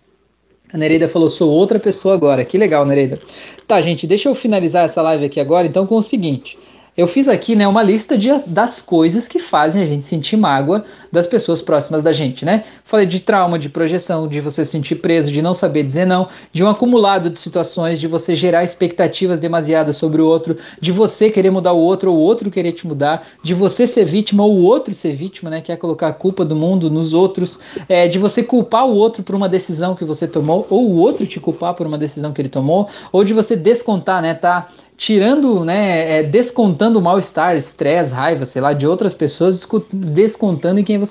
[0.71, 2.43] A Nereida falou, sou outra pessoa agora.
[2.43, 3.19] Que legal, Nereida.
[3.67, 6.57] Tá, gente, deixa eu finalizar essa live aqui agora, então, com o seguinte.
[6.97, 10.83] Eu fiz aqui né, uma lista de, das coisas que fazem a gente sentir mágoa
[11.11, 12.63] das pessoas próximas da gente, né?
[12.83, 16.27] Falei de trauma, de projeção, de você se sentir preso, de não saber dizer não,
[16.51, 21.29] de um acumulado de situações, de você gerar expectativas demasiadas sobre o outro, de você
[21.29, 24.53] querer mudar o outro ou o outro querer te mudar, de você ser vítima ou
[24.53, 25.61] o outro ser vítima, né?
[25.61, 29.23] Que é colocar a culpa do mundo nos outros, é, de você culpar o outro
[29.23, 32.41] por uma decisão que você tomou ou o outro te culpar por uma decisão que
[32.41, 34.33] ele tomou, ou de você descontar, né?
[34.33, 34.67] Tá
[34.97, 40.83] tirando, né, é, descontando o mal-estar, estresse, raiva, sei lá, de outras pessoas, descontando em
[40.83, 41.06] quem você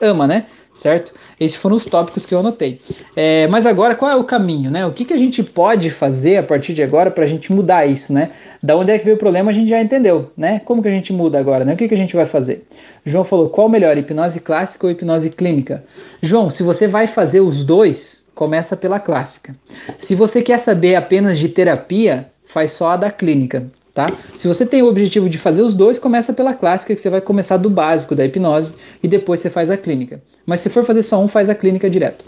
[0.00, 0.46] ama, né?
[0.74, 1.12] Certo?
[1.40, 2.82] Esses foram os tópicos que eu anotei.
[3.16, 4.84] É, mas agora, qual é o caminho, né?
[4.84, 7.86] O que, que a gente pode fazer a partir de agora para a gente mudar
[7.86, 8.32] isso, né?
[8.62, 10.60] Da onde é que veio o problema, a gente já entendeu, né?
[10.66, 11.72] Como que a gente muda agora, né?
[11.72, 12.66] O que, que a gente vai fazer?
[13.06, 15.82] João falou, qual melhor, hipnose clássica ou hipnose clínica?
[16.20, 19.56] João, se você vai fazer os dois, começa pela clássica.
[19.98, 23.66] Se você quer saber apenas de terapia, faz só a da clínica,
[23.96, 24.12] tá?
[24.34, 27.22] Se você tem o objetivo de fazer os dois, começa pela clássica, que você vai
[27.22, 30.22] começar do básico da hipnose e depois você faz a clínica.
[30.44, 32.22] Mas se for fazer só um, faz a clínica direto.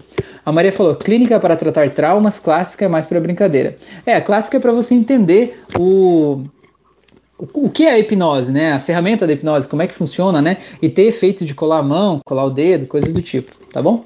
[0.45, 3.77] A Maria falou: clínica para tratar traumas, clássica é mais para brincadeira.
[4.07, 6.43] É, a clássica é para você entender o
[7.53, 8.73] o que é a hipnose, né?
[8.73, 10.57] A ferramenta da hipnose, como é que funciona, né?
[10.83, 14.05] E ter efeito de colar a mão, colar o dedo, coisas do tipo, tá bom?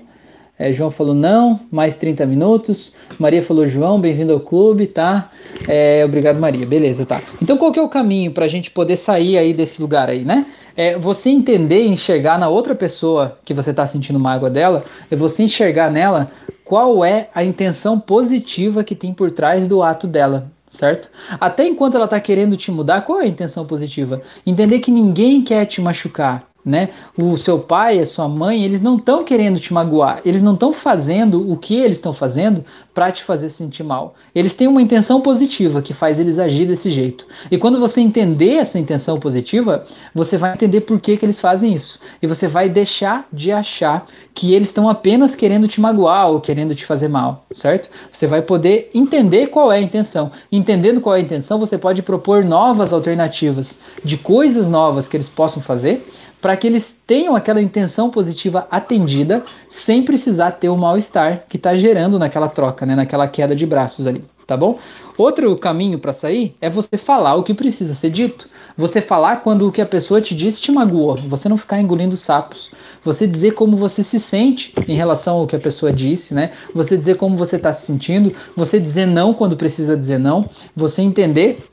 [0.62, 2.94] É, João falou não, mais 30 minutos.
[3.18, 5.28] Maria falou, João, bem-vindo ao clube, tá?
[5.66, 6.64] É, obrigado, Maria.
[6.64, 7.20] Beleza, tá.
[7.42, 10.24] Então qual que é o caminho para a gente poder sair aí desse lugar aí,
[10.24, 10.46] né?
[10.76, 15.42] É você entender enxergar na outra pessoa que você está sentindo mágoa dela, é você
[15.42, 16.30] enxergar nela
[16.64, 21.10] qual é a intenção positiva que tem por trás do ato dela, certo?
[21.40, 24.22] Até enquanto ela está querendo te mudar, qual é a intenção positiva?
[24.46, 26.90] Entender que ninguém quer te machucar, né?
[27.16, 30.72] O seu pai, a sua mãe, eles não estão querendo te magoar, eles não estão
[30.72, 32.64] fazendo o que eles estão fazendo
[32.94, 34.14] para te fazer sentir mal.
[34.34, 37.26] Eles têm uma intenção positiva que faz eles agir desse jeito.
[37.50, 41.74] E quando você entender essa intenção positiva, você vai entender por que, que eles fazem
[41.74, 41.98] isso.
[42.20, 46.74] E você vai deixar de achar que eles estão apenas querendo te magoar ou querendo
[46.74, 47.90] te fazer mal, certo?
[48.12, 50.30] Você vai poder entender qual é a intenção.
[50.50, 55.28] Entendendo qual é a intenção, você pode propor novas alternativas de coisas novas que eles
[55.28, 56.06] possam fazer
[56.42, 61.76] para que eles tenham aquela intenção positiva atendida sem precisar ter o mal-estar que está
[61.76, 64.78] gerando naquela troca, né, naquela queda de braços ali, tá bom?
[65.16, 68.50] Outro caminho para sair é você falar o que precisa ser dito.
[68.76, 72.16] Você falar quando o que a pessoa te disse te magoou, você não ficar engolindo
[72.16, 72.70] sapos.
[73.04, 76.52] Você dizer como você se sente em relação ao que a pessoa disse, né?
[76.74, 81.02] Você dizer como você está se sentindo, você dizer não quando precisa dizer não, você
[81.02, 81.68] entender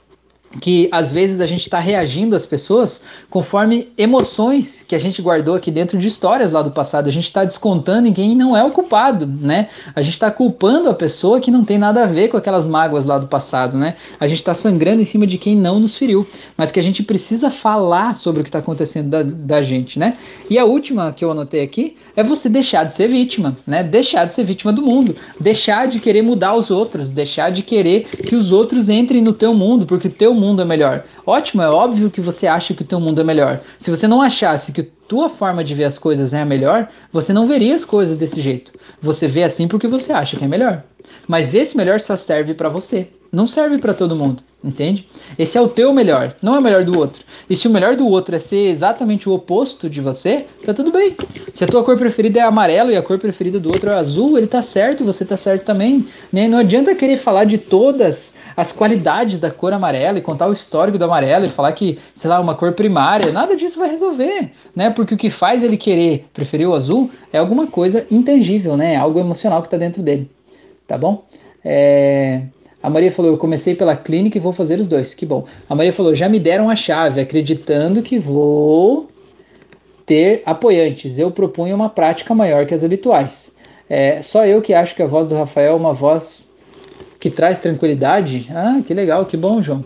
[0.59, 5.55] que às vezes a gente está reagindo às pessoas conforme emoções que a gente guardou
[5.55, 7.07] aqui dentro de histórias lá do passado.
[7.07, 9.69] A gente está descontando em quem não é o culpado, né?
[9.95, 13.05] A gente está culpando a pessoa que não tem nada a ver com aquelas mágoas
[13.05, 13.95] lá do passado, né?
[14.19, 16.27] A gente está sangrando em cima de quem não nos feriu,
[16.57, 20.17] mas que a gente precisa falar sobre o que está acontecendo da, da gente, né?
[20.49, 23.84] E a última que eu anotei aqui é você deixar de ser vítima, né?
[23.84, 28.05] Deixar de ser vítima do mundo, deixar de querer mudar os outros, deixar de querer
[28.05, 31.03] que os outros entrem no teu mundo, porque o teu mundo é melhor.
[31.26, 33.61] Ótimo, é óbvio que você acha que o teu mundo é melhor.
[33.78, 37.34] Se você não achasse que tua forma de ver as coisas é a melhor, você
[37.34, 38.72] não veria as coisas desse jeito.
[39.02, 40.84] Você vê assim porque você acha que é melhor.
[41.27, 44.44] Mas esse melhor só serve para você, não serve para todo mundo.
[44.61, 45.07] Entende?
[45.38, 47.23] Esse é o teu melhor, não é o melhor do outro.
[47.49, 50.91] E se o melhor do outro é ser exatamente o oposto de você, tá tudo
[50.91, 51.15] bem.
[51.53, 54.38] Se a tua cor preferida é amarelo e a cor preferida do outro é azul,
[54.38, 56.06] ele tá certo, você tá certo também.
[56.30, 56.49] Né?
[56.49, 60.98] Não adianta querer falar de todas as qualidades da cor amarela e contar o histórico
[60.98, 64.90] do amarelo e falar que, sei lá, uma cor primária, nada disso vai resolver, né?
[64.90, 68.98] Porque o que faz ele querer preferir o azul é alguma coisa intangível, né?
[68.98, 70.30] Algo emocional que tá dentro dele.
[70.90, 71.24] Tá bom?
[71.64, 72.41] É...
[72.82, 75.14] A Maria falou: Eu comecei pela clínica e vou fazer os dois.
[75.14, 75.45] Que bom.
[75.70, 79.07] A Maria falou: Já me deram a chave, acreditando que vou
[80.03, 81.20] ter apoiantes.
[81.20, 83.52] Eu propunho uma prática maior que as habituais.
[83.88, 86.49] É, só eu que acho que a voz do Rafael é uma voz
[87.20, 88.48] que traz tranquilidade.
[88.49, 89.86] Ah, que legal, que bom, João.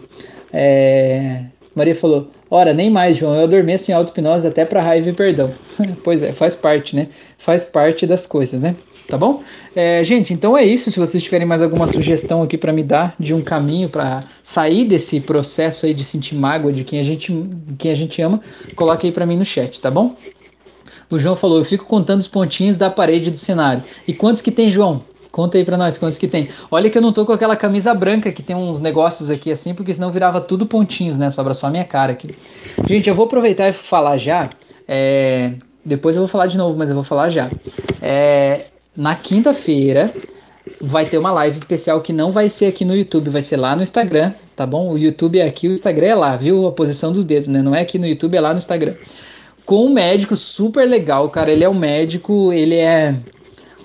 [0.54, 1.42] É,
[1.76, 3.36] Maria falou: Ora, nem mais, João.
[3.36, 5.52] Eu adormeço em auto-hipnose até para raiva e perdão.
[6.02, 7.10] pois é, faz parte, né?
[7.38, 8.76] Faz parte das coisas, né?
[9.14, 9.44] Tá bom?
[9.76, 10.90] É, gente, então é isso.
[10.90, 14.86] Se vocês tiverem mais alguma sugestão aqui para me dar de um caminho para sair
[14.86, 17.32] desse processo aí de sentir mágoa de quem a gente,
[17.78, 18.42] quem a gente ama,
[18.76, 20.16] coloque aí para mim no chat, tá bom?
[21.12, 23.84] O João falou: eu fico contando os pontinhos da parede do cenário.
[24.08, 25.04] E quantos que tem, João?
[25.32, 26.50] Conta aí pra nós quantos que tem.
[26.72, 29.76] Olha que eu não tô com aquela camisa branca que tem uns negócios aqui assim,
[29.76, 31.30] porque senão virava tudo pontinhos, né?
[31.30, 32.36] Sobra só a minha cara aqui.
[32.88, 34.50] Gente, eu vou aproveitar e falar já.
[34.88, 35.54] É...
[35.86, 37.52] Depois eu vou falar de novo, mas eu vou falar já.
[38.02, 40.14] É na quinta-feira
[40.80, 43.76] vai ter uma live especial que não vai ser aqui no YouTube, vai ser lá
[43.76, 44.94] no Instagram, tá bom?
[44.94, 46.68] O YouTube é aqui, o Instagram é lá, viu?
[46.68, 47.62] A posição dos dedos, né?
[47.62, 48.96] Não é aqui no YouTube, é lá no Instagram.
[49.66, 51.52] Com um médico super legal, cara.
[51.52, 53.16] Ele é um médico, ele é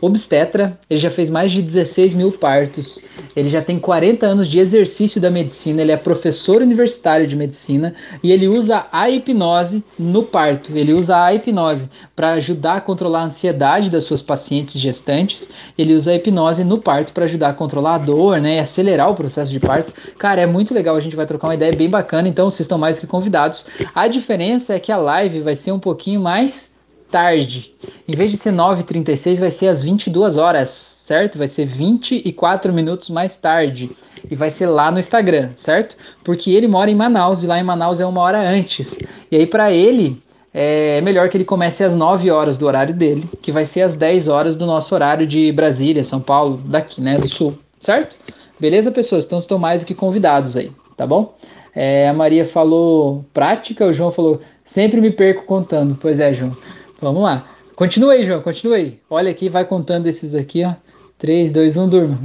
[0.00, 3.00] obstetra, ele já fez mais de 16 mil partos,
[3.34, 7.94] ele já tem 40 anos de exercício da medicina, ele é professor universitário de medicina
[8.22, 10.76] e ele usa a hipnose no parto.
[10.76, 15.94] Ele usa a hipnose para ajudar a controlar a ansiedade das suas pacientes gestantes, ele
[15.94, 19.14] usa a hipnose no parto para ajudar a controlar a dor, né, e acelerar o
[19.14, 19.92] processo de parto.
[20.18, 22.78] Cara, é muito legal, a gente vai trocar uma ideia bem bacana, então vocês estão
[22.78, 23.64] mais que convidados.
[23.94, 26.67] A diferença é que a live vai ser um pouquinho mais
[27.10, 27.72] tarde.
[28.06, 30.68] Em vez de ser 9h36, vai ser às 22 horas,
[31.04, 31.38] certo?
[31.38, 33.90] Vai ser 24 minutos mais tarde.
[34.30, 35.96] E vai ser lá no Instagram, certo?
[36.22, 38.98] Porque ele mora em Manaus e lá em Manaus é uma hora antes.
[39.30, 40.20] E aí, para ele,
[40.52, 43.94] é melhor que ele comece às 9 horas do horário dele, que vai ser às
[43.94, 48.16] 10 horas do nosso horário de Brasília, São Paulo, daqui, né, do sul, certo?
[48.58, 49.24] Beleza, pessoas?
[49.24, 51.36] Então estão mais do que convidados aí, tá bom?
[51.74, 55.96] É, a Maria falou prática, o João falou sempre me perco contando.
[56.00, 56.56] Pois é, João.
[57.00, 57.46] Vamos lá.
[57.76, 58.98] Continua aí, João, continua aí.
[59.08, 60.74] Olha aqui, vai contando esses aqui, ó.
[61.18, 62.18] 3, 2, 1, durma.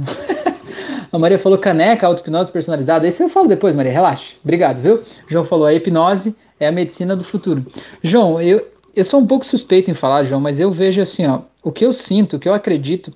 [1.12, 3.06] a Maria falou caneca, auto-hipnose personalizada.
[3.06, 4.34] Esse eu falo depois, Maria, relaxa.
[4.42, 5.02] Obrigado, viu?
[5.28, 7.64] João falou a hipnose é a medicina do futuro.
[8.02, 11.42] João, eu, eu sou um pouco suspeito em falar, João, mas eu vejo assim, ó.
[11.62, 13.12] O que eu sinto, o que eu acredito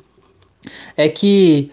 [0.96, 1.70] é que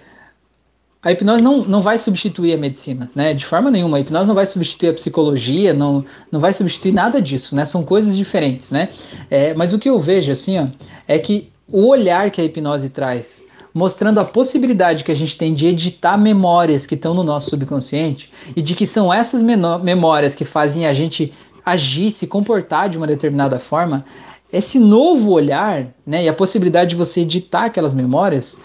[1.06, 3.36] a hipnose não, não vai substituir a medicina, né?
[3.36, 3.98] De forma nenhuma.
[3.98, 7.64] A hipnose não vai substituir a psicologia, não, não vai substituir nada disso, né?
[7.64, 8.90] São coisas diferentes, né?
[9.30, 10.66] É, mas o que eu vejo, assim, ó,
[11.08, 15.54] é que o olhar que a hipnose traz, mostrando a possibilidade que a gente tem
[15.54, 20.44] de editar memórias que estão no nosso subconsciente e de que são essas memórias que
[20.44, 21.32] fazem a gente
[21.64, 24.04] agir, se comportar de uma determinada forma,
[24.52, 28.58] esse novo olhar, né, e a possibilidade de você editar aquelas memórias,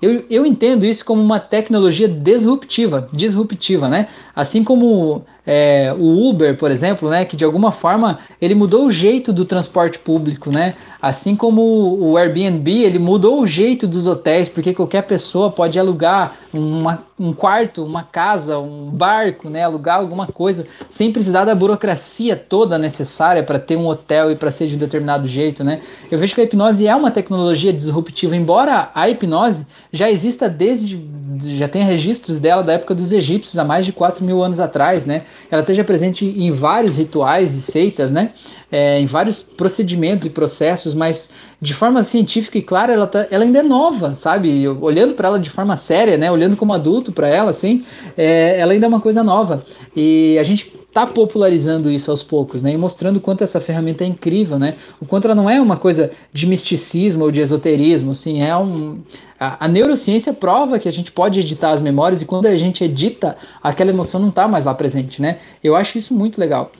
[0.00, 4.08] eu, eu entendo isso como uma tecnologia disruptiva, disruptiva, né?
[4.34, 8.90] Assim como é, o Uber, por exemplo, né, que de alguma forma ele mudou o
[8.90, 10.74] jeito do transporte público, né?
[11.00, 11.62] Assim como
[11.98, 17.32] o Airbnb, ele mudou o jeito dos hotéis, porque qualquer pessoa pode alugar uma, um
[17.32, 23.42] quarto, uma casa, um barco, né, alugar alguma coisa, sem precisar da burocracia toda necessária
[23.42, 25.80] para ter um hotel e para ser de um determinado jeito, né?
[26.10, 31.00] Eu vejo que a hipnose é uma tecnologia disruptiva, embora a hipnose já exista desde
[31.40, 35.04] já tem registros dela da época dos egípcios, há mais de 4 mil anos atrás,
[35.04, 35.24] né?
[35.50, 38.32] Ela esteja presente em vários rituais e seitas, né?
[38.70, 43.44] É, em vários procedimentos e processos, mas de forma científica e clara, ela, tá, ela
[43.44, 44.68] ainda é nova, sabe?
[44.68, 46.30] Olhando para ela de forma séria, né?
[46.30, 47.84] Olhando como adulto para ela, assim,
[48.16, 49.64] é, ela ainda é uma coisa nova.
[49.96, 52.72] E a gente está popularizando isso aos poucos, né?
[52.72, 54.74] E mostrando o quanto essa ferramenta é incrível, né?
[55.00, 59.00] O quanto ela não é uma coisa de misticismo ou de esoterismo, assim, é um...
[59.38, 62.82] A, a neurociência prova que a gente pode editar as memórias e quando a gente
[62.82, 65.38] edita, aquela emoção não está mais lá presente, né?
[65.62, 66.72] Eu acho isso muito legal.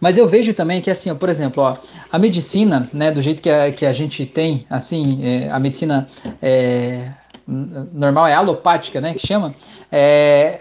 [0.00, 1.76] Mas eu vejo também que, assim, ó, por exemplo, ó,
[2.10, 6.08] a medicina, né, do jeito que a, que a gente tem, assim, é, a medicina
[6.40, 7.08] é,
[7.46, 9.54] normal é alopática, né, que chama,
[9.90, 10.60] é,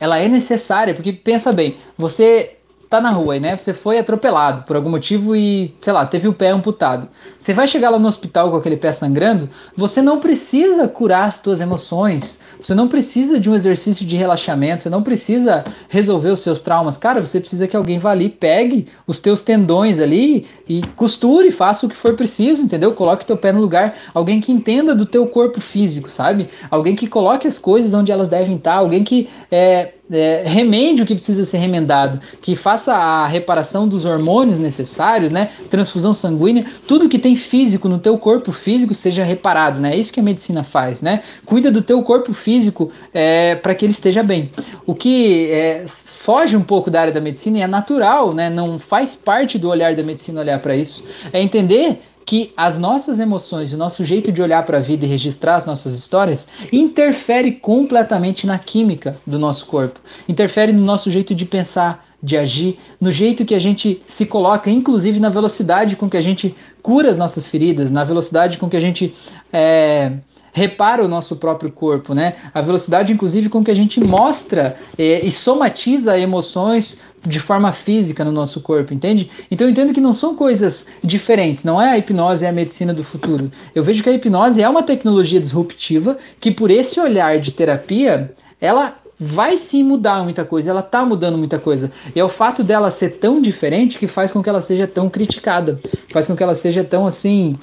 [0.00, 2.57] ela é necessária, porque pensa bem, você
[2.88, 3.56] tá na rua, né?
[3.56, 7.08] Você foi atropelado por algum motivo e, sei lá, teve o pé amputado.
[7.38, 11.36] Você vai chegar lá no hospital com aquele pé sangrando, você não precisa curar as
[11.36, 16.40] suas emoções, você não precisa de um exercício de relaxamento, você não precisa resolver os
[16.40, 16.96] seus traumas.
[16.96, 21.86] Cara, você precisa que alguém vá ali, pegue os teus tendões ali e costure, faça
[21.86, 22.94] o que for preciso, entendeu?
[22.94, 23.94] Coloque teu pé no lugar.
[24.12, 26.48] Alguém que entenda do teu corpo físico, sabe?
[26.70, 31.06] Alguém que coloque as coisas onde elas devem estar, alguém que é, é, remende o
[31.06, 35.50] que precisa ser remendado, que faça a reparação dos hormônios necessários, né?
[35.70, 39.94] Transfusão sanguínea, tudo que tem físico no teu corpo físico seja reparado, né?
[39.94, 41.22] É isso que a medicina faz, né?
[41.44, 44.50] Cuida do teu corpo físico é, para que ele esteja bem.
[44.86, 48.48] O que é, foge um pouco da área da medicina e é natural, né?
[48.48, 51.04] Não faz parte do olhar da medicina olhar para isso.
[51.32, 55.08] É entender que as nossas emoções, o nosso jeito de olhar para a vida e
[55.08, 59.98] registrar as nossas histórias interfere completamente na química do nosso corpo,
[60.28, 64.70] interfere no nosso jeito de pensar, de agir, no jeito que a gente se coloca,
[64.70, 68.76] inclusive na velocidade com que a gente cura as nossas feridas, na velocidade com que
[68.76, 69.14] a gente
[69.50, 70.12] é,
[70.52, 72.34] repara o nosso próprio corpo, né?
[72.52, 78.24] A velocidade, inclusive, com que a gente mostra é, e somatiza emoções de forma física
[78.24, 79.30] no nosso corpo, entende?
[79.50, 82.94] Então eu entendo que não são coisas diferentes, não é a hipnose é a medicina
[82.94, 83.50] do futuro.
[83.74, 88.34] Eu vejo que a hipnose é uma tecnologia disruptiva que por esse olhar de terapia,
[88.60, 91.90] ela vai sim mudar muita coisa, ela tá mudando muita coisa.
[92.14, 95.10] E é o fato dela ser tão diferente que faz com que ela seja tão
[95.10, 95.80] criticada,
[96.12, 97.58] faz com que ela seja tão assim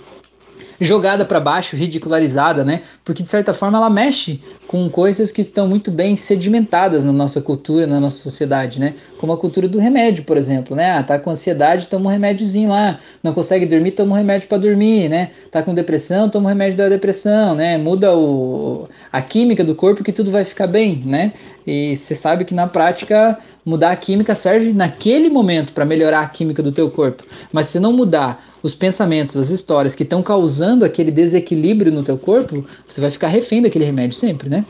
[0.80, 2.82] jogada para baixo, ridicularizada, né?
[3.04, 7.40] Porque de certa forma ela mexe com coisas que estão muito bem sedimentadas na nossa
[7.42, 8.96] cultura, na nossa sociedade, né?
[9.18, 10.92] Como a cultura do remédio, por exemplo, né?
[10.98, 13.00] Ah, tá com ansiedade, toma um remédiozinho lá.
[13.24, 15.32] Não consegue dormir, toma um remédio para dormir, né?
[15.52, 17.78] Tá com depressão, toma um remédio da depressão, né?
[17.78, 21.34] Muda o, a química do corpo que tudo vai ficar bem, né?
[21.66, 26.28] E você sabe que na prática mudar a química serve naquele momento para melhorar a
[26.28, 27.24] química do teu corpo.
[27.52, 32.18] Mas se não mudar os pensamentos, as histórias que estão causando aquele desequilíbrio no teu
[32.18, 34.66] corpo, você vai ficar refém daquele remédio sempre, né?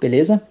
[0.00, 0.42] Beleza?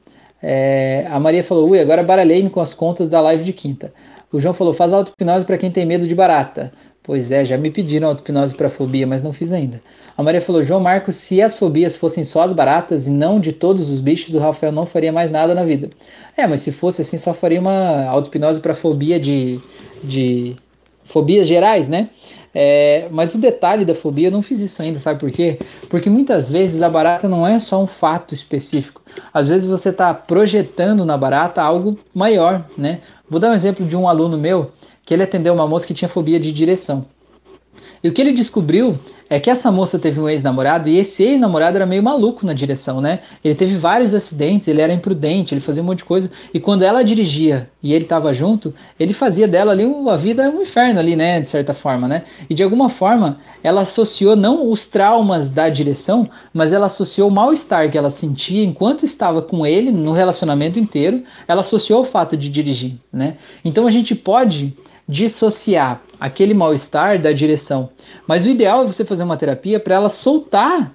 [0.41, 3.93] É, a Maria falou, ui, agora baralhei-me com as contas da live de quinta.
[4.31, 6.71] O João falou, faz auto-hipnose para quem tem medo de barata.
[7.03, 9.81] Pois é, já me pediram auto-hipnose para fobia, mas não fiz ainda.
[10.15, 13.51] A Maria falou, João Marcos, se as fobias fossem só as baratas e não de
[13.51, 15.89] todos os bichos, o Rafael não faria mais nada na vida.
[16.37, 19.59] É, mas se fosse assim, só faria uma auto-hipnose para fobia de,
[20.01, 20.55] de
[21.03, 22.09] fobias gerais, né?
[22.57, 25.59] É, mas o detalhe da fobia, eu não fiz isso ainda, sabe por quê?
[25.89, 29.01] Porque muitas vezes a barata não é só um fato específico.
[29.33, 33.01] Às vezes você está projetando na barata algo maior, né?
[33.29, 34.71] Vou dar um exemplo de um aluno meu
[35.05, 37.05] que ele atendeu uma moça que tinha fobia de direção.
[38.05, 41.75] E o que ele descobriu é que essa moça teve um ex-namorado e esse ex-namorado
[41.75, 43.21] era meio maluco na direção, né?
[43.43, 46.29] Ele teve vários acidentes, ele era imprudente, ele fazia um monte de coisa.
[46.53, 50.61] E quando ela dirigia e ele estava junto, ele fazia dela ali uma vida, um
[50.61, 51.41] inferno ali, né?
[51.41, 52.25] De certa forma, né?
[52.47, 57.33] E de alguma forma, ela associou não os traumas da direção, mas ela associou o
[57.33, 62.37] mal-estar que ela sentia enquanto estava com ele no relacionamento inteiro, ela associou o fato
[62.37, 63.37] de dirigir, né?
[63.63, 64.77] Então a gente pode
[65.07, 67.89] dissociar aquele mal-estar da direção.
[68.27, 70.93] Mas o ideal é você fazer uma terapia para ela soltar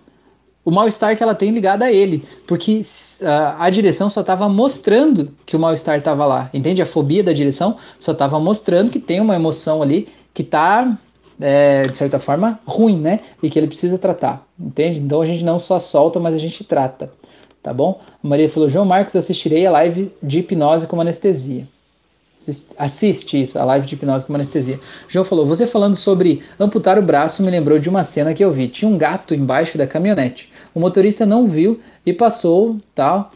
[0.64, 3.24] o mal-estar que ela tem ligado a ele, porque uh,
[3.58, 6.82] a direção só estava mostrando que o mal-estar estava lá, entende?
[6.82, 10.98] A fobia da direção só estava mostrando que tem uma emoção ali que está,
[11.40, 13.20] é, de certa forma, ruim, né?
[13.42, 15.00] E que ele precisa tratar, entende?
[15.00, 17.10] Então a gente não só solta, mas a gente trata,
[17.62, 18.00] tá bom?
[18.22, 21.66] A Maria falou: João Marcos, assistirei a live de hipnose com anestesia.
[22.78, 24.80] Assiste isso, a live de hipnose com anestesia.
[25.08, 28.50] João falou: Você falando sobre amputar o braço me lembrou de uma cena que eu
[28.50, 28.68] vi.
[28.68, 30.50] Tinha um gato embaixo da caminhonete.
[30.74, 33.30] O motorista não viu e passou, tal.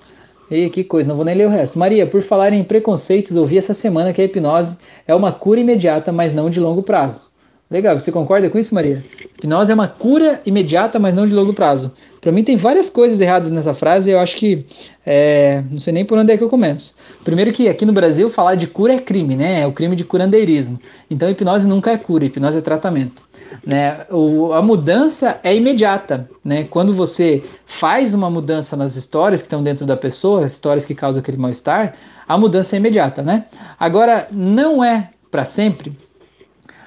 [0.50, 1.78] E que coisa, não vou nem ler o resto.
[1.78, 4.76] Maria, por falar em preconceitos, ouvi essa semana que a hipnose
[5.06, 7.26] é uma cura imediata, mas não de longo prazo.
[7.70, 9.04] Legal, você concorda com isso, Maria?
[9.36, 11.92] Hipnose é uma cura imediata, mas não de longo prazo.
[12.24, 14.64] Para mim tem várias coisas erradas nessa frase e eu acho que
[15.04, 16.94] é, não sei nem por onde é que eu começo.
[17.22, 19.60] Primeiro que aqui no Brasil falar de cura é crime, né?
[19.60, 20.80] É o crime de curandeirismo.
[21.10, 23.22] Então hipnose nunca é cura, hipnose é tratamento.
[23.62, 24.06] Né?
[24.10, 26.26] O, a mudança é imediata.
[26.42, 26.64] Né?
[26.64, 31.20] Quando você faz uma mudança nas histórias que estão dentro da pessoa, histórias que causam
[31.20, 31.94] aquele mal-estar,
[32.26, 33.20] a mudança é imediata.
[33.20, 33.44] Né?
[33.78, 35.92] Agora, não é para sempre.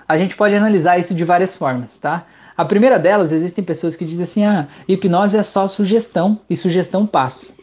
[0.10, 2.26] A gente pode analisar isso de várias formas, tá?
[2.58, 7.06] A primeira delas, existem pessoas que dizem assim: ah, hipnose é só sugestão e sugestão
[7.06, 7.54] passa.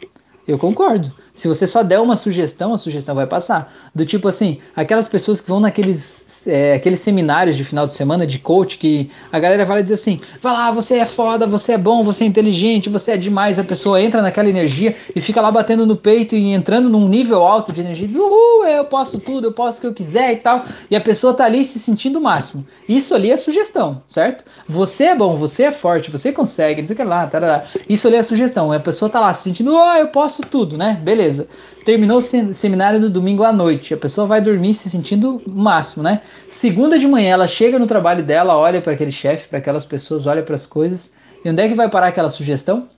[0.47, 1.12] Eu concordo.
[1.35, 3.91] Se você só der uma sugestão, a sugestão vai passar.
[3.95, 8.27] Do tipo assim, aquelas pessoas que vão naqueles é, aqueles seminários de final de semana
[8.27, 11.79] de coach que a galera vai dizer assim: vai lá, você é foda, você é
[11.79, 13.59] bom, você é inteligente, você é demais.
[13.59, 17.43] A pessoa entra naquela energia e fica lá batendo no peito e entrando num nível
[17.43, 20.33] alto de energia e diz: uhul, eu posso tudo, eu posso o que eu quiser
[20.33, 20.65] e tal.
[20.91, 22.66] E a pessoa tá ali se sentindo o máximo.
[22.89, 24.45] Isso ali é sugestão, certo?
[24.69, 27.65] Você é bom, você é forte, você consegue, não sei o que lá, tarará.
[27.89, 28.73] Isso ali é sugestão.
[28.73, 31.01] A pessoa tá lá se sentindo: oh, eu posso tudo, né?
[31.03, 31.49] Beleza.
[31.85, 33.93] Terminou o seminário no domingo à noite.
[33.93, 36.23] A pessoa vai dormir se sentindo o máximo, né?
[36.48, 40.27] Segunda de manhã, ela chega no trabalho dela, olha para aquele chefe, para aquelas pessoas,
[40.27, 41.12] olha para as coisas.
[41.44, 42.89] E onde é que vai parar aquela sugestão?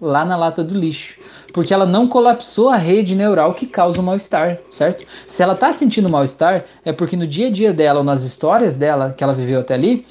[0.00, 1.18] Lá na lata do lixo.
[1.52, 5.04] Porque ela não colapsou a rede neural que causa o mal-estar, certo?
[5.26, 8.76] Se ela está sentindo mal-estar, é porque no dia a dia dela, ou nas histórias
[8.76, 10.06] dela que ela viveu até ali,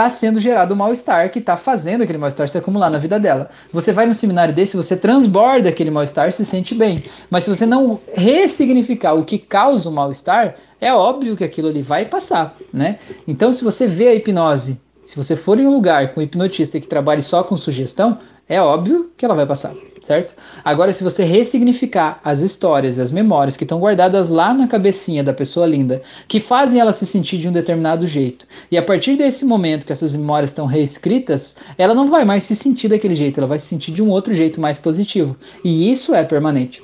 [0.00, 3.50] está sendo gerado um mal-estar que está fazendo aquele mal-estar se acumular na vida dela.
[3.70, 7.04] Você vai num seminário desse, você transborda aquele mal-estar se sente bem.
[7.28, 11.82] Mas se você não ressignificar o que causa o mal-estar, é óbvio que aquilo ali
[11.82, 12.98] vai passar, né?
[13.28, 16.80] Então, se você vê a hipnose, se você for em um lugar com um hipnotista
[16.80, 18.18] que trabalhe só com sugestão,
[18.50, 20.34] é óbvio que ela vai passar certo?
[20.64, 25.32] Agora, se você ressignificar as histórias, as memórias que estão guardadas lá na cabecinha da
[25.32, 29.44] pessoa linda, que fazem ela se sentir de um determinado jeito, e a partir desse
[29.44, 33.46] momento que essas memórias estão reescritas, ela não vai mais se sentir daquele jeito, ela
[33.46, 35.36] vai se sentir de um outro jeito mais positivo.
[35.64, 36.82] E isso é permanente.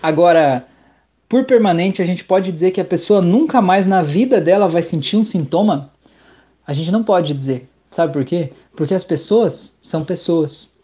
[0.00, 0.66] Agora,
[1.28, 4.82] por permanente, a gente pode dizer que a pessoa nunca mais na vida dela vai
[4.82, 5.90] sentir um sintoma?
[6.64, 7.68] A gente não pode dizer.
[7.90, 8.52] Sabe por quê?
[8.76, 10.75] Porque as pessoas são pessoas.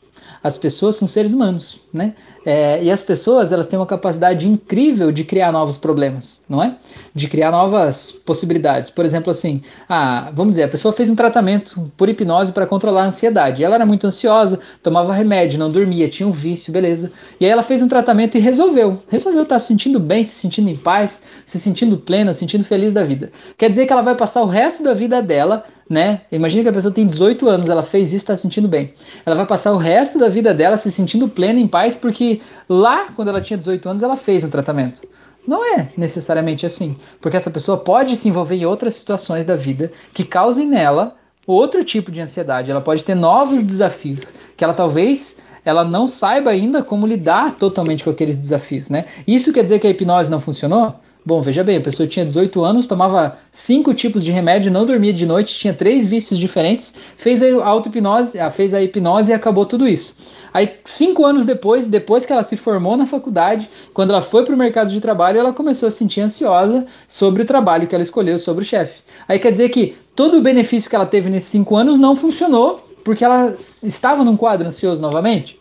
[0.43, 2.15] As pessoas são seres humanos, né?
[2.45, 6.75] É, e as pessoas elas têm uma capacidade incrível de criar novos problemas, não é?
[7.15, 8.91] De criar novas possibilidades.
[8.91, 13.05] Por exemplo, assim, ah, vamos dizer, a pessoa fez um tratamento por hipnose para controlar
[13.05, 13.63] a ansiedade.
[13.63, 17.13] Ela era muito ansiosa, tomava remédio, não dormia, tinha um vício, beleza.
[17.39, 19.01] E aí ela fez um tratamento e resolveu.
[19.09, 22.65] Resolveu estar tá se sentindo bem, se sentindo em paz, se sentindo plena, se sentindo
[22.65, 23.31] feliz da vida.
[23.57, 26.23] Quer dizer que ela vai passar o resto da vida dela né?
[26.33, 28.95] Imagina que a pessoa tem 18 anos, ela fez isso, está se sentindo bem.
[29.27, 33.09] Ela vai passar o resto da vida dela se sentindo plena, em paz, porque lá,
[33.15, 35.03] quando ela tinha 18 anos, ela fez o tratamento.
[35.47, 39.93] Não é necessariamente assim, porque essa pessoa pode se envolver em outras situações da vida
[40.15, 41.15] que causem nela
[41.47, 42.71] outro tipo de ansiedade.
[42.71, 48.03] Ela pode ter novos desafios que ela talvez ela não saiba ainda como lidar totalmente
[48.03, 49.05] com aqueles desafios, né?
[49.27, 50.97] Isso quer dizer que a hipnose não funcionou?
[51.25, 55.13] Bom, veja bem, a pessoa tinha 18 anos, tomava cinco tipos de remédio, não dormia
[55.13, 59.65] de noite, tinha três vícios diferentes, fez a auto-hipnose, ah, fez a hipnose e acabou
[59.65, 60.17] tudo isso.
[60.53, 64.53] Aí, cinco anos depois, depois que ela se formou na faculdade, quando ela foi para
[64.53, 68.03] o mercado de trabalho, ela começou a se sentir ansiosa sobre o trabalho que ela
[68.03, 69.01] escolheu, sobre o chefe.
[69.29, 72.89] Aí quer dizer que todo o benefício que ela teve nesses cinco anos não funcionou
[73.05, 73.55] porque ela
[73.85, 75.57] estava num quadro ansioso novamente?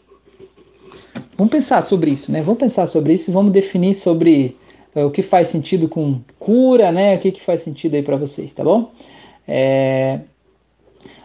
[1.38, 2.42] Vamos pensar sobre isso, né?
[2.42, 4.58] Vamos pensar sobre isso e vamos definir sobre
[4.96, 7.16] o que faz sentido com cura, né?
[7.16, 8.92] O que, que faz sentido aí para vocês, tá bom?
[9.48, 10.20] É...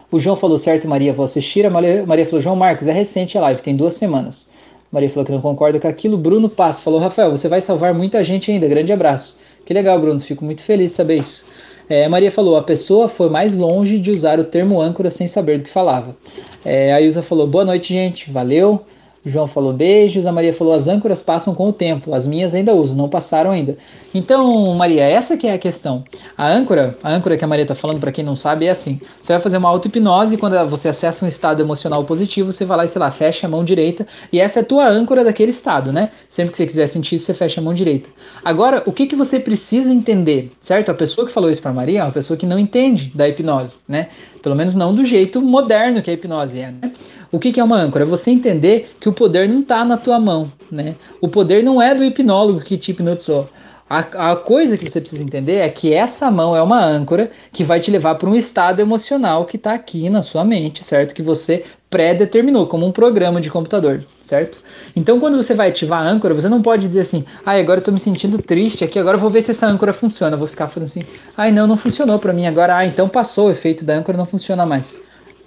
[0.09, 1.65] O João falou certo, Maria, vou assistir.
[1.65, 4.47] A Maria, Maria falou, João Marcos, é recente a live, tem duas semanas.
[4.91, 6.17] Maria falou que não concorda com aquilo.
[6.17, 8.67] Bruno Passo falou, Rafael, você vai salvar muita gente ainda.
[8.67, 9.37] Grande abraço.
[9.65, 10.21] Que legal, Bruno.
[10.21, 11.45] Fico muito feliz de saber isso.
[11.89, 15.57] É, Maria falou, a pessoa foi mais longe de usar o termo âncora sem saber
[15.57, 16.15] do que falava.
[16.63, 18.31] É, a Ilza falou, boa noite, gente.
[18.31, 18.85] Valeu.
[19.25, 22.73] João falou beijos, a Maria falou as âncoras passam com o tempo, as minhas ainda
[22.73, 23.77] uso, não passaram ainda.
[24.13, 26.03] Então, Maria, essa que é a questão.
[26.37, 29.01] A âncora, a âncora que a Maria está falando, para quem não sabe, é assim:
[29.21, 32.85] você vai fazer uma auto-hipnose, quando você acessa um estado emocional positivo, você vai lá
[32.85, 35.91] e, sei lá, fecha a mão direita, e essa é a tua âncora daquele estado,
[35.91, 36.11] né?
[36.29, 38.09] Sempre que você quiser sentir isso, você fecha a mão direita.
[38.43, 40.89] Agora, o que, que você precisa entender, certo?
[40.89, 43.75] A pessoa que falou isso para Maria é uma pessoa que não entende da hipnose,
[43.87, 44.09] né?
[44.47, 46.93] Pelo menos não do jeito moderno que a hipnose é, né?
[47.29, 48.05] O que, que é uma âncora?
[48.05, 50.95] É você entender que o poder não está na tua mão, né?
[51.19, 53.49] O poder não é do hipnólogo que te hipnotizou.
[53.89, 57.61] A, a, coisa que você precisa entender é que essa mão é uma âncora que
[57.61, 61.13] vai te levar para um estado emocional que está aqui na sua mente, certo?
[61.13, 64.59] Que você pré-determinou como um programa de computador, certo?
[64.95, 67.83] Então, quando você vai ativar a âncora, você não pode dizer assim, ai, agora eu
[67.83, 70.35] tô me sentindo triste aqui, agora eu vou ver se essa âncora funciona.
[70.35, 71.05] Eu vou ficar falando assim,
[71.35, 74.25] ai, não, não funcionou para mim agora, ah, então passou o efeito da âncora, não
[74.25, 74.97] funciona mais.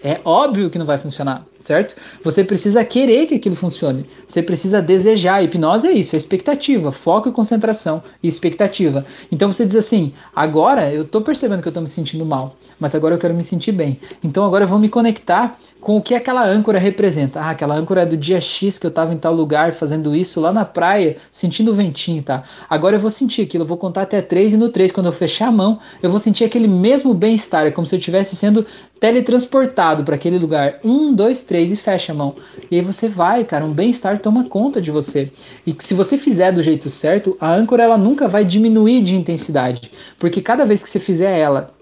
[0.02, 1.94] É óbvio que não vai funcionar, certo?
[2.22, 4.06] Você precisa querer que aquilo funcione.
[4.26, 5.42] Você precisa desejar.
[5.42, 9.04] Hipnose é isso, é expectativa, foco e concentração e expectativa.
[9.30, 12.94] Então você diz assim: agora eu tô percebendo que eu tô me sentindo mal, mas
[12.94, 14.00] agora eu quero me sentir bem.
[14.22, 17.40] Então agora eu vou me conectar com o que aquela âncora representa.
[17.40, 20.40] Ah, aquela âncora é do dia X que eu estava em tal lugar fazendo isso
[20.40, 22.44] lá na praia, sentindo o ventinho, tá?
[22.68, 25.12] Agora eu vou sentir aquilo, eu vou contar até três e no três, quando eu
[25.12, 28.66] fechar a mão, eu vou sentir aquele mesmo bem-estar, é como se eu estivesse sendo
[29.00, 30.78] teletransportado para aquele lugar.
[30.84, 32.36] Um, dois, três e fecha a mão.
[32.70, 35.32] E aí você vai, cara, um bem-estar toma conta de você.
[35.66, 39.90] E se você fizer do jeito certo, a âncora ela nunca vai diminuir de intensidade,
[40.16, 41.74] porque cada vez que você fizer ela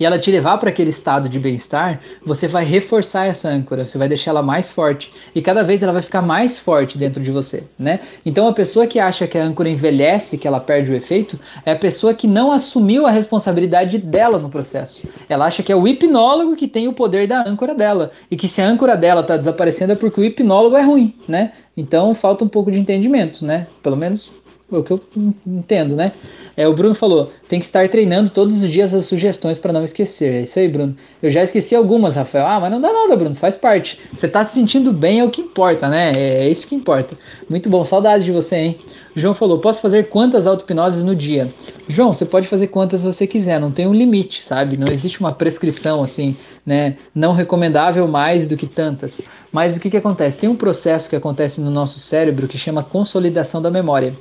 [0.00, 3.98] e ela te levar para aquele estado de bem-estar, você vai reforçar essa âncora, você
[3.98, 7.30] vai deixar ela mais forte e cada vez ela vai ficar mais forte dentro de
[7.30, 8.00] você, né?
[8.24, 11.72] Então a pessoa que acha que a âncora envelhece, que ela perde o efeito, é
[11.72, 15.02] a pessoa que não assumiu a responsabilidade dela no processo.
[15.28, 18.48] Ela acha que é o hipnólogo que tem o poder da âncora dela e que
[18.48, 21.52] se a âncora dela está desaparecendo é porque o hipnólogo é ruim, né?
[21.76, 23.66] Então falta um pouco de entendimento, né?
[23.82, 24.30] Pelo menos
[24.72, 25.00] é o que eu
[25.46, 26.12] entendo, né?
[26.60, 29.82] É, o Bruno falou, tem que estar treinando todos os dias as sugestões para não
[29.82, 30.30] esquecer.
[30.34, 30.94] É isso aí, Bruno.
[31.22, 32.46] Eu já esqueci algumas, Rafael.
[32.46, 33.98] Ah, mas não dá nada, Bruno, faz parte.
[34.12, 36.12] Você tá se sentindo bem é o que importa, né?
[36.14, 37.16] É, é isso que importa.
[37.48, 38.78] Muito bom, saudade de você, hein?
[39.16, 41.50] O João falou, posso fazer quantas auto-hipnoses no dia?
[41.88, 44.76] João, você pode fazer quantas você quiser, não tem um limite, sabe?
[44.76, 46.98] Não existe uma prescrição assim, né?
[47.14, 49.22] Não recomendável mais do que tantas.
[49.50, 50.38] Mas o que, que acontece?
[50.38, 54.14] Tem um processo que acontece no nosso cérebro que chama consolidação da memória.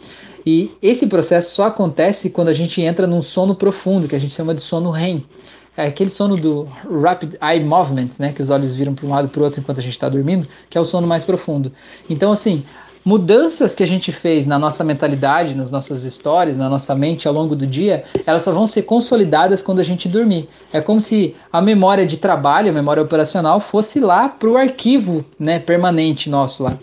[0.51, 4.33] E esse processo só acontece quando a gente entra num sono profundo, que a gente
[4.33, 5.23] chama de sono REM.
[5.77, 6.67] É aquele sono do
[7.03, 8.33] Rapid Eye Movements, né?
[8.33, 10.47] Que os olhos viram para um lado para o outro enquanto a gente está dormindo,
[10.67, 11.71] que é o sono mais profundo.
[12.09, 12.63] Então, assim,
[13.05, 17.33] mudanças que a gente fez na nossa mentalidade, nas nossas histórias, na nossa mente ao
[17.33, 20.49] longo do dia, elas só vão ser consolidadas quando a gente dormir.
[20.73, 25.23] É como se a memória de trabalho, a memória operacional, fosse lá para o arquivo
[25.37, 26.79] né, permanente nosso lá.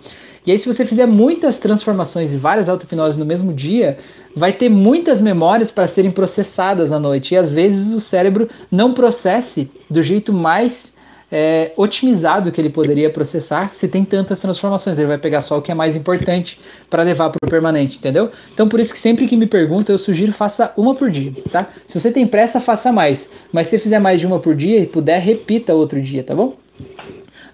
[0.47, 3.98] E aí, se você fizer muitas transformações e várias auto-hipnoses no mesmo dia,
[4.35, 7.35] vai ter muitas memórias para serem processadas à noite.
[7.35, 10.94] E às vezes o cérebro não processe do jeito mais
[11.31, 14.97] é, otimizado que ele poderia processar se tem tantas transformações.
[14.98, 16.59] Ele vai pegar só o que é mais importante
[16.89, 18.31] para levar para o permanente, entendeu?
[18.55, 21.68] Então, por isso que sempre que me perguntam, eu sugiro faça uma por dia, tá?
[21.86, 23.28] Se você tem pressa, faça mais.
[23.52, 26.56] Mas se fizer mais de uma por dia e puder, repita outro dia, tá bom?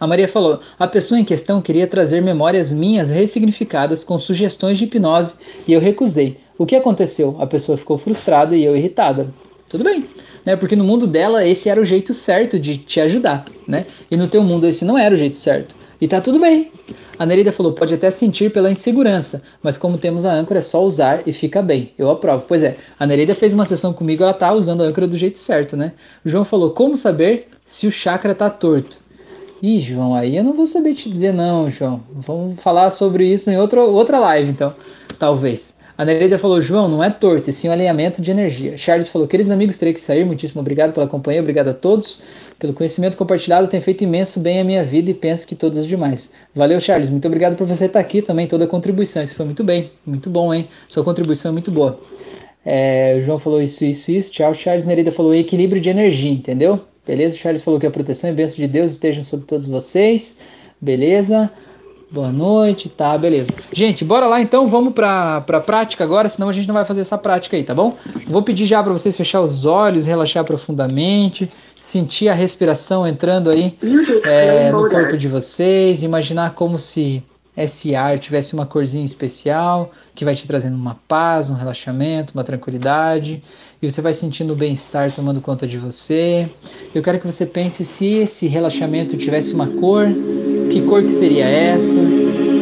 [0.03, 4.83] A Maria falou: a pessoa em questão queria trazer memórias minhas ressignificadas com sugestões de
[4.83, 5.35] hipnose
[5.65, 6.39] e eu recusei.
[6.59, 7.37] O que aconteceu?
[7.39, 9.33] A pessoa ficou frustrada e eu irritada.
[9.69, 10.09] Tudo bem,
[10.45, 10.57] né?
[10.57, 13.87] Porque no mundo dela esse era o jeito certo de te ajudar, né?
[14.11, 15.73] E no teu mundo esse não era o jeito certo.
[16.01, 16.73] E tá tudo bem.
[17.17, 20.83] A Nereida falou: pode até sentir pela insegurança, mas como temos a âncora, é só
[20.83, 21.93] usar e fica bem.
[21.97, 22.45] Eu aprovo.
[22.49, 25.39] Pois é, a Nereida fez uma sessão comigo, ela tá usando a âncora do jeito
[25.39, 25.93] certo, né?
[26.25, 29.02] O João falou: como saber se o chakra tá torto?
[29.63, 32.03] Ih, João, aí eu não vou saber te dizer não, João.
[32.13, 34.75] Vamos falar sobre isso em outra, outra live, então,
[35.21, 35.73] talvez.
[35.97, 38.77] A Nereida falou, João, não é torto, e sim um alinhamento de energia.
[38.77, 40.25] Charles falou, queridos amigos, terei que sair.
[40.25, 42.21] Muitíssimo obrigado pela companhia, obrigado a todos.
[42.59, 45.87] Pelo conhecimento compartilhado, tem feito imenso bem a minha vida e penso que todos os
[45.87, 46.29] demais.
[46.53, 47.09] Valeu, Charles.
[47.09, 49.23] Muito obrigado por você estar aqui também, toda a contribuição.
[49.23, 50.67] Isso foi muito bem, muito bom, hein?
[50.89, 52.01] Sua contribuição é muito boa.
[52.67, 54.33] É, o João falou isso, isso, isso.
[54.33, 54.85] Tchau, Charles.
[54.85, 56.81] Nereida falou equilíbrio de energia, entendeu?
[57.07, 57.35] Beleza?
[57.35, 60.37] O Charles falou que a proteção e bênção de Deus estejam sobre todos vocês.
[60.81, 61.51] Beleza?
[62.13, 63.51] Boa noite, tá, beleza.
[63.73, 67.01] Gente, bora lá então, vamos pra, pra prática agora, senão a gente não vai fazer
[67.01, 67.97] essa prática aí, tá bom?
[68.27, 73.79] Vou pedir já para vocês fechar os olhos, relaxar profundamente, sentir a respiração entrando aí
[74.25, 77.23] é, no corpo de vocês, imaginar como se
[77.57, 82.45] esse ar tivesse uma corzinha especial, que vai te trazendo uma paz, um relaxamento, uma
[82.45, 83.43] tranquilidade,
[83.81, 86.49] e você vai sentindo o bem-estar tomando conta de você.
[86.95, 90.07] Eu quero que você pense se esse relaxamento tivesse uma cor,
[90.71, 91.99] que cor que seria essa?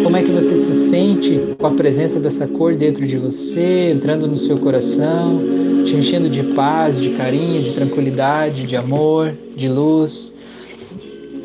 [0.02, 4.26] Como é que você se sente com a presença dessa cor dentro de você, entrando
[4.26, 5.40] no seu coração,
[5.84, 10.32] te enchendo de paz, de carinho, de tranquilidade, de amor, de luz?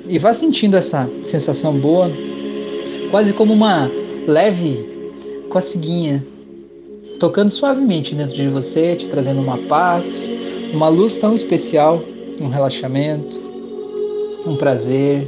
[0.07, 2.10] E vá sentindo essa sensação boa,
[3.11, 3.91] quase como uma
[4.27, 4.95] leve
[5.56, 6.22] coceguinha,
[7.18, 10.30] tocando suavemente dentro de você, te trazendo uma paz,
[10.73, 12.03] uma luz tão especial,
[12.41, 13.40] um relaxamento,
[14.45, 15.26] um prazer,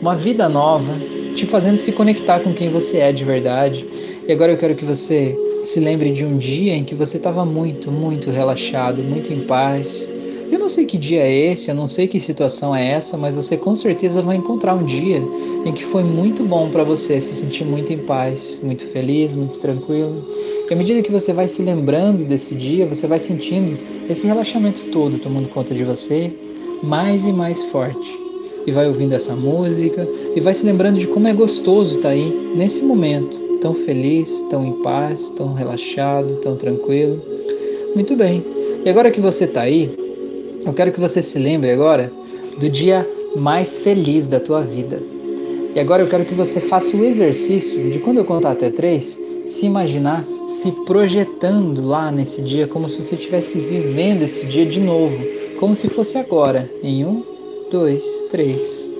[0.00, 0.92] uma vida nova,
[1.36, 3.86] te fazendo se conectar com quem você é de verdade.
[4.26, 7.44] E agora eu quero que você se lembre de um dia em que você estava
[7.44, 10.10] muito, muito relaxado, muito em paz.
[10.50, 13.34] Eu não sei que dia é esse, eu não sei que situação é essa, mas
[13.34, 15.20] você com certeza vai encontrar um dia
[15.64, 19.58] em que foi muito bom para você se sentir muito em paz, muito feliz, muito
[19.58, 20.24] tranquilo.
[20.68, 23.78] E à medida que você vai se lembrando desse dia, você vai sentindo
[24.08, 26.32] esse relaxamento todo tomando conta de você,
[26.82, 28.26] mais e mais forte
[28.66, 32.14] e vai ouvindo essa música e vai se lembrando de como é gostoso estar tá
[32.14, 37.22] aí nesse momento, tão feliz, tão em paz, tão relaxado, tão tranquilo.
[37.94, 38.44] Muito bem.
[38.84, 40.05] E agora que você está aí,
[40.66, 42.12] eu quero que você se lembre agora
[42.58, 45.00] do dia mais feliz da tua vida.
[45.74, 49.18] E agora eu quero que você faça o exercício de quando eu contar até três,
[49.46, 54.80] se imaginar se projetando lá nesse dia como se você estivesse vivendo esse dia de
[54.80, 55.16] novo,
[55.58, 57.22] como se fosse agora, em um,
[57.70, 58.90] dois, três.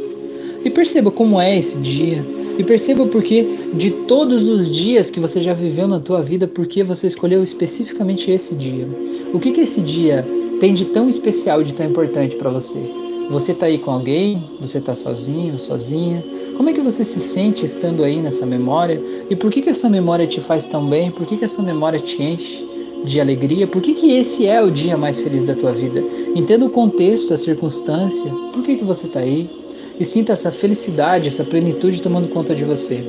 [0.64, 2.24] E perceba como é esse dia.
[2.58, 6.66] E perceba porque de todos os dias que você já viveu na tua vida, por
[6.66, 8.88] que você escolheu especificamente esse dia?
[9.32, 10.26] O que que esse dia
[10.60, 12.78] tem de tão especial, de tão importante para você?
[13.30, 14.42] Você está aí com alguém?
[14.60, 16.24] Você está sozinho, sozinha?
[16.56, 19.02] Como é que você se sente estando aí nessa memória?
[19.28, 21.10] E por que que essa memória te faz tão bem?
[21.10, 22.66] Por que que essa memória te enche?
[23.04, 26.02] de alegria, por que, que esse é o dia mais feliz da tua vida?
[26.34, 29.48] Entenda o contexto, a circunstância, por que, que você está aí?
[29.98, 33.04] E sinta essa felicidade, essa plenitude tomando conta de você.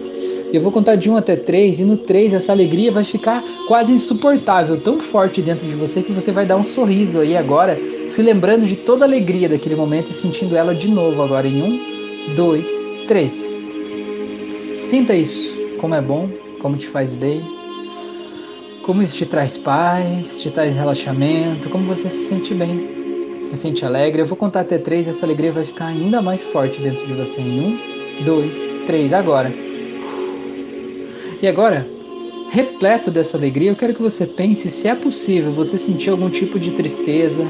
[0.54, 3.92] Eu vou contar de 1 até 3, e no 3 essa alegria vai ficar quase
[3.92, 8.22] insuportável, tão forte dentro de você que você vai dar um sorriso aí agora, se
[8.22, 12.36] lembrando de toda a alegria daquele momento e sentindo ela de novo agora em 1,
[12.36, 12.68] 2,
[13.08, 13.70] 3.
[14.84, 16.30] Sinta isso, como é bom,
[16.62, 17.44] como te faz bem.
[18.84, 23.84] Como isso te traz paz, te traz relaxamento, como você se sente bem, se sente
[23.84, 24.22] alegre.
[24.22, 27.14] Eu vou contar até três e essa alegria vai ficar ainda mais forte dentro de
[27.14, 27.42] você.
[27.42, 29.67] Em um, dois, três, agora.
[31.40, 31.88] E agora,
[32.50, 36.60] repleto dessa alegria, eu quero que você pense se é possível você sentir algum tipo
[36.60, 37.46] de tristeza,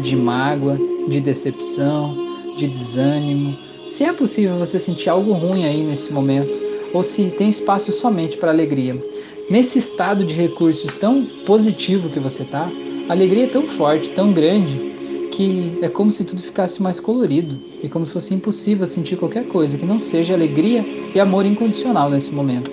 [0.00, 0.78] de mágoa,
[1.08, 2.16] de decepção,
[2.56, 3.58] de desânimo.
[3.88, 6.56] Se é possível você sentir algo ruim aí nesse momento,
[6.94, 9.02] ou se tem espaço somente para alegria.
[9.50, 12.70] Nesse estado de recursos tão positivo que você tá,
[13.08, 17.58] a alegria é tão forte, tão grande, que é como se tudo ficasse mais colorido
[17.82, 22.08] e como se fosse impossível sentir qualquer coisa que não seja alegria e amor incondicional
[22.08, 22.70] nesse momento.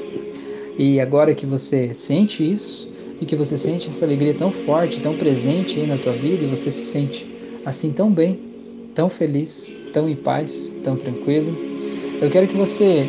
[0.80, 2.88] E agora que você sente isso
[3.19, 6.47] e que você sente essa alegria tão forte, tão presente aí na tua vida e
[6.47, 7.30] você se sente
[7.65, 8.39] assim tão bem,
[8.95, 11.53] tão feliz, tão em paz, tão tranquilo,
[12.22, 13.06] eu quero que você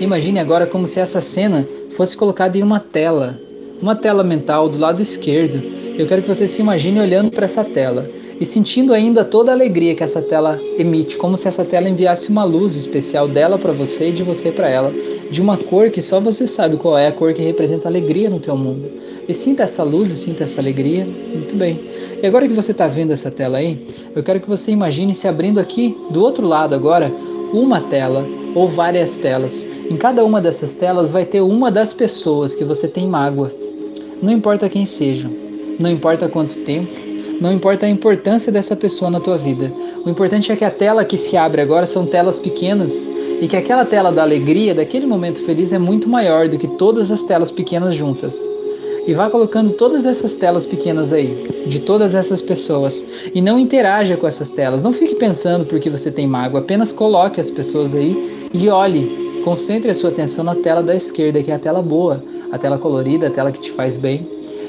[0.00, 3.40] imagine agora como se essa cena fosse colocado em uma tela,
[3.82, 5.60] uma tela mental do lado esquerdo.
[5.98, 8.08] Eu quero que você se imagine olhando para essa tela
[8.40, 12.28] e sentindo ainda toda a alegria que essa tela emite, como se essa tela enviasse
[12.28, 14.92] uma luz especial dela para você e de você para ela,
[15.30, 18.38] de uma cor que só você sabe qual é a cor que representa alegria no
[18.38, 18.90] teu mundo.
[19.28, 21.04] E sinta essa luz e sinta essa alegria.
[21.04, 21.80] Muito bem.
[22.22, 23.78] E agora que você está vendo essa tela aí,
[24.14, 27.12] eu quero que você imagine se abrindo aqui do outro lado agora
[27.52, 29.66] uma tela ou várias telas.
[29.90, 33.52] Em cada uma dessas telas vai ter uma das pessoas que você tem mágoa.
[34.22, 35.30] Não importa quem sejam,
[35.78, 37.07] não importa quanto tempo,
[37.40, 39.72] não importa a importância dessa pessoa na tua vida.
[40.04, 43.08] O importante é que a tela que se abre agora são telas pequenas
[43.40, 47.12] e que aquela tela da alegria, daquele momento feliz, é muito maior do que todas
[47.12, 48.36] as telas pequenas juntas.
[49.06, 53.02] e vá colocando todas essas telas pequenas aí, de todas essas pessoas,
[53.34, 54.82] e não interaja com essas telas.
[54.82, 59.90] Não fique pensando porque você tem mágoa, apenas coloque as pessoas aí e olhe, concentre
[59.90, 63.28] a sua atenção na tela da esquerda, que é a tela boa, a tela colorida,
[63.28, 64.28] a tela que te faz bem,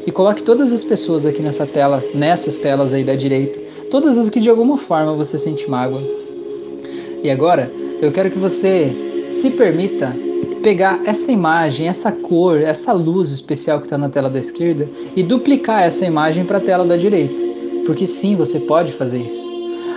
[0.09, 3.59] e coloque todas as pessoas aqui nessa tela, nessas telas aí da direita,
[3.91, 6.01] todas as que de alguma forma você sente mágoa.
[7.23, 7.71] E agora,
[8.01, 8.91] eu quero que você
[9.27, 10.17] se permita
[10.63, 15.21] pegar essa imagem, essa cor, essa luz especial que está na tela da esquerda e
[15.21, 17.35] duplicar essa imagem para a tela da direita.
[17.85, 19.47] Porque sim, você pode fazer isso.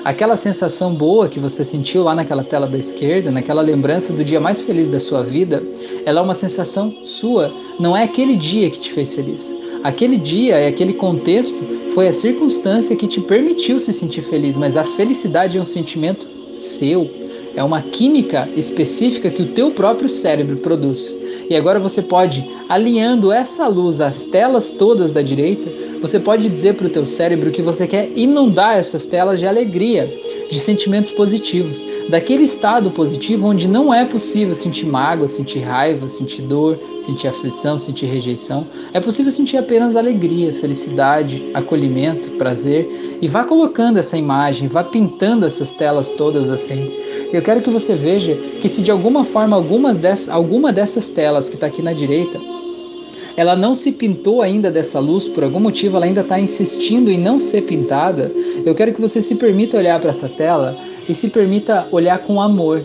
[0.05, 4.39] Aquela sensação boa que você sentiu lá naquela tela da esquerda, naquela lembrança do dia
[4.39, 5.63] mais feliz da sua vida,
[6.05, 9.62] ela é uma sensação sua, não é aquele dia que te fez feliz.
[9.83, 11.59] Aquele dia e aquele contexto
[11.95, 16.27] foi a circunstância que te permitiu se sentir feliz, mas a felicidade é um sentimento
[16.59, 17.22] seu
[17.55, 21.17] é uma química específica que o teu próprio cérebro produz.
[21.49, 25.71] E agora você pode, alinhando essa luz às telas todas da direita,
[26.01, 30.11] você pode dizer para o teu cérebro que você quer inundar essas telas de alegria,
[30.51, 36.43] de sentimentos positivos, daquele estado positivo onde não é possível sentir mágoa, sentir raiva, sentir
[36.43, 38.67] dor, sentir aflição, sentir rejeição.
[38.93, 43.19] É possível sentir apenas alegria, felicidade, acolhimento, prazer.
[43.21, 46.91] E vá colocando essa imagem, vá pintando essas telas todas assim
[47.43, 51.49] eu quero que você veja que se de alguma forma algumas dessas, alguma dessas telas
[51.49, 52.39] que está aqui na direita,
[53.37, 57.19] ela não se pintou ainda dessa luz, por algum motivo ela ainda está insistindo em
[57.19, 58.31] não ser pintada,
[58.65, 60.79] eu quero que você se permita olhar para essa tela
[61.09, 62.81] e se permita olhar com amor.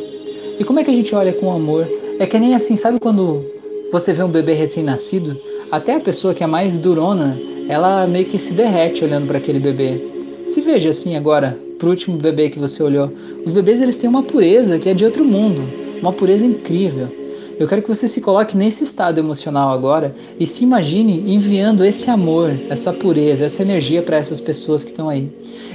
[0.60, 1.88] E como é que a gente olha com amor?
[2.18, 3.46] É que nem assim, sabe quando
[3.92, 5.40] você vê um bebê recém-nascido?
[5.70, 7.40] Até a pessoa que é mais durona,
[7.70, 10.02] ela meio que se derrete olhando para aquele bebê.
[10.48, 13.12] Se veja assim agora, pro último bebê que você olhou.
[13.46, 15.64] Os bebês eles têm uma pureza que é de outro mundo,
[16.02, 17.10] uma pureza incrível.
[17.60, 22.08] Eu quero que você se coloque nesse estado emocional agora e se imagine enviando esse
[22.08, 25.32] amor, essa pureza, essa energia para essas pessoas que estão aí.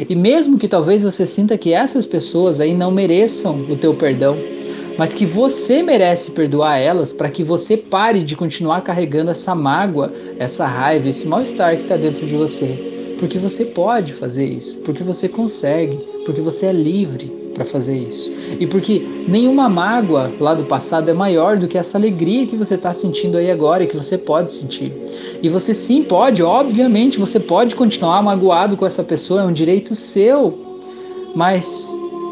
[0.09, 4.37] E mesmo que talvez você sinta que essas pessoas aí não mereçam o teu perdão,
[4.97, 10.13] mas que você merece perdoar elas para que você pare de continuar carregando essa mágoa,
[10.39, 12.92] essa raiva, esse mal-estar que está dentro de você.
[13.23, 15.97] Porque você pode fazer isso, porque você consegue,
[16.27, 18.29] porque você é livre para fazer isso.
[18.59, 22.75] E porque nenhuma mágoa lá do passado é maior do que essa alegria que você
[22.75, 24.93] está sentindo aí agora e que você pode sentir.
[25.41, 29.95] E você sim pode, obviamente, você pode continuar magoado com essa pessoa, é um direito
[29.95, 30.59] seu.
[31.33, 31.89] Mas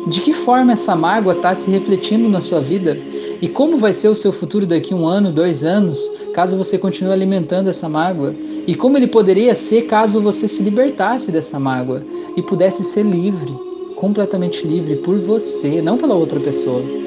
[0.08, 2.98] de que forma essa mágoa está se refletindo na sua vida?
[3.40, 6.00] E como vai ser o seu futuro daqui um ano, dois anos,
[6.34, 8.34] caso você continue alimentando essa mágoa?
[8.66, 12.02] E como ele poderia ser caso você se libertasse dessa mágoa
[12.36, 13.52] e pudesse ser livre,
[13.96, 16.99] completamente livre por você, não pela outra pessoa.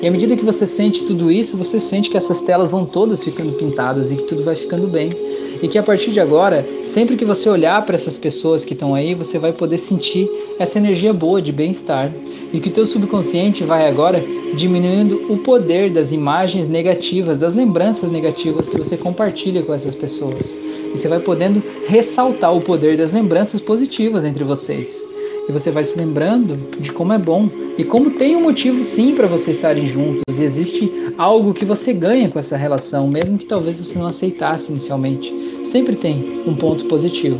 [0.00, 3.24] E à medida que você sente tudo isso, você sente que essas telas vão todas
[3.24, 5.16] ficando pintadas e que tudo vai ficando bem.
[5.62, 8.94] E que a partir de agora, sempre que você olhar para essas pessoas que estão
[8.94, 10.28] aí, você vai poder sentir
[10.58, 12.12] essa energia boa de bem-estar.
[12.52, 14.22] E que o teu subconsciente vai agora
[14.54, 20.54] diminuindo o poder das imagens negativas, das lembranças negativas que você compartilha com essas pessoas.
[20.54, 25.06] E você vai podendo ressaltar o poder das lembranças positivas entre vocês
[25.48, 27.48] e você vai se lembrando de como é bom
[27.78, 31.92] e como tem um motivo sim para vocês estarem juntos e existe algo que você
[31.92, 35.32] ganha com essa relação, mesmo que talvez você não aceitasse inicialmente.
[35.64, 37.38] Sempre tem um ponto positivo.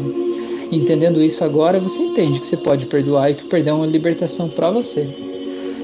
[0.71, 3.87] Entendendo isso agora, você entende que você pode perdoar e que o perdão é uma
[3.87, 5.09] libertação para você.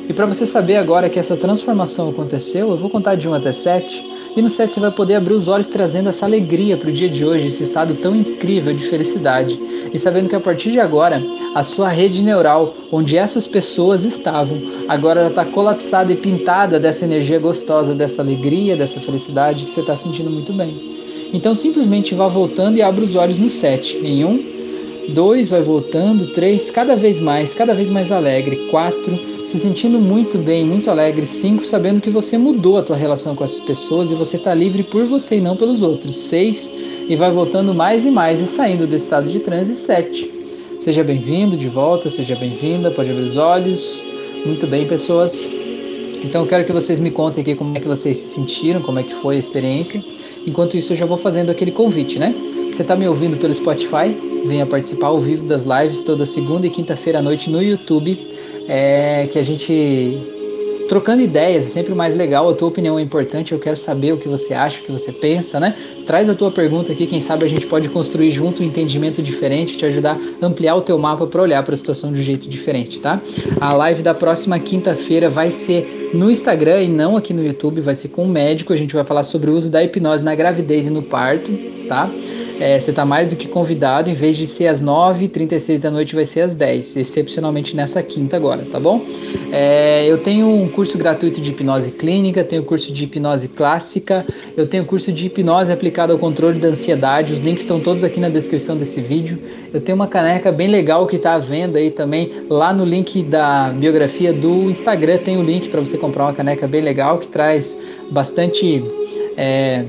[0.09, 3.53] E para você saber agora que essa transformação aconteceu, eu vou contar de 1 até
[3.53, 6.93] 7 e no 7 você vai poder abrir os olhos trazendo essa alegria para o
[6.93, 9.61] dia de hoje, esse estado tão incrível de felicidade.
[9.93, 11.23] E sabendo que a partir de agora,
[11.55, 17.05] a sua rede neural, onde essas pessoas estavam, agora ela está colapsada e pintada dessa
[17.05, 21.31] energia gostosa, dessa alegria, dessa felicidade que você está sentindo muito bem.
[21.33, 23.99] Então simplesmente vá voltando e abra os olhos no 7.
[23.99, 24.52] Em 1,
[25.09, 30.39] 2, vai voltando, 3, cada vez mais, cada vez mais alegre, 4, se sentindo muito
[30.39, 31.27] bem, muito alegre.
[31.27, 34.83] Cinco, sabendo que você mudou a tua relação com essas pessoas e você está livre
[34.83, 36.15] por você e não pelos outros.
[36.15, 36.71] Seis,
[37.09, 39.75] e vai voltando mais e mais e saindo desse estado de transe.
[39.75, 40.31] Sete,
[40.79, 44.07] seja bem-vindo de volta, seja bem-vinda, pode abrir os olhos.
[44.47, 45.51] Muito bem, pessoas.
[46.23, 49.01] Então eu quero que vocês me contem aqui como é que vocês se sentiram, como
[49.01, 50.03] é que foi a experiência.
[50.47, 52.35] Enquanto isso, eu já vou fazendo aquele convite, né?
[52.73, 54.17] Você está me ouvindo pelo Spotify?
[54.47, 58.19] Venha participar ao vivo das lives toda segunda e quinta-feira à noite no YouTube
[58.67, 60.19] é que a gente
[60.89, 64.19] trocando ideias, é sempre mais legal, a tua opinião é importante, eu quero saber o
[64.19, 65.77] que você acha, o que você pensa, né?
[66.07, 69.77] Traz a tua pergunta aqui, quem sabe a gente pode construir junto um entendimento diferente,
[69.77, 72.49] te ajudar a ampliar o teu mapa para olhar para a situação de um jeito
[72.49, 73.23] diferente, tá?
[73.61, 77.95] A live da próxima quinta-feira vai ser no Instagram e não aqui no YouTube, vai
[77.95, 80.87] ser com um médico, a gente vai falar sobre o uso da hipnose na gravidez
[80.87, 81.51] e no parto,
[81.89, 82.11] tá?
[82.61, 86.15] É, você está mais do que convidado, em vez de ser às 9h36 da noite,
[86.15, 89.05] vai ser às 10 excepcionalmente nessa quinta agora, tá bom?
[89.51, 94.25] É, eu tenho um curso gratuito de hipnose clínica, tenho curso de hipnose clássica,
[94.57, 98.21] eu tenho curso de hipnose aplicada ao controle da ansiedade, os links estão todos aqui
[98.21, 99.39] na descrição desse vídeo.
[99.73, 103.23] Eu tenho uma caneca bem legal que está à venda aí também, lá no link
[103.23, 107.19] da biografia do Instagram tem o um link para você comprar uma caneca bem legal
[107.19, 107.77] que traz
[108.11, 108.85] bastante.
[109.37, 109.85] É,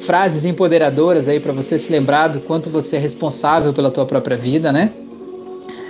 [0.00, 4.36] frases empoderadoras aí para você se lembrar do quanto você é responsável pela tua própria
[4.36, 4.92] vida, né?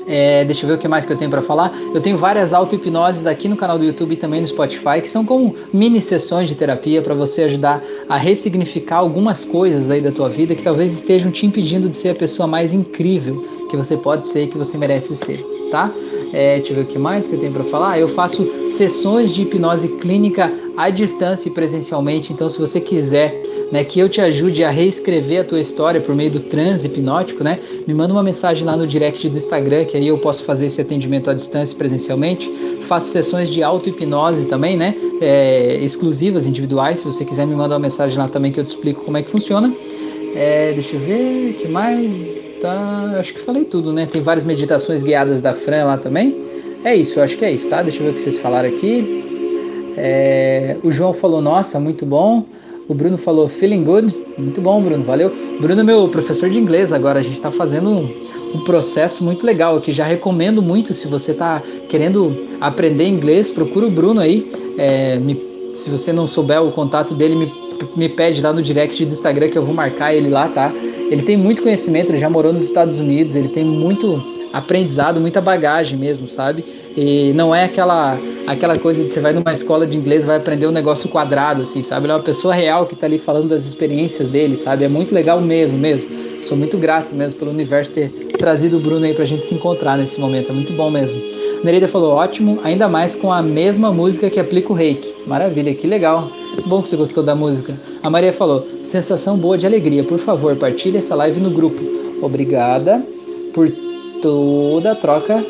[0.06, 1.70] É, deixa eu ver o que mais que eu tenho para falar.
[1.94, 5.22] Eu tenho várias auto-hipnoses aqui no canal do YouTube e também no Spotify, que são
[5.22, 10.30] como mini sessões de terapia para você ajudar a ressignificar algumas coisas aí da tua
[10.30, 14.26] vida que talvez estejam te impedindo de ser a pessoa mais incrível que você pode
[14.26, 15.92] ser e que você merece ser, tá?
[16.32, 17.98] É, deixa eu ver o que mais que eu tenho para falar.
[17.98, 23.84] Eu faço sessões de hipnose clínica à distância e presencialmente, então se você quiser né,
[23.84, 27.58] que eu te ajude a reescrever a tua história por meio do transe hipnótico, né,
[27.86, 30.80] me manda uma mensagem lá no direct do Instagram, que aí eu posso fazer esse
[30.80, 32.50] atendimento à distância presencialmente.
[32.82, 37.00] Faço sessões de auto-hipnose também, né, é, exclusivas, individuais.
[37.00, 39.22] Se você quiser me mandar uma mensagem lá também que eu te explico como é
[39.22, 39.74] que funciona.
[40.34, 42.47] É, deixa eu ver, o que mais?
[42.60, 44.06] Tá, acho que falei tudo, né?
[44.06, 46.36] Tem várias meditações guiadas da Fran lá também.
[46.84, 47.82] É isso, eu acho que é isso, tá?
[47.82, 49.94] Deixa eu ver o que vocês falaram aqui.
[49.96, 52.44] É, o João falou, nossa, muito bom.
[52.88, 54.14] O Bruno falou feeling good.
[54.38, 55.04] Muito bom, Bruno.
[55.04, 55.30] Valeu.
[55.60, 57.18] Bruno é meu professor de inglês agora.
[57.18, 58.08] A gente está fazendo um,
[58.54, 59.92] um, processo muito legal aqui.
[59.92, 64.50] Já recomendo muito se você está querendo aprender inglês, procura o Bruno aí.
[64.78, 67.52] É, me, se você não souber o contato dele, me,
[67.96, 70.72] me pede lá no direct do Instagram que eu vou marcar ele lá, tá?
[71.10, 74.22] Ele tem muito conhecimento, ele já morou nos Estados Unidos, ele tem muito
[74.52, 76.64] aprendizado, muita bagagem mesmo, sabe?
[76.96, 80.66] E não é aquela aquela coisa de você vai numa escola de inglês vai aprender
[80.66, 82.06] um negócio quadrado, assim, sabe?
[82.06, 84.84] Ele é uma pessoa real que tá ali falando das experiências dele, sabe?
[84.84, 86.42] É muito legal mesmo, mesmo.
[86.42, 89.98] Sou muito grato mesmo pelo universo ter trazido o Bruno aí pra gente se encontrar
[89.98, 91.20] nesse momento, é muito bom mesmo.
[91.64, 95.12] Nereida falou, ótimo, ainda mais com a mesma música que aplica o reiki.
[95.26, 96.30] Maravilha, que legal.
[96.66, 97.78] Bom que você gostou da música.
[98.02, 101.82] A Maria falou, sensação boa de alegria, por favor, partilhe essa live no grupo.
[102.22, 103.04] Obrigada
[103.52, 103.70] por
[104.22, 105.44] toda a troca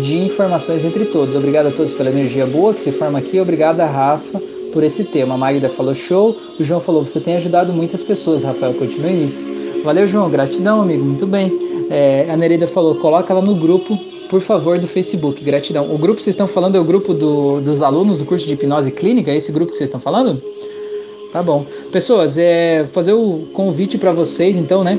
[0.00, 1.34] de informações entre todos.
[1.34, 3.40] Obrigado a todos pela energia boa que se forma aqui.
[3.40, 4.40] Obrigada, Rafa,
[4.72, 5.34] por esse tema.
[5.34, 6.36] A Magda falou show.
[6.58, 8.74] O João falou: você tem ajudado muitas pessoas, Rafael.
[8.74, 9.46] Continue nisso.
[9.84, 10.30] Valeu, João.
[10.30, 11.04] Gratidão, amigo.
[11.04, 11.52] Muito bem.
[11.90, 15.42] É, a Nereida falou: coloca ela no grupo, por favor, do Facebook.
[15.42, 15.92] Gratidão.
[15.94, 18.54] O grupo que vocês estão falando é o grupo do, dos alunos do curso de
[18.54, 19.30] hipnose clínica?
[19.30, 20.42] É esse grupo que vocês estão falando?
[21.32, 21.66] Tá bom.
[21.92, 24.98] Pessoas, é, fazer o convite para vocês, então, né?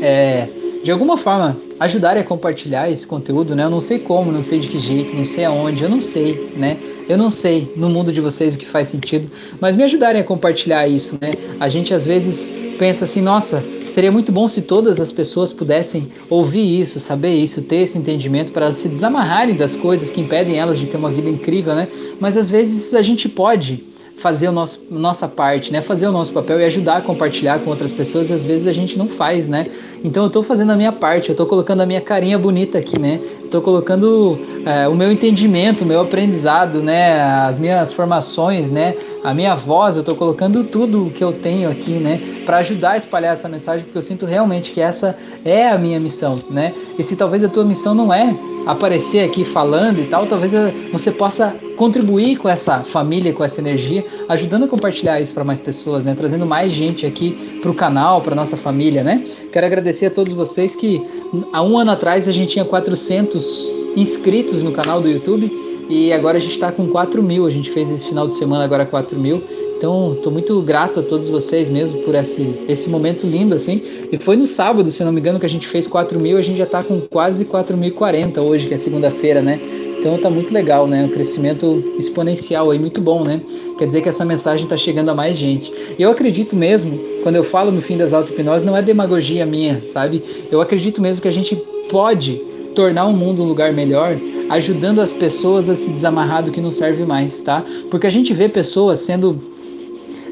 [0.00, 0.48] É,
[0.82, 3.64] de alguma forma, ajudarem a compartilhar esse conteúdo, né?
[3.64, 6.52] Eu não sei como, não sei de que jeito, não sei aonde, eu não sei,
[6.56, 6.78] né?
[7.08, 10.24] Eu não sei no mundo de vocês o que faz sentido, mas me ajudarem a
[10.24, 11.34] compartilhar isso, né?
[11.60, 13.62] A gente às vezes pensa assim, nossa,
[13.92, 18.52] seria muito bom se todas as pessoas pudessem ouvir isso, saber isso, ter esse entendimento
[18.52, 21.88] para se desamarrarem das coisas que impedem elas de ter uma vida incrível, né?
[22.18, 23.84] Mas às vezes a gente pode
[24.16, 25.82] fazer o nosso nossa parte, né?
[25.82, 28.96] Fazer o nosso papel e ajudar a compartilhar com outras pessoas, às vezes a gente
[28.96, 29.70] não faz, né?
[30.04, 32.98] Então eu estou fazendo a minha parte, eu estou colocando a minha carinha bonita aqui,
[32.98, 33.20] né?
[33.44, 37.20] Estou colocando é, o meu entendimento, o meu aprendizado, né?
[37.20, 38.96] As minhas formações, né?
[39.22, 42.42] A minha voz, eu estou colocando tudo o que eu tenho aqui, né?
[42.44, 46.00] Para ajudar a espalhar essa mensagem, porque eu sinto realmente que essa é a minha
[46.00, 46.74] missão, né?
[46.98, 50.52] E se talvez a tua missão não é aparecer aqui falando e tal, talvez
[50.92, 55.60] você possa contribuir com essa família, com essa energia, ajudando a compartilhar isso para mais
[55.60, 56.14] pessoas, né?
[56.14, 59.24] Trazendo mais gente aqui para o canal, para nossa família, né?
[59.52, 61.04] Quero agradecer a todos vocês que
[61.52, 65.50] há um ano atrás a gente tinha 400 inscritos no canal do YouTube
[65.88, 67.46] e agora a gente está com 4 mil.
[67.46, 69.42] A gente fez esse final de semana agora 4 mil.
[69.76, 73.82] Então, estou muito grato a todos vocês mesmo por esse, esse momento lindo, assim.
[74.12, 76.38] E foi no sábado, se eu não me engano, que a gente fez 4 mil,
[76.38, 79.60] a gente já está com quase 4.040 hoje, que é segunda-feira, né?
[80.02, 81.04] Então tá muito legal, né?
[81.04, 83.40] Um crescimento exponencial aí, muito bom, né?
[83.78, 85.72] Quer dizer que essa mensagem está chegando a mais gente.
[85.96, 90.20] Eu acredito mesmo, quando eu falo no fim das auto-hipnose, não é demagogia minha, sabe?
[90.50, 91.54] Eu acredito mesmo que a gente
[91.88, 92.42] pode
[92.74, 94.18] tornar o mundo um lugar melhor,
[94.48, 97.64] ajudando as pessoas a se desamarrar do que não serve mais, tá?
[97.88, 99.40] Porque a gente vê pessoas sendo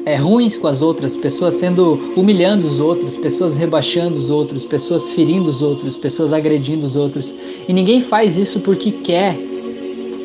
[0.05, 5.13] é, ruins com as outras, pessoas sendo humilhando os outros, pessoas rebaixando os outros, pessoas
[5.13, 7.33] ferindo os outros, pessoas agredindo os outros.
[7.69, 9.50] E ninguém faz isso porque quer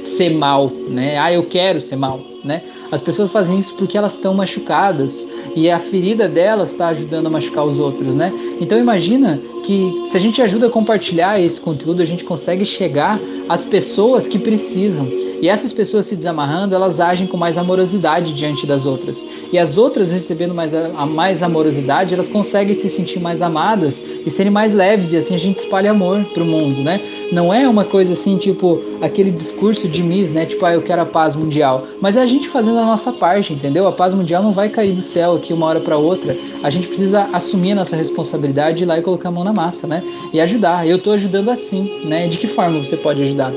[0.08, 1.18] ser mal, né?
[1.18, 2.62] Ah, eu quero ser mal, né?
[2.90, 5.26] As pessoas fazem isso porque elas estão machucadas
[5.56, 8.30] e a ferida delas está ajudando a machucar os outros, né?
[8.60, 13.18] Então imagina que se a gente ajuda a compartilhar esse conteúdo, a gente consegue chegar
[13.48, 15.08] as pessoas que precisam.
[15.40, 19.26] E essas pessoas se desamarrando, elas agem com mais amorosidade diante das outras.
[19.52, 24.30] E as outras recebendo mais, a, mais amorosidade, elas conseguem se sentir mais amadas e
[24.30, 25.12] serem mais leves.
[25.12, 27.00] E assim a gente espalha amor pro mundo, né?
[27.32, 30.46] Não é uma coisa assim, tipo, aquele discurso de Miss, né?
[30.46, 31.86] Tipo, ah, eu quero a paz mundial.
[32.00, 33.86] Mas é a gente fazendo a nossa parte, entendeu?
[33.86, 36.36] A paz mundial não vai cair do céu aqui uma hora para outra.
[36.62, 39.86] A gente precisa assumir a nossa responsabilidade, ir lá e colocar a mão na massa,
[39.86, 40.02] né?
[40.32, 40.86] E ajudar.
[40.86, 42.26] Eu tô ajudando assim, né?
[42.28, 43.52] De que forma você pode ajudar?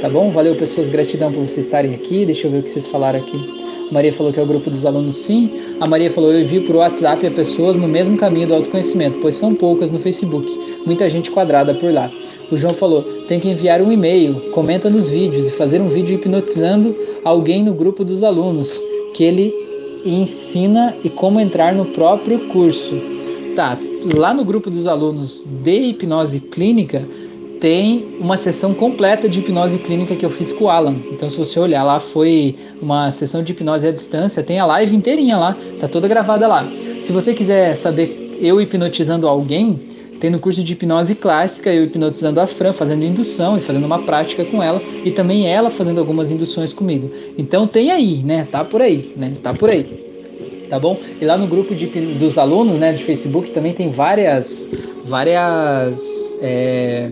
[0.00, 0.30] Tá bom?
[0.30, 0.88] Valeu, pessoas.
[0.88, 2.24] Gratidão por vocês estarem aqui.
[2.24, 3.36] Deixa eu ver o que vocês falaram aqui.
[3.90, 5.50] A Maria falou que é o grupo dos alunos, sim.
[5.80, 9.34] A Maria falou: Eu envio por WhatsApp a pessoas no mesmo caminho do autoconhecimento, pois
[9.34, 10.46] são poucas no Facebook.
[10.84, 12.12] Muita gente quadrada por lá.
[12.50, 16.14] O João falou: Tem que enviar um e-mail, comenta nos vídeos e fazer um vídeo
[16.14, 16.94] hipnotizando
[17.24, 18.80] alguém no grupo dos alunos,
[19.14, 19.67] que ele
[20.04, 22.94] ensina e como entrar no próprio curso.
[23.56, 23.78] Tá,
[24.14, 27.04] lá no grupo dos alunos de hipnose clínica
[27.60, 30.96] tem uma sessão completa de hipnose clínica que eu fiz com o Alan.
[31.10, 34.94] Então, se você olhar lá, foi uma sessão de hipnose à distância, tem a live
[34.94, 36.68] inteirinha lá, tá toda gravada lá.
[37.00, 39.87] Se você quiser saber eu hipnotizando alguém,
[40.20, 44.02] tem no curso de hipnose clássica eu hipnotizando a Fran, fazendo indução e fazendo uma
[44.02, 47.10] prática com ela, e também ela fazendo algumas induções comigo.
[47.36, 48.46] Então tem aí, né?
[48.50, 49.34] Tá por aí, né?
[49.42, 50.06] Tá por aí.
[50.68, 51.00] Tá bom?
[51.20, 54.68] E lá no grupo de, dos alunos, né, de Facebook também tem várias,
[55.06, 57.10] várias é,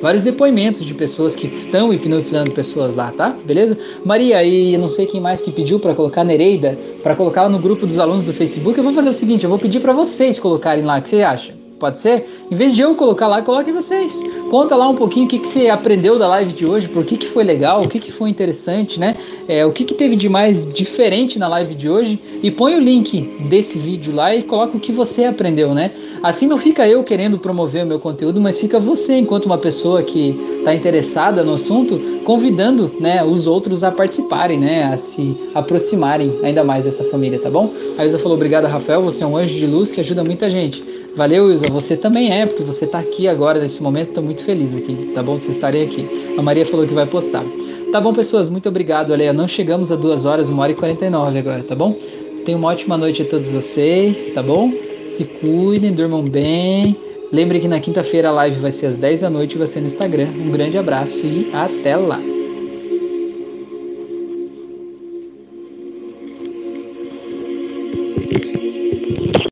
[0.00, 3.30] vários depoimentos de pessoas que estão hipnotizando pessoas lá, tá?
[3.44, 3.78] Beleza?
[4.04, 7.86] Maria, e não sei quem mais que pediu para colocar Nereida, para colocar no grupo
[7.86, 10.84] dos alunos do Facebook, eu vou fazer o seguinte, eu vou pedir para vocês colocarem
[10.84, 11.59] lá, o que você acha?
[11.80, 12.44] Pode ser?
[12.50, 14.22] Em vez de eu colocar lá, coloquem vocês.
[14.50, 17.16] Conta lá um pouquinho o que, que você aprendeu da live de hoje, por que,
[17.16, 19.16] que foi legal, o que, que foi interessante, né?
[19.48, 22.20] É, o que, que teve de mais diferente na live de hoje.
[22.42, 25.92] E põe o link desse vídeo lá e coloca o que você aprendeu, né?
[26.22, 30.02] Assim não fica eu querendo promover o meu conteúdo, mas fica você, enquanto uma pessoa
[30.02, 34.84] que está interessada no assunto, convidando né, os outros a participarem, né?
[34.92, 37.72] A se aproximarem ainda mais dessa família, tá bom?
[37.96, 40.99] A Ilza falou, obrigada, Rafael, você é um anjo de luz que ajuda muita gente.
[41.16, 44.74] Valeu, Ilza, você também é, porque você está aqui agora nesse momento, estou muito feliz
[44.74, 46.34] aqui, tá bom de vocês estarem aqui.
[46.38, 47.44] A Maria falou que vai postar.
[47.90, 49.10] Tá bom, pessoas, muito obrigado.
[49.10, 51.96] Olha, não chegamos a duas horas, uma hora e 49 agora, tá bom?
[52.44, 54.72] Tenham uma ótima noite a todos vocês, tá bom?
[55.06, 56.96] Se cuidem, durmam bem.
[57.32, 59.80] Lembre que na quinta-feira a live vai ser às 10 da noite e vai ser
[59.80, 60.28] no Instagram.
[60.28, 62.39] Um grande abraço e até lá!